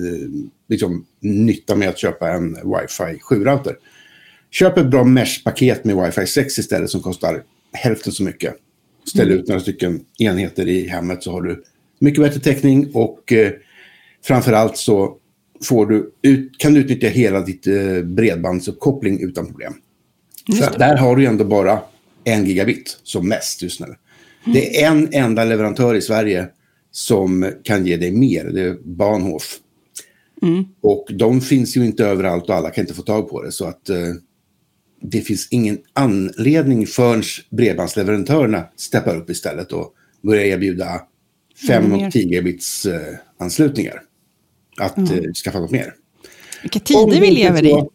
liksom, 0.67 1.05
nytta 1.19 1.75
med 1.75 1.89
att 1.89 1.97
köpa 1.97 2.29
en 2.29 2.53
wifi 2.53 3.19
7-router. 3.29 3.75
Köp 4.51 4.77
ett 4.77 4.87
bra 4.87 5.03
mesh-paket 5.03 5.83
med 5.83 5.95
wifi 5.95 6.27
6 6.27 6.59
istället 6.59 6.89
som 6.89 7.01
kostar 7.01 7.43
hälften 7.73 8.13
så 8.13 8.23
mycket. 8.23 8.55
Ställ 9.07 9.27
mm. 9.27 9.39
ut 9.39 9.47
några 9.47 9.61
stycken 9.61 10.05
enheter 10.19 10.67
i 10.67 10.87
hemmet 10.87 11.23
så 11.23 11.31
har 11.31 11.41
du 11.41 11.63
mycket 11.99 12.23
bättre 12.23 12.39
täckning 12.39 12.91
och 12.93 13.33
eh, 13.33 13.51
framförallt 14.23 14.77
så 14.77 15.17
får 15.63 15.85
du 15.85 16.11
ut, 16.21 16.57
kan 16.57 16.73
du 16.73 16.79
utnyttja 16.79 17.07
hela 17.07 17.41
ditt 17.41 17.67
eh, 17.67 18.01
bredbandsuppkoppling 18.03 19.21
utan 19.21 19.45
problem. 19.45 19.73
Där 20.77 20.97
har 20.97 21.15
du 21.15 21.25
ändå 21.25 21.45
bara 21.45 21.79
en 22.23 22.45
gigabit 22.45 22.99
som 23.03 23.27
mest 23.27 23.61
just 23.61 23.79
nu. 23.79 23.95
Det 24.45 24.83
är 24.83 24.91
en 24.91 25.13
enda 25.13 25.45
leverantör 25.45 25.95
i 25.95 26.01
Sverige 26.01 26.47
som 26.91 27.51
kan 27.63 27.85
ge 27.85 27.97
dig 27.97 28.11
mer. 28.11 28.45
Det 28.45 28.61
är 28.61 28.77
Bahnhof. 28.83 29.59
Och 30.81 31.07
de 31.13 31.41
finns 31.41 31.77
ju 31.77 31.85
inte 31.85 32.05
överallt 32.05 32.49
och 32.49 32.55
alla 32.55 32.69
kan 32.69 32.81
inte 32.81 32.93
få 32.93 33.01
tag 33.01 33.29
på 33.29 33.41
det. 33.41 33.51
Så 33.51 33.65
att 33.65 33.89
eh, 33.89 33.97
det 35.01 35.21
finns 35.21 35.47
ingen 35.51 35.77
anledning 35.93 36.87
förrän 36.87 37.23
bredbandsleverantörerna 37.49 38.63
steppar 38.75 39.15
upp 39.17 39.29
istället 39.29 39.71
och 39.71 39.93
börjar 40.21 40.43
erbjuda 40.43 41.01
5 41.67 41.91
mer. 41.91 42.07
och 42.07 42.13
10 42.13 42.41
bits 42.41 42.85
eh, 42.85 43.15
anslutningar. 43.37 44.01
Att 44.77 44.97
eh, 44.97 45.33
skaffa 45.43 45.59
något 45.59 45.71
mer. 45.71 45.93
Vilka 46.61 46.79
tider 46.79 47.21
vi 47.21 47.31
lever 47.31 47.65
i. 47.65 47.85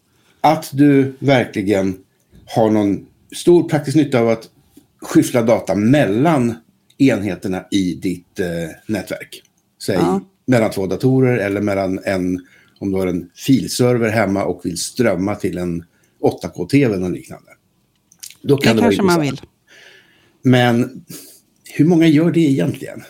Att 0.40 0.70
du 0.72 1.16
verkligen 1.18 1.96
har 2.46 2.70
någon 2.70 3.06
stor 3.36 3.68
praktisk 3.68 3.96
nytta 3.96 4.20
av 4.20 4.28
att 4.28 4.48
skyffla 5.02 5.42
data 5.42 5.74
mellan 5.74 6.54
enheterna 6.98 7.64
i 7.70 7.94
ditt 7.94 8.40
eh, 8.40 8.46
nätverk. 8.86 9.42
Säg 9.86 9.94
Ja. 9.94 10.20
mellan 10.46 10.70
två 10.70 10.86
datorer 10.86 11.36
eller 11.38 11.60
mellan 11.60 12.00
en, 12.04 12.46
om 12.78 12.90
du 12.92 12.98
har 12.98 13.06
en 13.06 13.30
filserver 13.34 14.08
hemma 14.08 14.44
och 14.44 14.60
vill 14.64 14.78
strömma 14.78 15.34
till 15.34 15.58
en 15.58 15.84
8K-tv 16.20 16.94
eller 16.94 17.08
liknande. 17.10 17.50
Då 18.42 18.56
kan 18.56 18.76
Det 18.76 18.82
det, 18.82 18.84
kanske 18.86 19.02
man 19.02 19.20
vill. 19.20 19.40
Men 20.42 21.04
hur 21.74 21.84
många 21.84 22.06
gör 22.06 22.30
det 22.30 22.40
egentligen? 22.40 23.02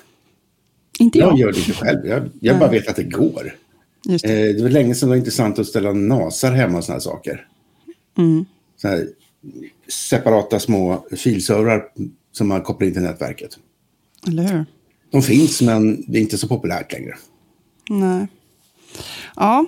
Inte 0.98 1.18
Jag 1.18 1.28
jag. 1.32 1.38
gör 1.38 1.52
det 1.52 1.58
inte 1.58 1.72
själv. 1.72 2.06
Jag, 2.06 2.30
jag 2.40 2.58
bara 2.58 2.70
vet 2.70 2.88
att 2.88 2.96
det 2.96 3.02
går. 3.02 3.54
Just 4.08 4.24
Eh, 4.24 4.30
det. 4.30 4.52
det 4.52 4.62
var 4.62 4.70
länge 4.70 4.94
sedan 4.94 5.08
det 5.08 5.10
var 5.10 5.16
intressant 5.16 5.58
att 5.58 5.66
ställa 5.66 5.92
NASAR 5.92 6.52
hemma 6.52 6.78
och 6.78 6.84
sådana 6.84 7.00
saker. 7.00 7.46
Mm. 8.18 8.44
Så 8.76 8.88
här 8.88 9.08
separata 9.88 10.60
små 10.60 11.04
filservrar 11.16 11.84
som 12.32 12.48
man 12.48 12.62
kopplar 12.62 12.88
in 12.88 12.92
till 12.94 13.02
nätverket. 13.02 13.58
Eller 14.26 14.42
hur? 14.42 14.64
De 15.10 15.22
finns, 15.22 15.62
men 15.62 16.04
det 16.06 16.18
är 16.18 16.22
inte 16.22 16.38
så 16.38 16.48
populärt 16.48 16.92
längre. 16.92 17.14
Nej. 17.90 18.26
Ja, 19.36 19.66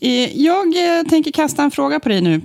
eh, 0.00 0.40
jag 0.42 0.66
eh, 0.98 1.02
tänker 1.08 1.32
kasta 1.32 1.62
en 1.62 1.70
fråga 1.70 2.00
på 2.00 2.08
dig 2.08 2.20
nu. 2.20 2.34
Eh, 2.34 2.40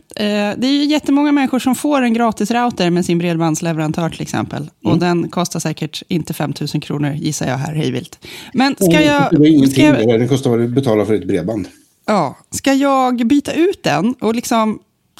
Det 0.57 0.67
är 0.67 0.71
ju 0.71 0.85
jättemånga 0.85 1.31
människor 1.31 1.59
som 1.59 1.75
får 1.75 2.01
en 2.01 2.13
gratis 2.13 2.51
router 2.51 2.89
med 2.89 3.05
sin 3.05 3.17
bredbandsleverantör 3.17 4.09
till 4.09 4.21
exempel. 4.21 4.69
Och 4.83 4.89
Mm. 4.93 4.99
den 4.99 5.29
kostar 5.29 5.59
säkert 5.59 6.03
inte 6.07 6.33
5 6.33 6.53
000 6.73 6.81
kronor 6.81 7.11
gissar 7.13 7.47
jag 7.47 7.57
här 7.57 7.73
hejvilt. 7.75 8.25
Men 8.53 8.75
ska 8.75 8.85
det 8.85 9.03
jag, 9.03 9.39
var 9.39 9.45
ingenting. 9.47 9.71
ska 9.71 9.81
jag, 9.83 10.07
det. 10.07 10.17
Den 10.17 10.27
kostar 10.27 10.49
vad 10.49 10.59
du 10.59 10.67
betalar 10.67 11.05
för 11.05 11.13
ett 11.13 11.27
bredband. 11.27 11.67
ja, 12.05 12.37
ska 12.51 12.73
jag 12.73 13.27
byta 13.27 13.53
ut 13.53 13.83
den? 13.83 14.13
Och 14.13 14.35
liksom, 14.35 14.79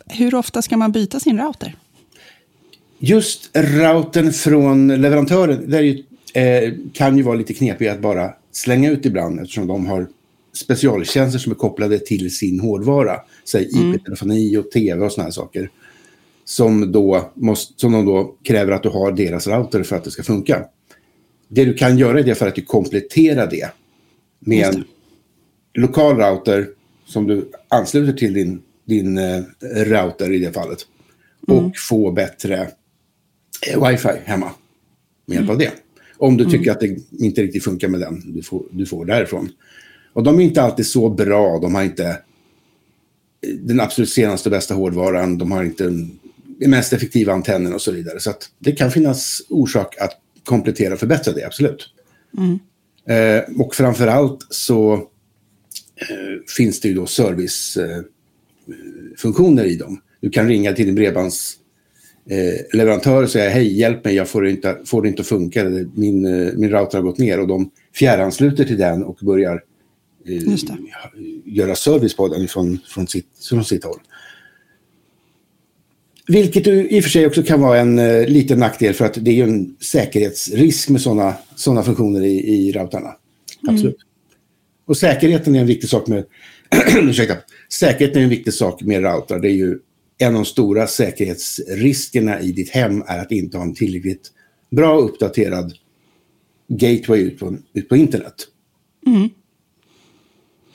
hur 0.10 0.36
ofta 0.36 0.62
ska 0.62 0.78
man 0.78 0.92
byta 0.92 1.20
sin 1.20 1.38
router? 1.38 1.76
Just 3.00 3.58
routern 3.58 4.34
från 4.34 4.88
leverantören 4.88 5.70
det 5.70 5.78
är 5.78 5.82
ju, 5.82 6.04
eh, 6.34 6.74
kan 6.94 7.18
ju 7.18 7.24
vara 7.24 7.36
lite 7.36 7.54
knepig 7.54 7.88
att 7.88 8.00
bara 8.00 8.34
slänga 8.52 8.92
ut 8.92 9.06
ibland 9.06 9.40
eftersom 9.40 9.68
de 9.68 9.86
har 9.86 10.08
specialtjänster 10.54 11.40
som 11.40 11.52
är 11.52 11.56
kopplade 11.56 12.00
till 12.00 12.36
sin 12.36 12.60
hårdvara. 12.60 13.16
Säg 13.46 13.64
IP-telefoni 13.64 14.58
och 14.58 14.72
tv 14.72 15.06
och 15.06 15.12
såna 15.12 15.24
här 15.24 15.32
saker. 15.32 15.70
Som, 16.46 16.92
då 16.92 17.32
måste, 17.34 17.74
som 17.80 17.92
de 17.92 18.06
då 18.06 18.36
kräver 18.44 18.72
att 18.72 18.84
du 18.84 18.90
har 18.90 19.12
deras 19.12 19.48
router 19.48 19.84
för 19.84 19.96
att 19.96 20.04
det 20.04 20.12
ska 20.12 20.24
funka. 20.24 20.66
Det 21.48 21.66
du 21.66 21.74
kan 21.74 21.98
göra 21.98 22.20
är 22.20 22.24
det 22.24 22.36
för 22.36 22.48
att 22.48 22.56
du 22.56 22.62
kompletterar 22.62 23.48
det 23.48 23.72
med 24.40 24.74
det. 24.74 24.78
en 24.78 24.84
lokal 25.82 26.18
router 26.18 26.68
som 27.06 27.28
du 27.28 27.50
ansluter 27.68 28.14
till 28.14 28.34
din, 28.34 28.62
din 28.90 29.18
eh, 29.18 29.44
router 29.62 30.32
i 30.32 30.40
det 30.40 30.54
fallet. 30.54 30.80
Och 31.48 31.78
få 31.78 32.12
bättre 32.12 32.70
eh, 33.68 33.88
wifi 33.88 34.10
hemma 34.26 34.52
med 35.26 35.36
hjälp 35.36 35.50
av 35.50 35.58
det. 35.58 35.72
Om 36.18 36.38
du 36.38 36.46
tycker 36.46 36.72
att 36.72 36.80
det 36.80 36.98
inte 37.20 37.42
riktigt 37.42 37.64
funkar 37.64 37.88
med 37.88 38.00
den 38.00 38.34
du 38.34 38.44
får, 38.44 38.66
du 38.72 38.86
får 38.86 39.06
därifrån. 39.06 39.50
Och 40.14 40.24
de 40.24 40.40
är 40.40 40.44
inte 40.44 40.62
alltid 40.62 40.88
så 40.88 41.10
bra. 41.10 41.60
De 41.60 41.76
har 41.76 41.84
inte 41.84 42.08
eh, 42.08 42.16
den 43.60 43.80
absolut 43.80 44.10
senaste 44.10 44.50
och 44.50 44.52
bästa 44.52 44.74
hårdvaran. 44.74 45.38
De 45.38 45.52
har 45.52 45.64
inte 45.64 45.84
den 45.84 46.20
mest 46.70 46.94
effektiva 46.94 47.34
antennen 47.34 47.74
och 47.74 47.82
så 47.82 47.92
vidare. 47.92 48.20
Så 48.20 48.30
att 48.30 48.50
det 48.60 48.72
kan 48.72 48.92
finnas 48.92 49.42
orsak 49.50 49.98
att 50.00 50.12
komplettera 50.44 50.94
och 50.94 51.00
förbättra 51.00 51.34
det, 51.34 51.46
absolut. 51.46 51.90
Eh, 53.10 53.62
och 53.62 53.76
framför 53.76 54.08
allt 54.08 54.48
så 54.50 54.94
eh, 55.96 56.40
finns 56.58 56.82
det 56.82 56.88
ju 56.88 56.94
då 56.94 57.06
servicefunktioner 57.06 57.98
eh, 57.98 58.04
funktioner 59.18 59.66
i 59.66 59.76
dem. 59.76 60.02
Du 60.22 60.30
kan 60.30 60.48
ringa 60.48 60.74
till 60.74 60.86
din 60.86 60.96
bredbands 60.96 61.58
eh, 62.30 62.78
leverantör 62.78 63.24
och 63.24 63.30
säga 63.30 63.50
hej, 63.50 63.80
hjälp 63.80 64.06
mig, 64.06 64.16
jag 64.16 64.30
får 64.30 64.42
det 64.42 64.50
inte, 64.50 64.78
får 64.86 65.02
det 65.02 65.08
inte 65.08 65.22
att 65.22 65.28
funka, 65.28 65.64
min, 65.94 66.26
eh, 66.26 66.54
min 66.56 66.70
router 66.70 66.98
har 66.98 67.04
gått 67.04 67.18
ner 67.18 67.40
och 67.40 67.48
de 67.48 67.72
fjärransluter 67.96 68.64
till 68.64 68.78
den 68.78 69.04
och 69.04 69.18
börjar 69.22 69.64
eh, 70.28 70.56
göra 71.46 71.76
service 71.76 72.16
på 72.16 72.28
den 72.28 72.48
från, 72.48 72.80
från, 72.88 73.08
sitt, 73.08 73.28
från 73.50 73.66
sitt 73.66 73.84
håll. 73.84 74.00
Vilket 76.28 76.68
i 76.68 77.00
och 77.00 77.04
för 77.04 77.10
sig 77.10 77.28
också 77.28 77.44
kan 77.44 77.62
vara 77.62 77.80
en 77.80 78.24
liten 78.24 78.60
nackdel 78.60 78.94
för 78.94 79.06
att 79.06 79.14
det 79.14 79.32
är 79.32 79.36
ju 79.36 79.44
en 79.44 79.76
säkerhetsrisk 79.80 80.90
med 80.90 81.02
sådana 81.02 81.34
såna 81.56 81.84
funktioner 81.84 82.22
i, 82.22 82.68
i 82.68 82.72
routarna. 82.72 83.10
Absolut. 83.68 83.98
Och 84.86 84.98
säkerheten 84.98 85.56
är 85.56 85.60
en 85.60 85.68
viktig 85.68 85.90
sak 85.90 86.08
med 86.08 86.26
ursäkta, 86.98 87.36
säkerheten 87.74 88.20
är 88.20 88.24
en 88.24 88.30
viktig 88.30 88.54
sak 88.54 88.82
med 88.82 89.04
routrar. 89.04 89.40
Det 89.40 89.48
är 89.48 89.56
ju 89.56 89.80
en 90.18 90.28
av 90.28 90.34
de 90.34 90.46
stora 90.46 90.88
säkerhetsriskerna 90.88 92.40
i 92.42 92.52
ditt 92.52 92.70
hem 92.70 93.04
är 93.08 93.20
att 93.20 93.32
inte 93.32 93.58
ha 93.58 93.64
en 93.66 93.76
tillräckligt 93.76 94.32
bra 94.72 94.98
uppdaterad 94.98 95.74
gateway 96.68 97.20
ut 97.22 97.40
på, 97.40 97.58
ut 97.74 97.90
på 97.90 97.96
internet. 97.98 98.36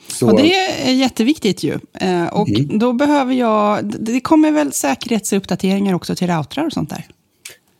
Så, 0.07 0.31
Och 0.31 0.41
det 0.41 0.53
är 0.55 0.93
jätteviktigt 0.93 1.63
ju. 1.63 1.79
Eh, 1.93 2.27
Och 2.27 2.49
Mm. 2.49 2.79
då 2.79 2.93
behöver 2.93 3.33
jag... 3.33 3.85
Det 3.99 4.19
kommer 4.19 4.51
väl 4.51 4.71
säkerhetsuppdateringar 4.73 5.93
också 5.93 6.15
till 6.15 6.27
routrar 6.27 6.65
och 6.65 6.73
sånt 6.73 6.89
där? 6.89 7.05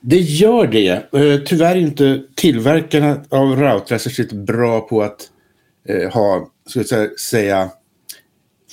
Det 0.01 0.19
gör 0.19 0.67
det. 0.67 0.89
Eh, 0.89 1.39
Tyvärr 1.45 1.75
är 1.75 1.79
inte 1.79 2.23
tillverkarna 2.35 3.21
av 3.29 3.55
routrar 3.55 3.97
särskilt 3.97 4.31
bra 4.31 4.81
på 4.81 5.01
att 5.01 5.29
eh, 5.89 6.11
ha, 6.13 6.49
ska 6.69 6.83
jag 6.95 7.19
säga, 7.19 7.69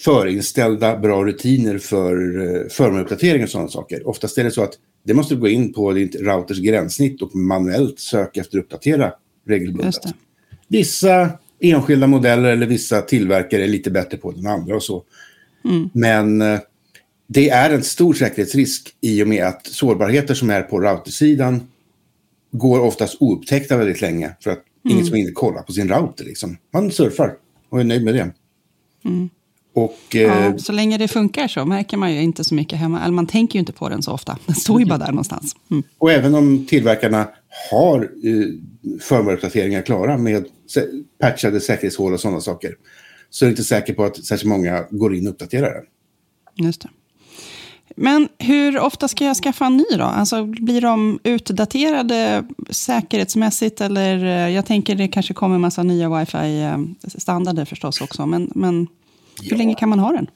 förinställda 0.04 0.96
bra 0.96 1.24
rutiner 1.24 1.78
för 1.78 2.14
eh, 2.14 2.68
firmware-uppdatering 2.68 3.42
och 3.42 3.50
sådana 3.50 3.68
saker. 3.68 4.08
Oftast 4.08 4.38
är 4.38 4.44
det 4.44 4.50
så 4.50 4.62
att 4.62 4.74
det 5.04 5.14
måste 5.14 5.34
du 5.34 5.40
gå 5.40 5.48
in 5.48 5.72
på 5.72 5.92
ditt 5.92 6.20
routers 6.20 6.58
gränssnitt 6.58 7.22
och 7.22 7.36
manuellt 7.36 8.00
söka 8.00 8.40
efter 8.40 8.58
uppdatera 8.58 9.12
regelbundet. 9.46 9.94
Vissa 10.68 11.30
enskilda 11.60 12.06
modeller 12.06 12.52
eller 12.52 12.66
vissa 12.66 13.02
tillverkare 13.02 13.64
är 13.64 13.68
lite 13.68 13.90
bättre 13.90 14.16
på 14.16 14.30
det 14.32 14.38
än 14.38 14.46
andra 14.46 14.76
och 14.76 14.82
så. 14.82 15.02
Men 15.92 16.42
eh, 16.42 16.60
det 17.26 17.50
är 17.50 17.70
en 17.70 17.82
stor 17.82 18.14
säkerhetsrisk 18.14 18.96
i 19.00 19.22
och 19.22 19.28
med 19.28 19.44
att 19.44 19.66
sårbarheter 19.66 20.34
som 20.34 20.50
är 20.50 20.62
på 20.62 20.80
routersidan 20.80 21.60
går 22.50 22.80
oftast 22.80 23.16
oupptäckta 23.20 23.76
väldigt 23.76 24.00
länge 24.00 24.36
för 24.40 24.50
att 24.50 24.64
ingen 24.88 25.04
som 25.06 25.16
är 25.16 25.20
inne 25.20 25.30
kollar 25.30 25.62
på 25.62 25.72
sin 25.72 25.88
router. 25.88 26.24
Liksom. 26.24 26.56
Man 26.72 26.90
surfar 26.90 27.34
och 27.68 27.80
är 27.80 27.84
nöjd 27.84 28.04
med 28.04 28.14
det. 28.14 28.30
Och 29.74 30.16
eh, 30.16 30.20
Ja, 30.20 30.58
så 30.58 30.72
länge 30.72 30.98
det 30.98 31.08
funkar 31.08 31.48
så 31.48 31.64
märker 31.64 31.96
man 31.96 32.14
ju 32.14 32.22
inte 32.22 32.44
så 32.44 32.54
mycket 32.54 32.78
hemma. 32.78 33.00
Eller 33.00 33.12
man 33.12 33.26
tänker 33.26 33.54
ju 33.54 33.60
inte 33.60 33.72
på 33.72 33.88
den 33.88 34.02
så 34.02 34.12
ofta. 34.12 34.38
Den 34.46 34.54
står 34.54 34.80
ju 34.80 34.86
bara 34.86 34.98
där 34.98 35.06
någonstans. 35.06 35.56
Mm. 35.70 35.82
Och 35.98 36.12
även 36.12 36.34
om 36.34 36.66
tillverkarna 36.66 37.28
har 37.70 38.00
eh, 38.00 38.46
firmware-uppdateringar 39.00 39.82
klara 39.82 40.18
med 40.18 40.44
patchade 41.20 41.60
säkerhetshål 41.60 42.12
och 42.12 42.20
sådana 42.20 42.40
saker 42.40 42.74
så 43.30 43.44
är 43.44 43.46
jag 43.46 43.52
inte 43.52 43.64
säker 43.64 43.94
på 43.94 44.04
att 44.04 44.24
särskilt 44.24 44.48
många 44.48 44.84
går 44.90 45.14
in 45.14 45.26
och 45.26 45.32
uppdaterar 45.32 45.74
den. 45.74 45.84
Just 46.66 46.80
det. 46.80 46.88
Men 47.96 48.28
hur 48.38 48.78
ofta 48.78 49.08
ska 49.08 49.24
jag 49.24 49.36
skaffa 49.36 49.66
en 49.66 49.76
ny 49.76 49.96
då? 49.98 50.04
Alltså, 50.04 50.44
blir 50.44 50.80
de 50.80 51.18
utdaterade 51.22 52.44
säkerhetsmässigt? 52.70 53.80
Eller, 53.80 54.24
eh, 54.24 54.54
jag 54.54 54.66
tänker 54.66 54.94
det 54.94 55.08
kanske 55.08 55.34
kommer 55.34 55.54
en 55.54 55.60
massa 55.60 55.82
nya 55.82 56.18
wifi-standarder 56.18 57.64
förstås 57.64 58.00
också. 58.00 58.26
Men, 58.26 58.52
men 58.54 58.88
hur 59.42 59.50
Ja. 59.50 59.56
länge 59.56 59.74
kan 59.74 59.88
man 59.88 59.98
ha 59.98 60.12
den? 60.12 60.26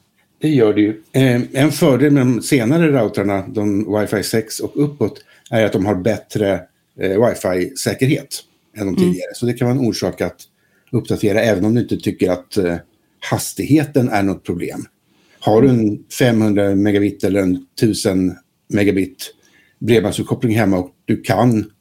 Det 0.41 0.49
gör 0.49 0.73
det 0.73 0.81
ju. 0.81 1.01
Eh, 1.11 1.41
en 1.53 1.71
fördel 1.71 2.11
med 2.11 2.21
de 2.21 2.41
senare 2.41 2.91
routrarna, 2.91 3.47
de 3.47 3.85
Wi-Fi 3.85 4.23
6 4.23 4.59
och 4.59 4.71
uppåt, 4.83 5.23
är 5.51 5.65
att 5.65 5.73
de 5.73 5.85
har 5.85 5.95
bättre 5.95 6.53
eh, 6.99 7.25
Wi-Fi-säkerhet 7.25 8.43
än 8.77 8.85
de 8.85 8.95
tidigare. 8.95 9.33
Så 9.35 9.45
det 9.45 9.53
kan 9.53 9.67
vara 9.67 9.79
en 9.79 9.85
orsak 9.87 10.21
att 10.21 10.41
uppdatera 10.91 11.41
även 11.41 11.65
om 11.65 11.75
du 11.75 11.81
inte 11.81 11.97
tycker 11.97 12.31
att 12.31 12.57
eh, 12.57 12.75
hastigheten 13.29 14.09
är 14.09 14.23
något 14.23 14.43
problem. 14.43 14.85
Har 15.39 15.61
du 15.61 15.69
en 15.69 16.03
500 16.19 16.75
megabit 16.75 17.23
eller 17.23 17.39
en 17.41 17.65
1000 17.77 18.35
megabit 18.67 19.33
bredbandsuppkoppling 19.79 20.55
hemma 20.55 20.77
och 20.77 20.91
du 21.05 21.21
kan 21.21 21.71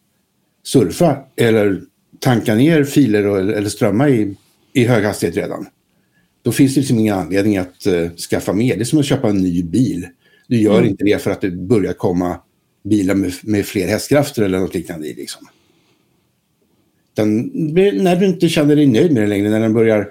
surfa 0.64 1.19
eller 1.37 1.83
tanka 2.21 2.55
ner 2.55 2.85
filer 2.85 3.25
eller 3.25 3.69
strömma 3.69 4.09
i, 4.09 4.37
i 4.73 4.85
hög 4.85 5.05
hastighet 5.05 5.37
redan. 5.37 5.67
Då 6.47 6.53
finns 6.53 6.75
det 6.75 6.81
liksom 6.81 6.99
ingen 6.99 7.19
anledning 7.19 7.57
att 7.57 7.87
eh, 7.87 8.11
skaffa 8.11 8.53
mer. 8.53 8.77
Det 8.77 8.83
är 8.83 8.85
som 8.85 8.99
att 8.99 9.07
köpa 9.07 9.29
en 9.29 9.37
ny 9.37 9.63
bil. 9.63 10.07
Du 10.49 10.61
gör 10.61 10.85
inte 10.85 11.05
det 11.05 11.23
för 11.23 11.31
att 11.31 11.41
det 11.41 11.51
börjar 11.51 11.93
komma 11.93 12.41
bilar 12.85 13.15
med, 13.15 13.33
med 13.43 13.67
fler 13.67 13.89
hästkrafter 13.89 14.43
eller 14.43 14.59
något 14.59 14.75
liknande 14.75 15.07
i. 15.07 15.15
Liksom. 15.15 15.49
Utan 17.13 17.51
när 18.03 18.17
du 18.17 18.27
inte 18.27 18.49
känner 18.49 18.77
dig 18.77 18.87
nöjd 18.87 19.13
med 19.13 19.23
det 19.23 19.27
längre, 19.27 19.51
när 19.51 19.61
den 19.61 19.73
börjar 19.73 20.09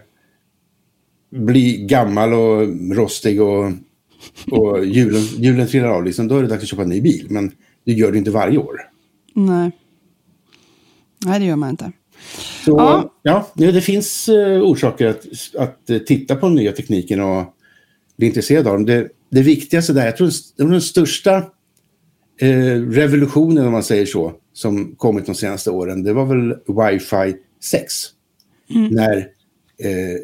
bli 1.31 1.85
gammal 1.85 2.33
och 2.33 2.67
rostig 2.95 3.41
och, 3.41 3.71
och 4.51 4.85
hjulen, 4.85 5.21
hjulen 5.21 5.67
trillar 5.67 5.89
av, 5.89 6.05
liksom, 6.05 6.27
då 6.27 6.37
är 6.37 6.41
det 6.41 6.47
dags 6.47 6.63
att 6.63 6.69
köpa 6.69 6.83
en 6.83 6.89
ny 6.89 7.01
bil. 7.01 7.27
Men 7.29 7.51
du 7.83 7.93
gör 7.93 8.11
det 8.11 8.17
inte 8.17 8.31
varje 8.31 8.57
år. 8.57 8.81
Nej. 9.33 9.71
Nej, 11.25 11.39
det 11.39 11.45
gör 11.45 11.55
man 11.55 11.69
inte. 11.69 11.91
Så, 12.65 12.71
Ja. 12.71 13.13
ja. 13.55 13.71
det 13.71 13.81
finns 13.81 14.29
eh, 14.29 14.61
orsaker 14.61 15.07
att, 15.07 15.25
att 15.57 15.89
eh, 15.89 15.97
titta 15.97 16.35
på 16.35 16.45
den 16.45 16.55
nya 16.55 16.71
tekniken 16.71 17.21
och 17.21 17.45
bli 18.17 18.27
intresserad 18.27 18.67
av 18.67 18.73
den. 18.73 18.85
Det, 18.85 19.09
det 19.31 19.41
viktigaste 19.41 19.93
där, 19.93 20.05
jag 20.05 20.17
tror 20.17 20.31
den, 20.57 20.71
den 20.71 20.81
största 20.81 21.37
eh, 22.41 22.81
revolutionen, 22.89 23.65
om 23.65 23.71
man 23.71 23.83
säger 23.83 24.05
så, 24.05 24.33
som 24.53 24.95
kommit 24.95 25.25
de 25.25 25.35
senaste 25.35 25.71
åren, 25.71 26.03
det 26.03 26.13
var 26.13 26.25
väl 26.25 26.53
Wi-Fi 26.67 27.35
6. 27.63 27.93
När 28.91 29.17
eh, 29.77 30.19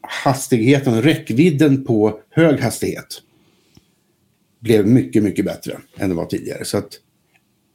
hastigheten, 0.00 1.02
räckvidden 1.02 1.84
på 1.84 2.20
hög 2.30 2.60
hastighet 2.60 3.22
blev 4.60 4.86
mycket, 4.86 5.22
mycket 5.22 5.44
bättre 5.44 5.78
än 5.96 6.08
det 6.08 6.14
var 6.14 6.26
tidigare. 6.26 6.64
Så 6.64 6.78
att 6.78 6.88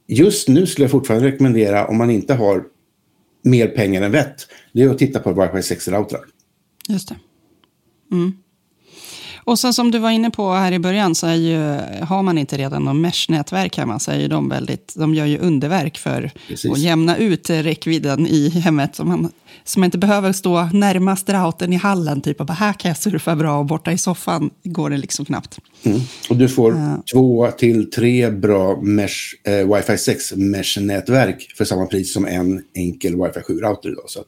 just 0.06 0.48
nu 0.48 0.66
skulle 0.66 0.84
jag 0.84 0.90
fortfarande 0.90 1.28
rekommendera, 1.28 1.86
om 1.86 1.96
man 1.96 2.10
inte 2.10 2.34
har 2.34 2.64
mer 3.42 3.68
pengar 3.68 4.02
än 4.02 4.12
vett, 4.12 4.48
det 4.72 4.82
är 4.82 4.88
att 4.88 4.98
titta 4.98 5.20
på 5.20 5.30
Wi-Fi 5.30 5.74
6-routrar. 5.74 6.20
Just 6.88 7.08
det. 7.08 7.16
Mm. 8.12 8.32
Och 9.44 9.58
sen 9.58 9.74
som 9.74 9.90
du 9.90 9.98
var 9.98 10.10
inne 10.10 10.30
på 10.30 10.52
här 10.52 10.72
i 10.72 10.78
början 10.78 11.14
så 11.14 11.28
ju, 11.28 11.58
har 12.02 12.22
man 12.22 12.38
inte 12.38 12.56
redan 12.58 12.84
någon 12.84 13.00
mesh-nätverk 13.00 13.76
hemma 13.76 13.98
så 13.98 14.10
är 14.10 14.18
ju 14.20 14.28
de 14.28 14.48
väldigt, 14.48 14.94
de 14.96 15.14
gör 15.14 15.26
ju 15.26 15.38
underverk 15.38 15.98
för 15.98 16.30
Precis. 16.48 16.72
att 16.72 16.78
jämna 16.78 17.16
ut 17.16 17.50
räckvidden 17.50 18.26
i 18.26 18.48
hemmet. 18.48 18.96
Så 18.96 19.04
man, 19.04 19.30
så 19.64 19.80
man 19.80 19.84
inte 19.84 19.98
behöver 19.98 20.32
stå 20.32 20.64
närmast 20.72 21.28
routern 21.28 21.72
i 21.72 21.76
hallen 21.76 22.20
typ 22.20 22.40
och 22.40 22.46
bara 22.46 22.52
här 22.52 22.72
kan 22.72 22.88
jag 22.88 22.98
surfa 22.98 23.36
bra 23.36 23.58
och 23.58 23.66
borta 23.66 23.92
i 23.92 23.98
soffan 23.98 24.50
går 24.64 24.90
det 24.90 24.96
liksom 24.96 25.24
knappt. 25.24 25.58
Mm. 25.82 26.00
Och 26.30 26.36
du 26.36 26.48
får 26.48 26.74
Ja. 26.76 27.02
två 27.12 27.50
till 27.50 27.90
tre 27.90 28.30
bra 28.30 28.80
mesh, 28.82 29.16
eh, 29.44 29.50
Wi-Fi 29.52 29.96
6 29.96 30.32
mesh-nätverk 30.36 31.52
för 31.56 31.64
samma 31.64 31.86
pris 31.86 32.12
som 32.12 32.26
en 32.26 32.62
enkel 32.74 33.14
Wi-Fi 33.16 33.40
7-router 33.40 33.88
idag. 33.92 34.04
Så 34.06 34.20
att 34.20 34.26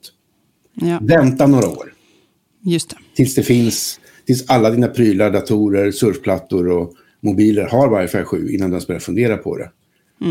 Ja, 0.74 0.98
vänta 1.02 1.46
några 1.46 1.68
år 1.68 1.92
just 2.64 2.90
det. 2.90 2.96
tills 3.16 3.34
det 3.34 3.42
finns, 3.42 4.00
tills 4.26 4.50
alla 4.50 4.70
dina 4.70 4.86
prylar, 4.86 5.30
datorer, 5.30 5.90
surfplattor 5.90 6.68
och 6.68 6.92
mobiler 7.20 7.68
har 7.68 7.88
Wi-Fi 7.88 8.24
7 8.24 8.48
innan 8.50 8.70
du 8.70 8.74
ens 8.74 8.86
börjar 8.86 9.00
fundera 9.00 9.36
på 9.36 9.56
det. 9.56 9.70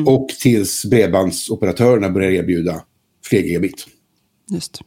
Och 0.06 0.30
tills 0.30 0.86
bredbandsoperatörerna 0.86 2.10
börjar 2.10 2.32
erbjuda 2.32 2.82
fler 3.26 3.40
gigabit. 3.40 3.88
Just. 4.52 4.82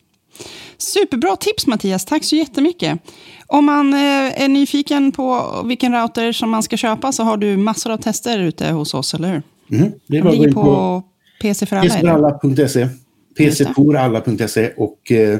Superbra 0.78 1.36
tips 1.36 1.66
Mattias, 1.66 2.04
tack 2.04 2.24
så 2.24 2.36
jättemycket. 2.36 2.98
Om 3.46 3.64
man 3.64 3.94
eh, 3.94 4.42
är 4.42 4.48
nyfiken 4.48 5.12
på 5.12 5.62
vilken 5.66 5.94
router 5.94 6.32
som 6.32 6.50
man 6.50 6.62
ska 6.62 6.76
köpa 6.76 7.12
så 7.12 7.22
har 7.22 7.36
du 7.36 7.56
massor 7.56 7.92
av 7.92 7.96
tester 7.96 8.38
ute 8.38 8.70
hos 8.70 8.94
oss, 8.94 9.14
eller 9.14 9.32
hur? 9.32 9.42
Mm. 9.78 9.92
Det 10.06 10.16
är 10.16 10.22
De 10.22 10.24
bara 10.24 10.36
gå 10.36 10.42
ligger 10.42 10.54
på, 10.54 10.62
på 10.62 11.54
pcforalla.se, 11.54 12.88
pcporalla.se 13.36 14.72
och 14.76 15.12
eh, 15.12 15.38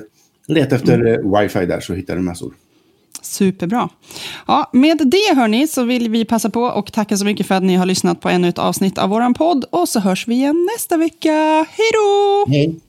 leta 0.48 0.76
efter 0.76 1.06
eh, 1.06 1.18
Wi-Fi 1.18 1.66
där 1.66 1.80
så 1.80 1.94
hittar 1.94 2.16
du 2.16 2.22
massor. 2.22 2.54
Superbra. 3.26 3.88
Ja, 4.46 4.70
med 4.72 4.98
det 4.98 5.36
hörni 5.36 5.66
så 5.66 5.84
vill 5.84 6.10
vi 6.10 6.24
passa 6.24 6.50
på 6.50 6.62
och 6.62 6.92
tacka 6.92 7.16
så 7.16 7.24
mycket 7.24 7.46
för 7.46 7.54
att 7.54 7.62
ni 7.62 7.74
har 7.74 7.86
lyssnat 7.86 8.20
på 8.20 8.28
ännu 8.28 8.48
ett 8.48 8.58
avsnitt 8.58 8.98
av 8.98 9.08
vår 9.08 9.34
podd 9.34 9.64
och 9.70 9.88
så 9.88 10.00
hörs 10.00 10.28
vi 10.28 10.34
igen 10.34 10.68
nästa 10.74 10.96
vecka. 10.96 11.66
Hej 11.70 11.90
då! 11.92 12.44
Hej! 12.48 12.80